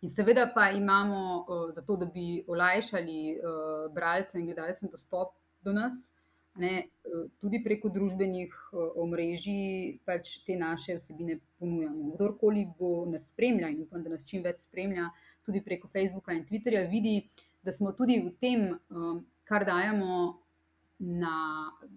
In 0.00 0.10
seveda 0.10 0.46
pa 0.54 0.70
imamo, 0.70 1.44
uh, 1.44 1.74
zato 1.74 1.96
da 1.96 2.06
bi 2.06 2.44
olajšali 2.48 3.20
uh, 3.36 3.92
bralcem 3.94 4.40
in 4.40 4.46
gledalcem 4.46 4.88
dostop 4.88 5.36
do 5.64 5.74
nas, 5.76 5.96
ne, 6.60 6.86
uh, 7.04 7.26
tudi 7.40 7.62
preko 7.64 7.90
družbenih 7.92 8.54
uh, 8.72 8.90
omrežij, 9.02 10.00
pač 10.08 10.38
te 10.46 10.56
naše 10.58 10.98
vsebine 10.98 11.38
ponujamo. 11.58 12.14
Kdorkoli 12.14 12.66
bo 12.78 13.04
nas 13.10 13.28
spremljal 13.32 13.74
in 13.74 13.84
upam, 13.86 14.04
da 14.04 14.14
nas 14.14 14.26
čim 14.26 14.44
več 14.46 14.66
spremlja, 14.66 15.10
tudi 15.46 15.62
preko 15.64 15.88
Facebooka 15.88 16.36
in 16.36 16.46
Twitterja, 16.48 16.86
vidi, 16.90 17.20
da 17.64 17.72
smo 17.72 17.92
tudi 17.96 18.20
v 18.22 18.32
tem. 18.40 18.72
Um, 18.90 19.26
kar 19.50 19.66
dajemo 19.66 20.38
na 21.02 21.34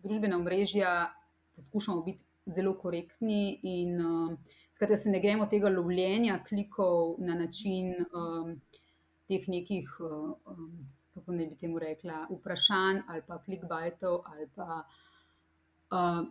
družbena 0.01 0.39
omrežja, 0.41 1.13
poskušamo 1.55 2.01
biti 2.01 2.25
zelo 2.49 2.73
korektni 2.79 3.59
in 3.61 3.99
skratka, 4.73 4.97
se 4.97 5.11
ne 5.13 5.21
gremo 5.21 5.45
tega 5.51 5.69
lovljenja 5.69 6.39
klikov 6.47 7.19
na 7.21 7.35
način 7.37 7.93
um, 8.09 8.55
teh 9.29 9.45
nekih, 9.47 9.91
um, 10.01 10.71
kako 11.13 11.31
ne 11.31 11.45
bi 11.45 11.55
temu 11.55 11.79
rekla, 11.79 12.27
vprašanj 12.29 13.01
ali 13.07 13.21
pa 13.27 13.37
klikbajtov. 13.43 14.21
Ali 14.25 14.49
pa, 14.55 14.83
uh, 15.91 16.27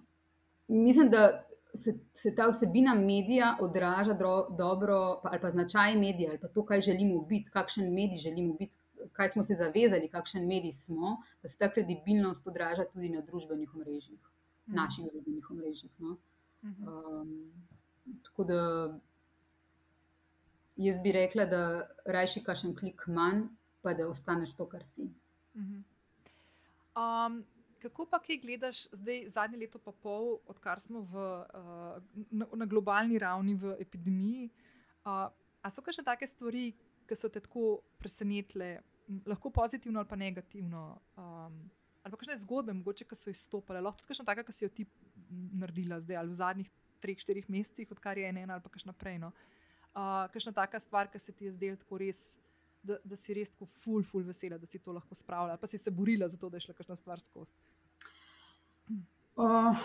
mislim, 0.69 1.11
da 1.11 1.45
se, 1.75 1.95
se 2.15 2.35
ta 2.35 2.47
vsebina 2.49 2.95
medija 2.95 3.57
odraža 3.61 4.13
dro, 4.13 4.47
dobro, 4.59 5.21
pa, 5.23 5.29
ali 5.33 5.41
pa 5.41 5.51
značaj 5.51 5.97
medija, 5.97 6.31
ali 6.31 6.41
pa 6.41 6.49
to, 6.49 6.65
kaj 6.67 6.81
želimo 6.81 7.23
biti, 7.23 7.51
kakšen 7.51 7.95
medij 7.95 8.19
želimo 8.19 8.55
biti, 8.59 8.75
kaj 9.13 9.31
smo 9.31 9.45
se 9.45 9.55
zavezali, 9.55 10.09
kakšen 10.09 10.47
medij 10.47 10.73
smo, 10.73 11.17
da 11.43 11.49
se 11.49 11.59
ta 11.59 11.71
kredibilnost 11.73 12.47
odraža 12.47 12.85
tudi 12.93 13.09
na 13.09 13.21
družbenih 13.21 13.75
omrežjih, 13.75 14.21
mm. 14.67 14.75
naših 14.75 15.09
družbenih 15.13 15.51
omrežjih. 15.51 15.91
No? 15.99 16.17
Um, 16.63 17.53
tako 18.23 18.45
da 18.45 18.61
jaz 20.77 21.01
bi 21.03 21.13
rekla, 21.13 21.47
da 21.47 21.89
rajši 22.05 22.45
kašen 22.45 22.77
klik 22.77 23.07
manj, 23.07 23.47
pa 23.83 23.95
da 23.95 24.09
ostaneš 24.09 24.55
to, 24.57 24.67
kar 24.69 24.85
si. 24.85 25.09
Um, 26.97 27.43
kako 27.83 28.07
pa 28.07 28.21
kaj 28.23 28.39
gledaš 28.43 28.87
zdaj, 28.93 29.27
zadnje 29.35 29.59
leto 29.65 29.79
pa 29.83 29.93
pol, 29.93 30.39
odkar 30.47 30.81
smo 30.81 31.03
v, 31.11 31.27
uh, 31.59 32.25
na, 32.31 32.47
na 32.55 32.67
globalni 32.67 33.19
ravni 33.19 33.55
v 33.59 33.77
epidemiji? 33.83 34.51
Uh, 35.03 35.29
a 35.63 35.71
so 35.71 35.83
še 35.83 36.05
take 36.07 36.27
stvari, 36.27 36.73
ki 37.09 37.19
so 37.19 37.29
te 37.29 37.43
tako 37.43 37.83
presenetile, 37.99 38.81
lahko 39.27 39.51
pozitivno 39.51 40.01
ali 40.01 40.09
pa 40.09 40.17
negativno. 40.17 40.83
Um, 41.19 41.59
ali 42.03 42.13
pa 42.13 42.19
kakšne 42.19 42.39
zgodbe, 42.45 42.75
mogoče, 42.77 43.07
ki 43.09 43.19
so 43.19 43.31
izstopile, 43.31 43.83
lahko 43.83 44.03
tudi 44.03 44.13
kakšna 44.13 44.29
taka, 44.31 44.47
ki 44.47 44.55
si 44.55 44.65
jo 44.65 44.71
ti 44.71 44.87
naredila 45.31 46.01
zdaj 46.03 46.23
ali 46.23 46.33
v 46.33 46.39
zadnjih 46.39 46.71
treh, 47.03 47.19
štirih 47.19 47.51
mesecih, 47.51 47.91
odkar 47.91 48.19
je 48.19 48.31
ena 48.31 48.47
ali 48.55 48.63
pa 48.63 48.71
kakšna 48.71 48.95
prej. 48.95 49.19
No. 49.23 49.33
Uh, 49.93 50.31
kakšna 50.33 50.55
taka 50.57 50.81
stvar, 50.81 51.11
ki 51.11 51.19
se 51.19 51.35
ti 51.35 51.51
je 51.51 51.57
zdela 51.59 51.77
tako 51.77 51.99
res. 52.01 52.39
Da, 52.83 52.97
da 53.05 53.17
si 53.17 53.35
res 53.35 53.53
tako 53.53 53.69
ful, 53.79 54.03
ful 54.03 54.25
vesela, 54.27 54.59
da 54.59 54.67
si 54.67 54.81
to 54.83 54.93
lahko 54.93 55.15
spravila, 55.15 55.55
pa 55.57 55.69
si 55.71 55.79
se 55.79 55.91
borila 55.95 56.27
za 56.29 56.39
to, 56.39 56.49
da 56.51 56.59
je 56.59 56.67
šla 56.67 56.75
kakšna 56.75 56.97
stvar 56.99 57.21
skozi. 57.23 57.55
Uh, 59.39 59.79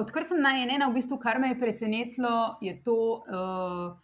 odkar 0.00 0.24
sem 0.28 0.40
na 0.40 0.54
ena, 0.62 0.88
v 0.88 0.96
bistvu, 0.96 1.18
kar 1.20 1.38
me 1.42 1.52
je 1.52 1.58
presenetilo, 1.60 2.56
je 2.64 2.72
to, 2.86 2.96
uh, 3.20 3.98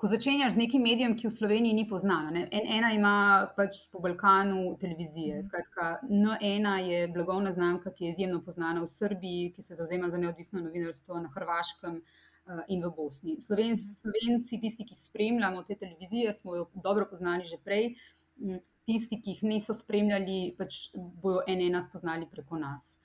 ko 0.00 0.10
začenjaš 0.10 0.56
z 0.56 0.62
nekim 0.64 0.82
medijem, 0.82 1.14
ki 1.14 1.28
v 1.28 1.32
Sloveniji 1.36 1.76
ni 1.78 1.86
poznan. 1.88 2.34
En, 2.34 2.48
ena 2.50 2.90
ima 2.96 3.14
pač 3.56 3.84
po 3.92 4.02
Balkanu 4.02 4.74
televizije. 4.80 5.38
Mhm. 5.38 5.46
Skratka, 5.46 5.92
no, 6.10 6.34
ena 6.40 6.80
je 6.82 7.06
blagovna 7.14 7.52
znamka, 7.52 7.94
ki 7.94 8.08
je 8.08 8.16
izjemno 8.16 8.42
znana 8.48 8.82
v 8.82 8.90
Srbiji, 8.90 9.52
ki 9.54 9.62
se 9.62 9.78
zauzema 9.78 10.10
za 10.10 10.18
neodvisno 10.18 10.64
novinarstvo 10.64 11.20
na 11.20 11.30
Hrvaškem. 11.36 12.02
Eh, 12.02 12.29
in 12.68 12.82
v 12.82 12.90
Bosni. 12.96 13.36
Slovenci, 13.40 13.84
mhm. 13.84 13.94
Slovenci, 13.94 14.60
tisti, 14.60 14.86
ki 14.86 14.94
spremljamo 14.94 15.62
te 15.62 15.76
televizije, 15.78 16.32
smo 16.34 16.56
jo 16.56 16.68
dobro 16.74 17.06
poznali 17.10 17.46
že 17.46 17.58
prej, 17.64 17.94
mm, 18.40 18.62
tisti, 18.86 19.20
ki 19.22 19.36
jih 19.36 19.42
niso 19.42 19.74
spremljali, 19.74 20.54
pač 20.58 20.90
bojo 20.94 21.44
ena 21.46 21.82
spoznali 21.82 22.26
preko 22.30 22.58
nas. 22.58 22.96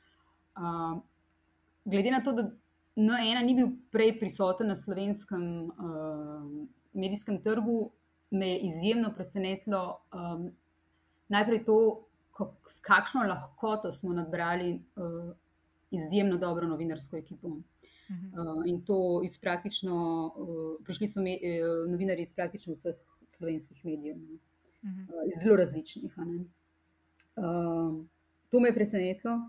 Uh, 0.56 1.02
glede 1.86 2.12
na 2.12 2.24
to, 2.24 2.32
da 2.34 2.48
no, 2.96 3.18
ena 3.20 3.44
ni 3.44 3.56
bil 3.56 3.74
prej 3.92 4.16
prisoten 4.20 4.72
na 4.72 4.76
slovenskem 4.76 5.44
uh, 5.70 6.48
medijskem 6.94 7.42
trgu, 7.44 7.92
me 8.32 8.50
je 8.50 8.60
izjemno 8.70 9.12
presenetilo 9.16 10.00
um, 10.14 10.50
najprej 11.28 11.66
to, 11.66 11.78
kako, 12.32 12.70
s 12.70 12.80
kakšno 12.84 13.28
lahkoto 13.28 13.92
smo 13.94 14.14
nabrali 14.14 14.80
uh, 14.96 15.36
izjemno 15.92 16.38
dobro 16.38 16.68
novinarsko 16.68 17.18
ekipo. 17.18 17.58
Uh, 18.10 18.62
in 18.70 18.82
to 18.86 19.22
iz 19.26 19.38
praktično, 19.42 19.96
uh, 20.38 20.84
prišli 20.86 21.08
so 21.10 21.22
me, 21.26 21.38
uh, 21.42 21.90
novinari 21.90 22.22
iz 22.22 22.34
praktično 22.38 22.76
vseh 22.78 23.00
slovenskih 23.28 23.86
medijev, 23.86 24.20
uh, 24.22 25.24
iz 25.26 25.42
zelo 25.44 25.56
različnih. 25.58 26.14
Uh, 27.36 28.06
to 28.50 28.60
me 28.60 28.70
je 28.70 28.76
presenetilo, 28.76 29.40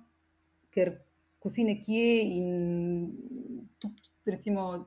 ker 0.72 0.96
ko 1.38 1.52
si 1.52 1.64
nekje 1.68 2.06
in 2.36 2.46
tudi, 3.78 4.08
recimo, 4.24 4.86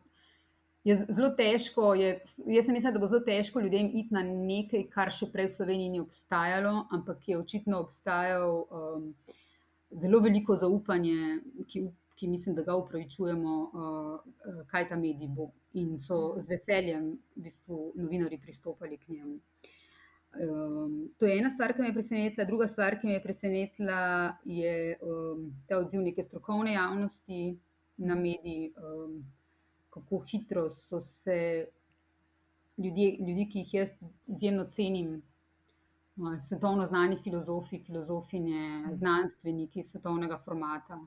je 0.84 0.95
zelo 0.95 1.30
težko. 1.38 1.93
Je, 1.93 2.15
jaz 2.47 2.67
mislim, 2.67 2.93
da 2.93 2.99
bo 2.99 3.07
zelo 3.07 3.22
težko 3.26 3.61
ljudem 3.61 3.91
iti 3.93 4.13
na 4.13 4.24
nekaj, 4.26 4.88
kar 4.93 5.13
še 5.13 5.30
prej 5.32 5.51
v 5.51 5.55
Sloveniji 5.57 5.93
ni 5.93 6.01
obstajalo, 6.01 6.88
ampak 6.95 7.28
je 7.30 7.38
očitno 7.38 7.84
obstajalo 7.86 8.65
um, 8.65 9.13
zelo 9.91 10.20
veliko 10.26 10.55
zaupanje, 10.55 11.39
ki, 11.70 11.86
ki 12.20 12.28
mislim, 12.28 12.55
da 12.55 12.63
ga 12.67 12.76
upravičujemo, 12.76 13.55
uh, 13.63 14.63
kaj 14.67 14.89
ta 14.89 14.97
medij 14.99 15.30
bo. 15.36 15.51
In 15.80 15.99
so 16.01 16.36
z 16.41 16.49
veseljem 16.49 17.11
v 17.36 17.43
bistvu 17.45 17.78
novinari 17.95 18.39
pristopali 18.41 18.97
k 18.97 19.13
njemu. 19.13 19.38
Um, 20.39 21.09
to 21.17 21.26
je 21.26 21.38
ena 21.39 21.49
stvar, 21.49 21.74
ki 21.74 21.82
me 21.82 21.88
je 21.88 21.93
presenetila. 21.93 22.45
Druga 22.45 22.67
stvar, 22.67 22.99
ki 22.99 23.07
me 23.07 23.13
je 23.13 23.24
presenetila, 23.24 23.99
je 24.45 24.97
um, 25.01 25.45
ta 25.70 25.78
odziv 25.78 26.01
neke 26.01 26.24
strokovne 26.24 26.74
javnosti 26.74 27.57
na 27.97 28.15
mediji. 28.15 28.74
Um, 28.78 29.24
kako 29.89 30.20
hitro 30.20 30.70
so 30.70 30.99
se 30.99 31.65
ljudje, 32.78 33.17
ljudi, 33.20 33.47
ki 33.51 33.59
jih 33.59 33.74
jaz 33.74 33.89
izjemno 34.28 34.65
cenim, 34.65 35.22
svetovno 36.47 36.86
znani 36.86 37.17
filozofi, 37.24 37.80
filozofinje, 37.86 38.84
znanstveniki 38.97 39.84
svetovnega 39.84 40.41
formata. 40.45 40.99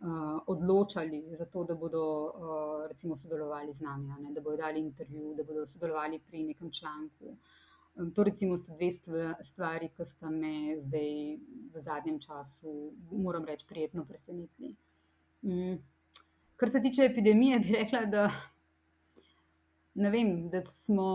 Uh, 0.00 0.40
odločali 0.46 1.36
za 1.36 1.44
to, 1.44 1.64
da 1.64 1.74
bodo 1.74 2.02
uh, 2.24 2.86
recimo, 2.88 3.16
sodelovali 3.16 3.74
z 3.76 3.82
nami, 3.84 4.06
ne, 4.22 4.30
da 4.32 4.40
bodo 4.40 4.56
dali 4.56 4.80
intervju, 4.80 5.34
da 5.36 5.44
bodo 5.44 5.66
sodelovali 5.66 6.18
pri 6.18 6.44
nekem 6.44 6.70
članku. 6.72 7.34
Um, 7.94 8.08
to 8.14 8.24
recimo 8.24 8.56
sta 8.56 8.72
dve 8.72 8.88
stvari, 9.44 9.90
ki 9.96 10.04
sta 10.04 10.30
me 10.30 10.78
zdaj 10.80 11.10
v 11.74 11.82
zadnjem 11.84 12.16
času, 12.20 12.92
moram 13.12 13.44
reči, 13.44 13.66
prijetno 13.68 14.06
presenetili. 14.08 14.72
Um, 15.42 15.82
Kar 16.56 16.70
se 16.70 16.82
tiče 16.82 17.04
epidemije, 17.04 17.58
bi 17.60 17.72
rekla, 17.72 18.00
da, 18.06 18.24
vem, 19.94 20.48
da, 20.48 20.64
smo, 20.64 21.06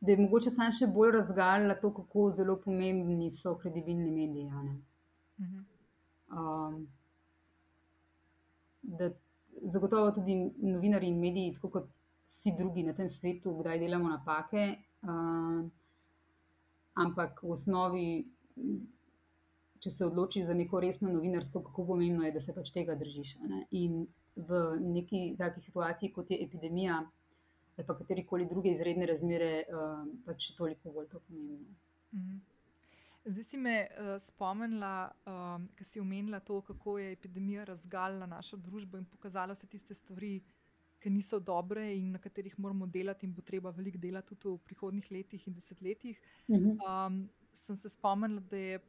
da 0.00 0.12
je 0.12 0.18
mogoče 0.20 0.50
sam 0.50 0.70
še 0.74 0.86
bolj 0.94 1.10
razgalila 1.16 1.74
to, 1.80 1.90
kako 1.94 2.28
zelo 2.36 2.58
pomembni 2.66 3.30
so 3.34 3.56
kredibilni 3.58 4.10
mediji. 4.10 4.50
Mhm. 5.38 5.73
Um, 6.34 6.86
da 8.82 9.10
zagotovo 9.62 10.10
tudi 10.12 10.34
novinari 10.62 11.08
in 11.08 11.20
mediji, 11.20 11.54
tako 11.54 11.70
kot 11.78 11.88
vsi 12.26 12.52
drugi 12.58 12.82
na 12.82 12.92
tem 12.92 13.08
svetu, 13.08 13.54
kdaj 13.60 13.78
delamo 13.78 14.10
napake. 14.10 14.66
Um, 15.02 15.70
ampak 16.94 17.42
v 17.42 17.54
osnovi 17.54 18.08
če 19.84 19.90
se 19.92 20.06
odločiš 20.06 20.46
za 20.48 20.54
neko 20.56 20.80
resno 20.80 21.12
novinarstvo, 21.12 21.60
kako 21.66 21.84
pomembno 21.90 22.24
je, 22.24 22.32
da 22.32 22.40
se 22.40 22.54
pač 22.56 22.70
tega 22.72 22.96
držiš. 22.96 23.34
Ne? 23.44 23.66
In 23.76 24.06
v 24.48 24.60
neki 24.80 25.20
taki 25.38 25.60
situaciji, 25.60 26.12
kot 26.16 26.32
je 26.32 26.40
epidemija 26.46 27.02
ali 27.74 27.84
pa 27.86 27.96
katerikoli 27.98 28.46
druge 28.46 28.70
izredne 28.70 29.06
razmere, 29.10 29.64
uh, 29.66 30.04
pač 30.24 30.52
toliko 30.54 30.92
bolj 30.94 31.08
to 31.10 31.20
pomembno. 31.26 31.74
Mhm. 32.14 32.36
Zdaj 33.24 33.44
si 33.44 33.56
me 33.56 33.86
uh, 33.88 34.16
spomnila, 34.20 35.08
um, 35.24 35.68
ker 35.76 35.86
si 35.88 36.00
omenila 36.00 36.40
to, 36.44 36.60
kako 36.60 36.98
je 36.98 37.12
epidemija 37.12 37.64
razgalila 37.64 38.26
našo 38.26 38.58
družbo 38.60 38.98
in 39.00 39.06
pokazala 39.08 39.56
vse 39.56 39.66
tiste 39.66 39.96
stvari, 39.96 40.42
ki 41.00 41.12
niso 41.12 41.38
dobre 41.40 41.86
in 41.96 42.10
na 42.12 42.18
katerih 42.20 42.58
moramo 42.58 42.86
delati, 42.86 43.26
in 43.26 43.32
bo 43.32 43.42
treba 43.42 43.72
veliko 43.72 43.98
delati 44.00 44.36
tudi 44.36 44.56
v 44.58 44.64
prihodnih 44.68 45.08
letih 45.12 45.46
in 45.48 45.56
desetletjih. 45.56 46.20
Um, 46.48 47.24
sem 47.52 47.76
se 47.76 47.88
spomnila, 47.88 48.44
da 48.50 48.60
je 48.60 48.82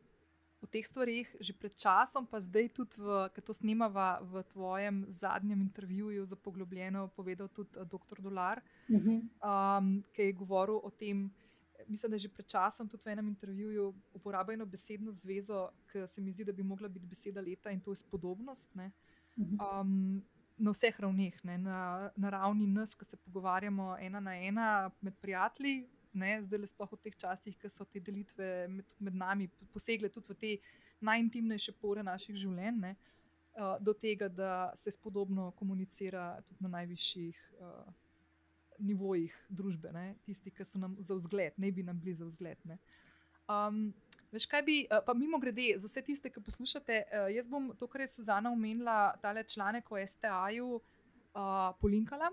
o 0.64 0.68
teh 0.68 0.84
stvarih 0.84 1.32
že 1.40 1.54
pred 1.54 1.76
časom, 1.78 2.28
pa 2.28 2.42
zdaj 2.44 2.70
tudi, 2.76 3.00
ki 3.36 3.42
to 3.46 3.56
snemava 3.56 4.20
v 4.20 4.44
tvojem 4.52 5.06
zadnjem 5.08 5.62
intervjuju 5.62 6.26
za 6.26 6.36
poglobljeno, 6.36 7.08
povedal 7.16 7.48
tudi 7.48 7.80
uh, 7.80 7.88
dr. 7.88 8.20
Dolar, 8.20 8.60
uh 8.90 9.00
-huh. 9.00 9.20
um, 9.40 10.04
ki 10.12 10.22
je 10.22 10.40
govoril 10.44 10.84
o 10.84 10.92
tem. 10.92 11.32
Mislim, 11.88 12.10
da 12.10 12.16
je 12.16 12.20
že 12.20 12.30
pred 12.30 12.48
časom 12.48 12.90
tudi 12.90 13.04
v 13.06 13.12
enem 13.14 13.28
intervjuju 13.28 13.94
uporabil 14.14 14.54
eno 14.54 14.66
besedno 14.66 15.12
zvezo, 15.14 15.70
ki 15.92 16.08
se 16.08 16.22
mi 16.22 16.32
zdi, 16.32 16.44
da 16.44 16.52
bi 16.52 16.64
mogla 16.64 16.88
biti 16.88 17.06
beseda 17.06 17.42
leta 17.42 17.72
in 17.72 17.82
to 17.82 17.92
je 17.92 17.96
spodobnost. 17.96 18.74
Um, 19.36 20.24
na 20.58 20.72
vseh 20.72 21.00
ravneh, 21.00 21.36
na, 21.44 22.12
na 22.16 22.30
ravni 22.30 22.68
nas, 22.68 22.96
ki 22.96 23.06
se 23.06 23.18
pogovarjamo 23.18 23.98
ena 24.00 24.20
na 24.20 24.36
ena 24.36 24.92
med 25.02 25.18
prijatelji, 25.22 25.88
ne, 26.14 26.38
zdaj 26.44 26.60
le 26.60 26.68
sploh 26.68 26.92
v 26.92 27.02
teh 27.04 27.16
časih, 27.16 27.58
ki 27.60 27.70
so 27.70 27.86
te 27.86 28.00
delitve 28.00 28.68
med, 28.72 28.96
med 29.00 29.18
nami 29.20 29.50
posegle 29.74 30.10
tudi 30.10 30.32
v 30.32 30.38
te 30.40 30.54
najintimnejše 31.04 31.76
pore 31.82 32.04
naših 32.04 32.40
življenj, 32.40 32.80
ne, 32.80 32.94
uh, 33.60 33.76
do 33.84 33.94
tega, 33.94 34.32
da 34.32 34.72
se 34.80 34.96
spodobno 34.96 35.52
komunicira 35.60 36.40
tudi 36.48 36.64
na 36.64 36.72
najvišjih 36.78 37.44
uh, 37.60 37.92
nivojih 38.80 39.36
družbe, 39.50 39.92
ne, 39.94 40.16
tisti, 40.26 40.52
ki 40.52 40.66
so 40.66 40.80
nam 40.82 40.96
za 41.00 41.16
vzgled, 41.18 41.58
ne 41.58 41.72
bi 41.72 41.84
nam 41.84 42.00
bili 42.00 42.16
za 42.16 42.26
vzgled. 42.26 42.62
Um, 43.48 43.94
veš, 44.34 44.48
kaj 44.50 44.64
bi, 44.66 44.78
uh, 44.90 45.04
pa 45.06 45.14
mimo 45.14 45.40
grede, 45.40 45.74
za 45.78 45.90
vse 45.90 46.02
tiste, 46.06 46.32
ki 46.34 46.44
poslušate, 46.44 47.04
uh, 47.06 47.28
jaz 47.34 47.48
bom 47.50 47.72
to, 47.80 47.88
kar 47.88 48.06
je 48.06 48.12
Suzana 48.16 48.52
omenila, 48.52 49.14
tale 49.22 49.44
članek 49.44 49.92
o 49.92 50.02
STA-ju, 50.02 50.80
uh, 51.36 51.70
polinkala. 51.82 52.32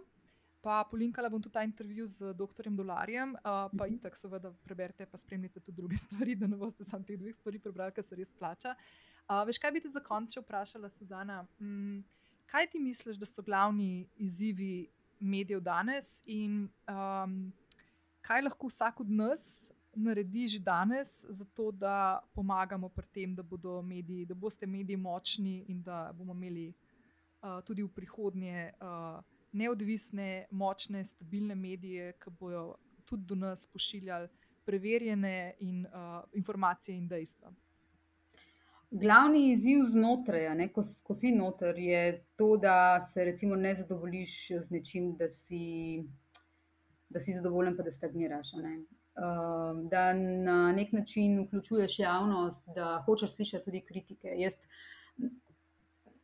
Pa 0.63 0.85
polinkala 0.87 1.27
bom 1.29 1.43
tudi 1.43 1.57
ta 1.57 1.65
intervju 1.67 2.07
z 2.07 2.33
dr. 2.39 2.71
Dolarjem, 2.71 3.35
uh, 3.35 3.67
pa 3.79 3.89
in 3.91 3.99
tako, 3.99 4.17
seveda, 4.17 4.53
preberite, 4.63 5.07
pa 5.11 5.19
spremljite 5.19 5.61
tudi 5.61 5.77
druge 5.77 5.99
stvari, 6.05 6.37
da 6.39 6.47
ne 6.47 6.57
boste 6.57 6.85
samo 6.85 7.05
te 7.05 7.17
dve 7.17 7.33
stvari 7.33 7.59
prebrali, 7.59 7.93
ker 7.93 8.05
se 8.07 8.17
res 8.17 8.31
plača. 8.39 8.77
Uh, 9.27 9.43
veš, 9.47 9.59
kaj 9.59 9.75
bi 9.75 9.83
te 9.83 9.91
za 9.91 10.03
konec 10.03 10.35
še 10.35 10.43
vprašala, 10.45 10.91
Suzana? 10.91 11.43
Mm, 11.59 12.03
kaj 12.53 12.71
ti 12.71 12.81
misliš, 12.81 13.19
da 13.19 13.27
so 13.27 13.43
glavni 13.43 14.07
izzivi 14.23 14.89
medijev 15.23 15.61
danes 15.61 16.23
in 16.27 16.69
um, 16.91 17.53
kaj 18.21 18.43
lahko 18.43 18.67
vsak 18.71 19.01
od 19.01 19.11
nas 19.11 19.73
naredi 19.95 20.47
že 20.49 20.59
danes, 20.59 21.25
zato 21.29 21.71
da 21.71 22.21
pomagamo 22.35 22.89
pri 22.89 23.07
tem, 23.13 23.35
da, 23.35 23.45
mediji, 23.83 24.27
da 24.27 24.35
boste 24.35 24.67
mediji 24.67 24.97
močni 24.97 25.65
in 25.69 25.83
da 25.83 26.13
bomo 26.13 26.33
imeli 26.33 26.73
uh, 27.43 27.61
tudi 27.65 27.83
v 27.83 27.89
prihodnje. 27.89 28.73
Uh, 28.81 29.21
neodvisne, 29.53 30.47
močne, 30.51 31.05
stabilne 31.05 31.55
medije, 31.55 32.13
ki 32.13 32.31
bodo 32.41 32.77
tudi 33.05 33.27
do 33.29 33.35
nas 33.35 33.67
pošiljali 33.67 34.29
preverjene 34.65 35.55
in, 35.61 35.87
uh, 35.87 36.23
informacije 36.33 36.97
in 36.97 37.09
dejstva. 37.09 37.53
Glavni 38.95 39.53
izziv 39.53 39.87
znotraj, 39.89 40.51
ne, 40.55 40.67
ko, 40.73 40.83
ko 41.05 41.15
si 41.17 41.31
noter, 41.33 41.79
je 41.81 42.25
to, 42.37 42.57
da 42.61 43.01
se 43.01 43.25
recimo 43.25 43.57
ne 43.57 43.75
zadovoljiš 43.75 44.35
z 44.67 44.71
nečim, 44.71 45.15
da 45.17 45.31
si, 45.33 46.03
da 47.09 47.21
si 47.21 47.33
zadovoljen, 47.33 47.77
pa 47.77 47.87
da 47.87 47.93
stagniraš. 47.93 48.53
Ne. 48.61 48.75
Uh, 49.17 49.81
da 49.89 50.13
na 50.17 50.73
nek 50.73 50.93
način 50.93 51.41
vključuješ 51.47 51.99
javnost, 51.99 52.69
da 52.77 53.03
hočeš 53.07 53.37
slišati 53.37 53.65
tudi 53.65 53.81
kritike. 53.81 54.35
Jaz 54.37 54.61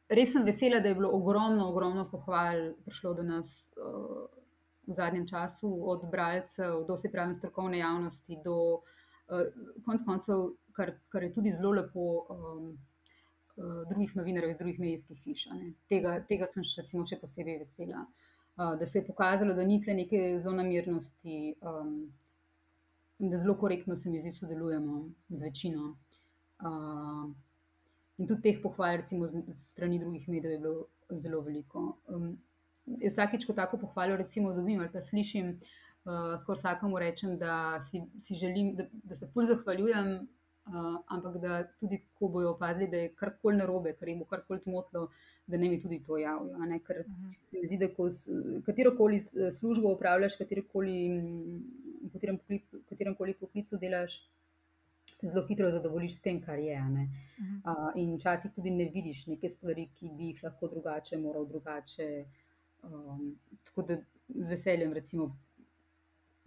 res 0.08 0.32
sem 0.32 0.44
vesela, 0.44 0.80
da 0.84 0.92
je 0.92 1.00
bilo 1.00 1.10
ogromno, 1.16 1.70
ogromno 1.72 2.04
pohval 2.10 2.74
prišlo 2.84 3.14
do 3.14 3.24
nas 3.24 3.72
uh, 3.80 4.28
v 4.88 5.00
zadnjem 5.00 5.26
času, 5.28 5.72
od 5.88 6.04
bralcev 6.12 6.84
do 6.88 6.96
se 6.96 7.12
pravi 7.12 7.34
strokovne 7.34 7.78
javnosti, 7.78 8.40
do 8.44 8.58
uh, 8.76 8.96
konc 9.84 10.04
koncev, 10.06 10.52
kar, 10.76 10.94
kar 11.12 11.22
je 11.22 11.32
tudi 11.34 11.52
zelo 11.52 11.74
lepo. 11.80 12.10
Um, 12.30 12.76
Drugih 13.90 14.12
novinarjev 14.14 14.52
iz 14.52 14.58
drugih 14.60 14.76
medijskih 14.78 15.18
hiš. 15.18 15.40
Tega, 15.90 16.12
tega 16.28 16.46
sem 16.46 16.62
še, 16.62 16.84
recimo, 16.84 17.02
še 17.10 17.16
posebej 17.18 17.56
vesela. 17.64 18.04
Uh, 18.54 18.76
da 18.78 18.86
se 18.86 19.00
je 19.00 19.06
pokazalo, 19.08 19.50
da 19.54 19.64
ni 19.66 19.80
tle 19.82 19.96
neke 19.98 20.20
zelo 20.38 20.52
namirnosti, 20.60 21.56
um, 21.66 21.96
da 23.18 23.40
zelo 23.42 23.56
korektno 23.58 23.96
se 23.98 24.12
mi 24.14 24.20
zdi, 24.22 24.30
sodelujemo 24.36 25.00
z 25.34 25.42
večino. 25.42 25.90
Uh, 26.62 27.34
In 28.18 28.26
tudi 28.26 28.42
teh 28.42 28.56
pohval, 28.62 28.96
recimo, 28.98 29.28
z 29.30 29.42
strani 29.54 29.98
drugih 30.02 30.24
medijev, 30.28 30.52
je 30.52 30.62
bilo 30.62 31.18
zelo 31.22 31.42
veliko. 31.46 31.82
Um, 32.10 32.32
vsakeč, 33.02 33.46
ko 33.46 33.54
tako 33.58 33.78
pohvalo, 33.82 34.16
recimo, 34.18 34.54
dobim 34.54 34.80
ali 34.82 34.90
pa 34.90 35.02
slišim, 35.02 35.52
uh, 35.54 35.87
skoraj 36.40 36.58
vsakemu 36.58 36.98
rečem, 36.98 37.38
da 37.38 37.80
si, 37.90 38.02
si 38.20 38.34
želim, 38.34 38.74
da, 38.76 38.84
da 39.04 39.16
se 39.16 39.28
fulj 39.32 39.50
zahvaljujem, 39.50 40.12
uh, 40.66 41.00
ampak 41.06 41.38
da 41.42 41.60
tudi, 41.80 42.00
ko 42.18 42.28
bojo 42.28 42.52
opazili, 42.54 42.88
da 42.90 43.02
je 43.02 43.12
karkoli 43.14 43.56
narobe, 43.56 43.92
kar 43.98 44.08
jim 44.08 44.22
bo 44.22 44.24
karkoli 44.24 44.60
zmotilo, 44.60 45.08
da 45.46 45.56
ne 45.56 45.68
mi 45.68 45.80
tudi 45.82 46.02
to 46.06 46.18
javijo. 46.18 46.56
Ker 46.86 47.00
uh 47.00 47.12
-huh. 47.12 47.34
se 47.50 47.58
mi 47.58 47.66
zdi, 47.66 47.78
da 47.78 47.88
ko 47.94 48.08
katero 48.66 48.96
koli 48.96 49.22
službo 49.58 49.92
upravljaš, 49.92 50.36
katero 50.36 50.62
koli, 50.72 50.98
v 52.02 52.12
katerem, 52.12 52.38
poklicu, 52.38 52.82
katerem 52.88 53.16
poklicu 53.40 53.76
delaš 53.76 54.22
se 55.20 55.28
zelo 55.28 55.46
hitro 55.46 55.70
zadovoljiš 55.70 56.16
s 56.16 56.20
tem, 56.20 56.40
kar 56.42 56.58
je. 56.58 56.78
Uh, 56.78 57.90
in 57.96 58.16
včasih 58.16 58.52
tudi 58.54 58.70
ne 58.70 58.90
vidiš 58.94 59.26
neke 59.26 59.50
stvari, 59.50 59.88
ki 59.94 60.10
bi 60.18 60.30
jih 60.32 60.44
lahko 60.44 60.68
drugače, 60.68 61.18
moral 61.18 61.46
drugače. 61.46 62.24
Um, 62.82 63.38
tako 63.64 63.82
da 63.82 63.96
z 64.28 64.50
veseljem, 64.50 64.92
recimo, 64.92 65.36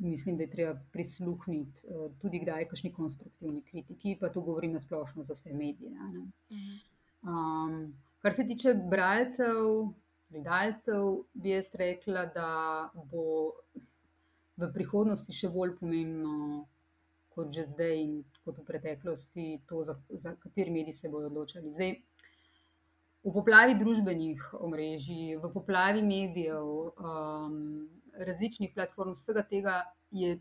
mislim, 0.02 0.38
da 0.38 0.44
je 0.44 0.50
treba 0.50 0.74
prisluhniti 0.92 1.88
uh, 1.88 2.12
tudi 2.22 2.42
kdaj 2.44 2.68
kakšni 2.70 2.92
konstruktivni 2.94 3.62
kritiki, 3.64 4.18
pa 4.20 4.30
to 4.30 4.42
govorim 4.42 4.74
na 4.74 4.82
splošno 4.82 5.24
za 5.24 5.38
vse 5.38 5.54
medije. 5.54 5.94
Um, 7.22 7.94
kar 8.22 8.34
se 8.34 8.48
tiče 8.48 8.74
bralcev, 8.74 9.92
gledalcev, 10.30 11.24
bi 11.34 11.56
jaz 11.56 11.74
rekla, 11.74 12.26
da 12.36 12.52
bo 13.12 13.54
v 14.58 14.70
prihodnosti 14.74 15.34
še 15.36 15.50
bolj 15.50 15.76
pomembno 15.80 16.66
kot 17.32 17.54
že 17.56 17.66
zdaj 17.72 17.96
in 17.96 18.16
kot 18.44 18.58
v 18.60 18.66
preteklosti, 18.68 19.46
to, 19.70 19.86
za, 19.88 19.96
za 20.10 20.36
kateri 20.36 20.72
mediji 20.72 20.98
se 20.98 21.10
bodo 21.10 21.30
odločali. 21.32 21.72
Zdaj, 21.72 21.94
v 23.24 23.34
poplavi 23.34 23.78
družbenih 23.80 24.44
omrežij, 24.60 25.38
v 25.40 25.52
poplavi 25.54 26.02
medijev, 26.04 26.68
um, 26.98 27.88
različnih 28.26 28.72
platform, 28.76 29.14
vsega 29.14 29.44
tega 29.44 29.76
je, 30.12 30.40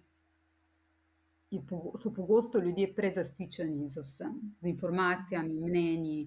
je, 1.51 1.63
so 1.97 2.13
pogosto 2.15 2.59
ljudje 2.59 2.95
prezasičeni 2.95 3.89
z 3.89 4.05
vsem, 4.05 4.37
z 4.61 4.73
informacijami, 4.75 5.59
mnenji. 5.61 6.23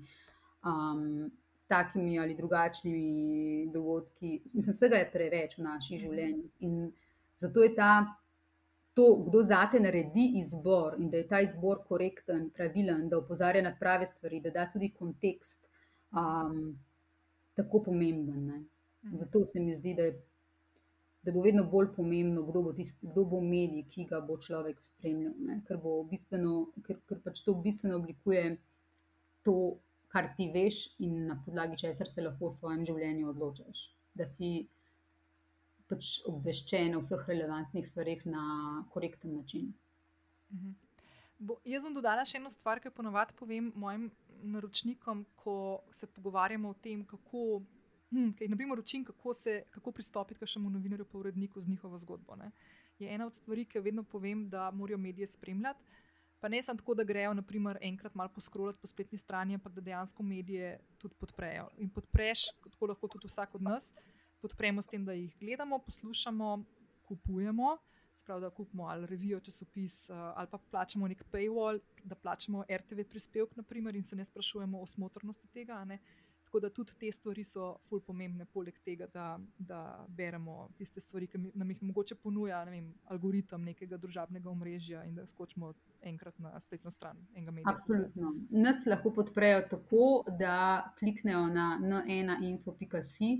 Um, 0.64 1.32
Takimi 1.68 2.20
ali 2.20 2.36
drugačnimi 2.36 3.70
dogodki. 3.74 4.42
Mislim, 4.54 4.74
vsega 4.76 5.00
je 5.00 5.06
preveč 5.12 5.56
v 5.58 5.64
naših 5.64 6.02
življenjih. 6.02 6.52
In 6.60 6.92
zato 7.40 7.64
je 7.64 7.72
ta 7.76 7.94
to, 8.94 9.16
kdo 9.28 9.42
zate 9.44 9.80
naredi 9.80 10.32
izbor 10.40 10.96
in 11.00 11.10
da 11.10 11.18
je 11.18 11.28
ta 11.28 11.40
izbor 11.42 11.82
korekten, 11.88 12.50
pravilen, 12.50 13.08
da 13.10 13.18
opozarja 13.18 13.64
na 13.64 13.74
prave 13.80 14.08
stvari, 14.08 14.42
da 14.42 14.50
da 14.50 14.68
tudi 14.74 14.92
kontekst, 14.94 15.60
um, 16.12 16.78
tako 17.58 17.84
pomemben. 17.84 18.46
Ne. 18.46 18.60
Mhm. 19.04 19.18
Zato 19.18 19.46
se 19.46 19.60
mi 19.60 19.76
zdi, 19.76 19.94
da, 19.94 20.04
je, 20.04 20.22
da 21.24 21.32
bo 21.32 21.42
vedno 21.42 21.64
bolj 21.72 21.94
pomembno, 21.96 22.44
kdo 22.44 22.62
bo, 22.64 22.74
tist, 22.76 22.98
kdo 23.02 23.24
bo 23.32 23.40
medij, 23.42 23.86
ki 23.92 24.06
ga 24.10 24.20
bo 24.22 24.36
človek 24.38 24.82
spremljal. 24.84 25.34
Ne. 25.48 25.62
Ker, 25.68 25.80
bistveno, 26.10 26.56
ker, 26.84 27.00
ker 27.08 27.22
pač 27.24 27.44
to 27.46 27.56
bistveno 27.64 27.98
oblikuje 28.02 28.58
to, 29.48 29.56
kar 30.12 30.34
ti 30.38 30.50
veš, 30.54 30.84
in 31.02 31.28
na 31.30 31.40
podlagi 31.46 31.80
česar 31.80 32.12
se 32.12 32.22
lahko 32.22 32.52
v 32.52 32.58
svojem 32.60 32.84
življenju 32.90 33.32
odločaš. 33.32 33.86
Da 34.20 34.28
si 34.30 34.68
pač 35.90 36.20
obveščen 36.30 36.98
o 36.98 37.02
vseh 37.04 37.24
relevantnih 37.32 37.88
stvarih 37.88 38.26
na 38.30 38.46
korekten 38.94 39.38
način. 39.40 39.72
Mhm. 40.52 40.76
Bo, 41.44 41.58
jaz 41.68 41.84
bom 41.84 41.96
dodala 41.96 42.24
še 42.28 42.38
eno 42.40 42.52
stvar, 42.52 42.80
ki 42.80 42.88
jo 42.88 42.96
ponovadi 42.96 43.36
povem 43.36 43.72
mojim 43.76 44.10
naročnikom, 44.44 45.26
ko 45.36 45.56
se 45.92 46.08
pogovarjamo 46.08 46.70
o 46.72 46.78
tem, 46.84 47.04
kako. 47.08 47.64
Hmm, 48.14 48.34
kaj, 48.38 48.48
naprimer, 48.48 48.80
učim, 48.80 49.04
kako, 49.06 49.34
kako 49.70 49.92
pristopiti 49.92 50.40
k 50.40 50.46
šemu 50.46 50.70
novinarju, 50.70 51.06
pa 51.06 51.18
uredniku 51.18 51.62
z 51.62 51.70
njihovo 51.70 51.98
zgodbo. 51.98 52.36
Ne. 52.36 52.52
Je 53.00 53.10
ena 53.14 53.26
od 53.26 53.36
stvari, 53.36 53.66
ki 53.66 53.78
jo 53.78 53.82
vedno 53.82 54.04
povem, 54.04 54.50
da 54.50 54.72
morajo 54.72 54.98
medije 54.98 55.28
spremljati. 55.28 55.84
Pa 56.40 56.50
ne 56.50 56.62
samo 56.62 56.78
tako, 56.78 56.94
da 56.94 57.04
grejo 57.04 57.34
naprimer, 57.34 57.78
enkrat 57.82 58.16
malo 58.16 58.30
poskrolati 58.36 58.80
po 58.82 58.88
spletni 58.88 59.18
strani, 59.18 59.54
ampak 59.54 59.74
da 59.74 59.82
dejansko 59.82 60.24
medije 60.24 60.80
tudi 60.98 61.16
podprejo. 61.16 61.70
In 61.78 61.90
podpreš, 61.90 62.46
tako 62.64 62.86
lahko 62.92 63.08
tudi 63.08 63.28
vsak 63.28 63.56
od 63.56 63.62
nas, 63.62 63.94
podpremo 64.42 64.82
s 64.82 64.88
tem, 64.88 65.06
da 65.06 65.14
jih 65.14 65.38
gledamo, 65.40 65.80
poslušamo, 65.80 66.64
kupujemo. 67.08 67.78
Sprav, 68.14 68.40
da 68.40 68.50
kupimo 68.50 68.84
ali 68.84 69.08
revijo, 69.08 69.40
časopis, 69.40 70.10
eh, 70.10 70.14
ali 70.14 70.48
pa 70.52 70.58
plačemo 70.72 71.08
nek 71.08 71.24
paywall, 71.32 71.80
da 72.04 72.16
plačemo 72.16 72.66
RTV 72.70 73.08
prispevek, 73.10 73.56
naprimer, 73.56 73.96
in 73.96 74.04
se 74.04 74.16
ne 74.16 74.26
sprašujemo 74.26 74.82
o 74.82 74.86
smotrnosti 74.86 75.48
tega. 75.48 75.86
Tako 76.54 76.60
da 76.60 76.70
tudi 76.70 76.92
te 77.00 77.12
stvari 77.12 77.44
so 77.44 77.68
ful 77.90 78.02
pomembne, 78.06 78.46
poleg 78.46 78.76
tega, 78.86 79.08
da, 79.10 79.40
da 79.58 80.06
beremo 80.08 80.68
tiste 80.78 81.02
stvari, 81.02 81.26
ki 81.26 81.40
nam 81.58 81.72
jih 81.74 81.80
mogoče 81.82 82.14
ponuja 82.22 82.60
ne 82.68 82.76
vem, 82.76 82.92
algoritem 83.10 83.64
nekega 83.72 83.98
družabnega 83.98 84.52
omrežja 84.52 85.02
in 85.08 85.16
da 85.18 85.26
skočimo 85.26 85.72
enkrat 86.12 86.38
na 86.46 86.52
spletno 86.62 86.94
stran 86.94 87.18
enega 87.34 87.56
medija. 87.56 87.74
Absolutno. 87.74 88.36
Nas 88.52 88.86
lahko 88.86 89.16
podprejo 89.18 89.64
tako, 89.72 90.06
da 90.38 90.94
kliknejo 91.00 91.48
na 91.56 91.66
n1info.si 91.82 93.34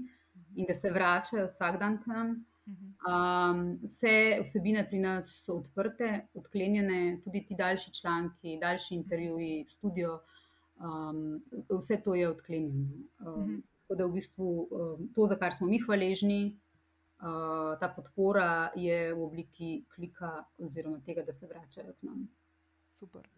in 0.56 0.66
da 0.66 0.74
se 0.74 0.90
vračajo 0.90 1.46
vsak 1.54 1.78
dan 1.86 2.02
k 2.02 2.16
nam. 2.16 2.36
Um, 2.66 3.64
vse 3.86 4.40
vsebine 4.42 4.88
pri 4.90 5.06
nas 5.06 5.38
so 5.46 5.60
odprte, 5.62 6.16
odklenjene, 6.34 7.20
tudi 7.22 7.46
ti 7.46 7.62
daljši 7.62 7.94
članki, 7.94 8.58
daljši 8.62 8.96
intervjuji, 9.04 9.66
studio 9.70 10.24
um, 10.84 11.44
vse 11.70 12.02
to 12.04 12.16
je 12.16 12.30
odklenjeno. 12.30 12.88
Um, 13.20 13.26
-hmm. 13.26 13.62
Tako 13.82 13.96
da 13.96 14.06
v 14.06 14.12
bistvu 14.12 14.68
um, 14.72 15.10
to, 15.16 15.26
za 15.26 15.36
kar 15.36 15.54
smo 15.54 15.68
mi 15.68 15.80
hvaležni, 15.80 16.60
uh, 17.20 17.80
ta 17.80 17.94
podpora 17.96 18.72
je 18.76 19.14
v 19.14 19.24
obliki 19.24 19.86
klika 19.96 20.44
oziroma 20.58 21.02
tega, 21.06 21.24
da 21.24 21.34
se 21.34 21.48
vračajo 21.48 21.94
k 21.94 22.04
nam. 22.04 22.28
Super. 22.90 23.30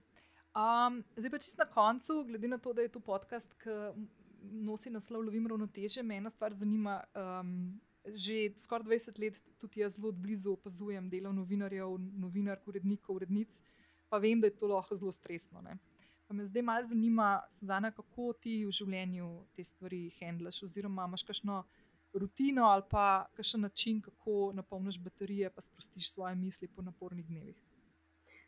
Um, 0.55 1.03
zdaj 1.17 1.31
pa 1.31 1.37
čisto 1.37 1.63
na 1.63 1.71
koncu, 1.71 2.23
glede 2.23 2.47
na 2.47 2.57
to, 2.57 2.73
da 2.73 2.81
je 2.81 2.87
to 2.87 2.99
podcast, 2.99 3.53
ki 3.53 3.69
nosi 4.41 4.89
naslov 4.89 5.25
Lovim 5.25 5.47
ravnoteže, 5.47 6.03
me 6.03 6.17
ena 6.17 6.29
stvar 6.29 6.53
zanima. 6.53 7.03
Um, 7.15 7.81
Že 8.05 8.53
skoraj 8.57 8.85
20 8.85 9.19
let 9.19 9.43
tudi 9.57 9.79
jaz 9.79 9.95
zelo 9.95 10.11
blizu 10.11 10.51
opazujem 10.51 11.09
delo 11.09 11.31
novinarjev, 11.33 11.97
novinark, 11.97 12.67
urednikov, 12.67 13.15
urednic, 13.15 13.63
pa 14.09 14.17
vem, 14.17 14.41
da 14.41 14.47
je 14.47 14.57
to 14.57 14.67
lahko 14.67 14.95
zelo 14.95 15.11
stresno. 15.11 15.61
Ne? 15.61 15.79
Pa 16.27 16.33
me 16.33 16.45
zdaj 16.45 16.61
malo 16.61 16.83
zanima, 16.83 17.41
Suzana, 17.49 17.91
kako 17.91 18.33
ti 18.41 18.63
v 18.65 18.71
življenju 18.73 19.27
te 19.55 19.63
stvari 19.63 20.09
handlaš, 20.19 20.63
oziroma 20.65 21.05
imaš 21.05 21.23
kakšno 21.23 21.63
rutino 22.15 22.65
ali 22.71 22.83
pa 22.89 23.27
kakšen 23.35 23.61
način, 23.61 24.01
kako 24.01 24.51
napolniš 24.55 24.99
baterije, 25.03 25.49
pa 25.49 25.61
sprostiš 25.61 26.11
svoje 26.13 26.35
misli 26.35 26.67
po 26.67 26.81
napornih 26.81 27.27
dnevih. 27.27 27.57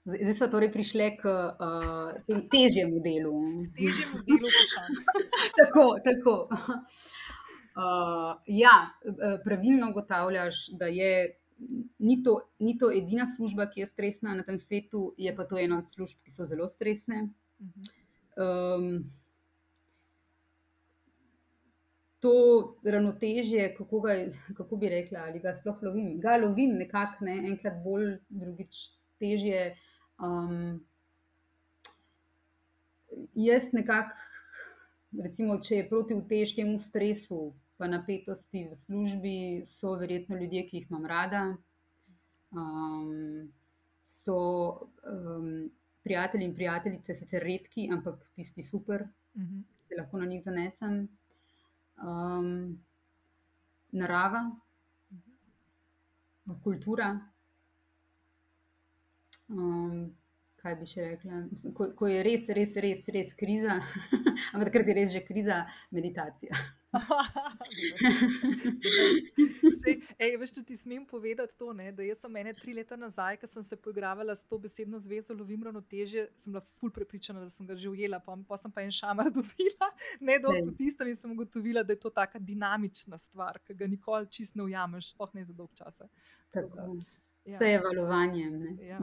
Zdaj 0.08 0.34
smo 0.34 0.48
torej 0.48 0.72
prišli 0.72 1.10
k 1.20 1.28
uh, 1.28 2.44
težjemu 2.54 3.02
delu. 3.04 3.34
Težjemu 3.76 4.22
delu, 4.24 4.48
vprašanje. 4.48 5.02
tako, 5.60 5.84
tako. 6.06 6.36
Uh, 7.78 8.40
ja, 8.48 8.76
pravilno 9.44 9.90
ugotavljaš, 9.92 10.70
da 10.80 10.86
je. 10.86 11.36
Ni 12.00 12.22
to, 12.24 12.40
ni 12.60 12.78
to 12.78 12.92
edina 12.94 13.26
služba, 13.36 13.66
ki 13.66 13.82
je 13.82 13.88
stresna 13.90 14.36
na 14.38 14.44
tem 14.46 14.60
svetu, 14.62 15.16
je 15.18 15.32
pa 15.36 15.44
to 15.44 15.58
ena 15.58 15.80
od 15.82 15.90
služb, 15.90 16.20
ki 16.24 16.32
so 16.32 16.46
zelo 16.46 16.70
stresne. 16.70 17.24
Um, 18.38 19.12
to 22.20 22.34
ravnotežje, 22.84 23.76
kako, 23.78 24.00
ga, 24.00 24.16
kako 24.58 24.76
bi 24.76 24.90
rekla, 24.90 25.20
ali 25.20 25.40
ga 25.40 25.56
sploh 25.56 25.84
lovim. 25.84 26.20
Ga 26.20 26.38
lovim 26.38 26.78
nekako, 26.78 27.26
ne, 27.26 27.38
enkrat 27.52 27.82
bolj, 27.84 28.18
drugič 28.30 28.82
težje. 29.22 29.76
Um, 30.24 30.80
jaz 33.36 33.72
nekako, 33.74 34.18
recimo, 35.24 35.60
če 35.62 35.82
je 35.82 35.88
proti 35.90 36.18
težkemu 36.30 36.80
stresu, 36.82 37.54
pa 37.78 37.90
napetosti 37.90 38.66
v 38.66 38.76
službi, 38.76 39.38
so 39.70 39.94
verjetno 39.98 40.38
ljudje, 40.38 40.66
ki 40.70 40.82
jih 40.82 40.92
imam 40.92 41.06
rada. 41.06 41.44
Um, 42.52 43.52
so 44.08 44.38
um, 45.06 45.70
prijatelji 46.08 46.46
in 46.48 46.56
prijateljice, 46.56 47.14
sicer 47.14 47.44
redki, 47.44 47.88
ampak 47.94 48.24
tisti 48.36 48.64
super, 48.64 49.02
uh 49.36 49.42
mhm. 49.42 49.58
-huh. 49.60 49.88
se 49.88 49.96
lahko 50.00 50.18
na 50.18 50.26
njih 50.26 50.44
zanesem. 50.44 51.08
Um, 52.04 52.80
narava, 53.92 54.42
uh 55.12 55.18
-huh. 56.48 56.62
kultura. 56.64 57.20
Um, 59.48 60.16
kaj 60.68 60.76
bi 60.80 60.88
še 60.90 61.06
rekla? 61.06 61.44
Ko, 61.76 61.92
ko 61.98 62.10
je 62.12 62.24
res, 62.26 62.48
res, 62.56 62.74
res, 62.84 63.06
res 63.14 63.30
kriza, 63.40 63.78
ampak 64.54 64.70
takrat 64.70 64.92
je 64.92 64.96
res 64.98 65.14
že 65.16 65.22
kriza, 65.24 65.62
meditacija. 65.96 66.54
Veš, 70.42 70.52
če 70.56 70.62
ti 70.66 70.76
smem 70.80 71.04
povedati 71.08 71.54
to, 71.60 71.74
ne, 71.76 71.92
da 71.96 72.04
sem 72.18 72.38
ene 72.42 72.54
tri 72.58 72.74
leta 72.76 72.96
nazaj, 73.00 73.38
ko 73.42 73.50
sem 73.50 73.64
se 73.64 73.76
poigravala 73.80 74.36
s 74.36 74.44
to 74.48 74.56
besedno 74.62 75.00
zvezo, 75.04 75.36
lovim 75.38 75.64
ravnoteže, 75.68 76.22
sem 76.40 76.56
bila 76.56 76.64
ful 76.80 76.92
prepričana, 76.96 77.44
da 77.44 77.50
sem 77.54 77.68
ga 77.68 77.76
že 77.78 77.92
ujela, 77.92 78.20
pa, 78.24 78.32
pa 78.48 78.56
sem 78.60 78.72
pa 78.74 78.84
en 78.84 78.94
šamar 78.96 79.28
dobila, 79.38 79.88
ne 80.20 80.40
dolgo 80.44 80.72
po 80.72 80.78
tistem 80.80 81.08
in 81.12 81.20
sem 81.20 81.32
ugotovila, 81.36 81.82
da 81.84 81.92
je 81.96 82.02
to 82.08 82.12
taka 82.12 82.38
dinamična 82.40 83.18
stvar, 83.22 83.54
ki 83.68 83.78
ga 83.78 83.86
nikoli 83.92 84.26
čist 84.32 84.54
ne 84.58 84.64
ujameš, 84.68 85.04
sploh 85.14 85.32
ne 85.38 85.44
za 85.48 85.54
dolg 85.56 85.72
čas. 85.78 85.96
Ja. 86.56 86.64
Vse 87.48 87.66
je 87.66 87.82
valovanje. 87.82 88.52
Ja, 88.82 89.00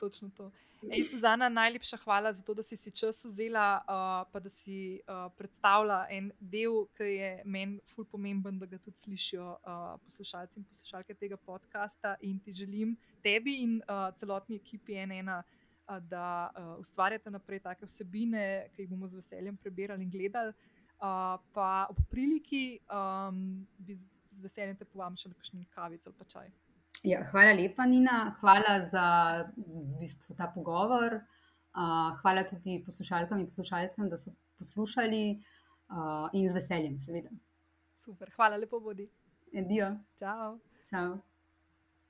točno 0.00 0.30
to. 0.36 0.50
Ej, 0.90 1.04
Suzana, 1.04 1.48
najlepša 1.48 1.96
hvala 1.96 2.32
za 2.32 2.42
to, 2.42 2.54
da 2.54 2.62
si 2.62 2.76
si 2.76 2.90
čas 2.94 3.24
vzela, 3.24 3.82
uh, 3.82 4.30
pa 4.32 4.40
da 4.40 4.48
si 4.48 5.00
uh, 5.02 5.26
predstavila 5.36 6.06
en 6.10 6.30
del, 6.40 6.86
ki 6.94 7.04
je 7.04 7.30
meni 7.44 7.80
ful 7.90 8.06
pomemben, 8.06 8.58
da 8.58 8.66
ga 8.66 8.78
tudi 8.78 8.98
slišijo 8.98 9.46
uh, 9.58 9.98
poslušalci 10.04 10.60
in 10.60 10.64
poslušalke 10.64 11.14
tega 11.14 11.36
podcasta. 11.36 12.14
In 12.20 12.38
ti 12.38 12.52
želim 12.52 12.96
tebi 13.22 13.56
in 13.62 13.80
uh, 13.88 14.14
celotni 14.14 14.56
ekipi 14.56 14.94
ena, 14.94 15.42
uh, 15.42 15.98
da 15.98 16.50
uh, 16.54 16.78
ustvarjate 16.78 17.30
naprej 17.30 17.60
take 17.60 17.86
vsebine, 17.86 18.68
ki 18.76 18.82
jih 18.82 18.90
bomo 18.90 19.06
z 19.06 19.18
veseljem 19.18 19.56
preberali 19.56 20.06
in 20.06 20.10
gledali. 20.10 20.54
Uh, 20.98 21.38
pa 21.54 21.86
ob 21.90 21.98
priliki 22.10 22.78
um, 22.86 23.66
bi 23.78 23.94
z, 23.94 24.06
z 24.30 24.46
veseljem 24.46 24.78
te 24.78 24.86
povabim 24.86 25.18
še 25.18 25.28
na 25.28 25.34
kakšen 25.34 25.66
kavic 25.74 26.06
ali 26.06 26.18
pa 26.18 26.24
čaj. 26.24 26.50
Ja, 27.02 27.22
hvala 27.30 27.52
lepa, 27.54 27.86
Nina. 27.86 28.36
Hvala 28.40 28.80
za 28.90 29.04
v 29.56 29.98
bistvu, 30.00 30.34
ta 30.34 30.50
pogovor. 30.54 31.20
Uh, 31.78 32.16
hvala 32.22 32.42
tudi 32.48 32.82
poslušalkam 32.86 33.38
in 33.38 33.46
poslušalcem, 33.46 34.08
da 34.10 34.18
so 34.18 34.34
poslušali 34.58 35.22
uh, 35.38 36.26
in 36.32 36.50
z 36.50 36.58
veseljem, 36.58 36.98
seveda. 36.98 37.30
Super, 38.02 38.32
hvala, 38.36 38.56
lepo 38.56 38.80
bodi. 38.80 39.06
Edijo. 39.52 39.94
Čau. 40.18 40.58
Čau. 40.90 41.27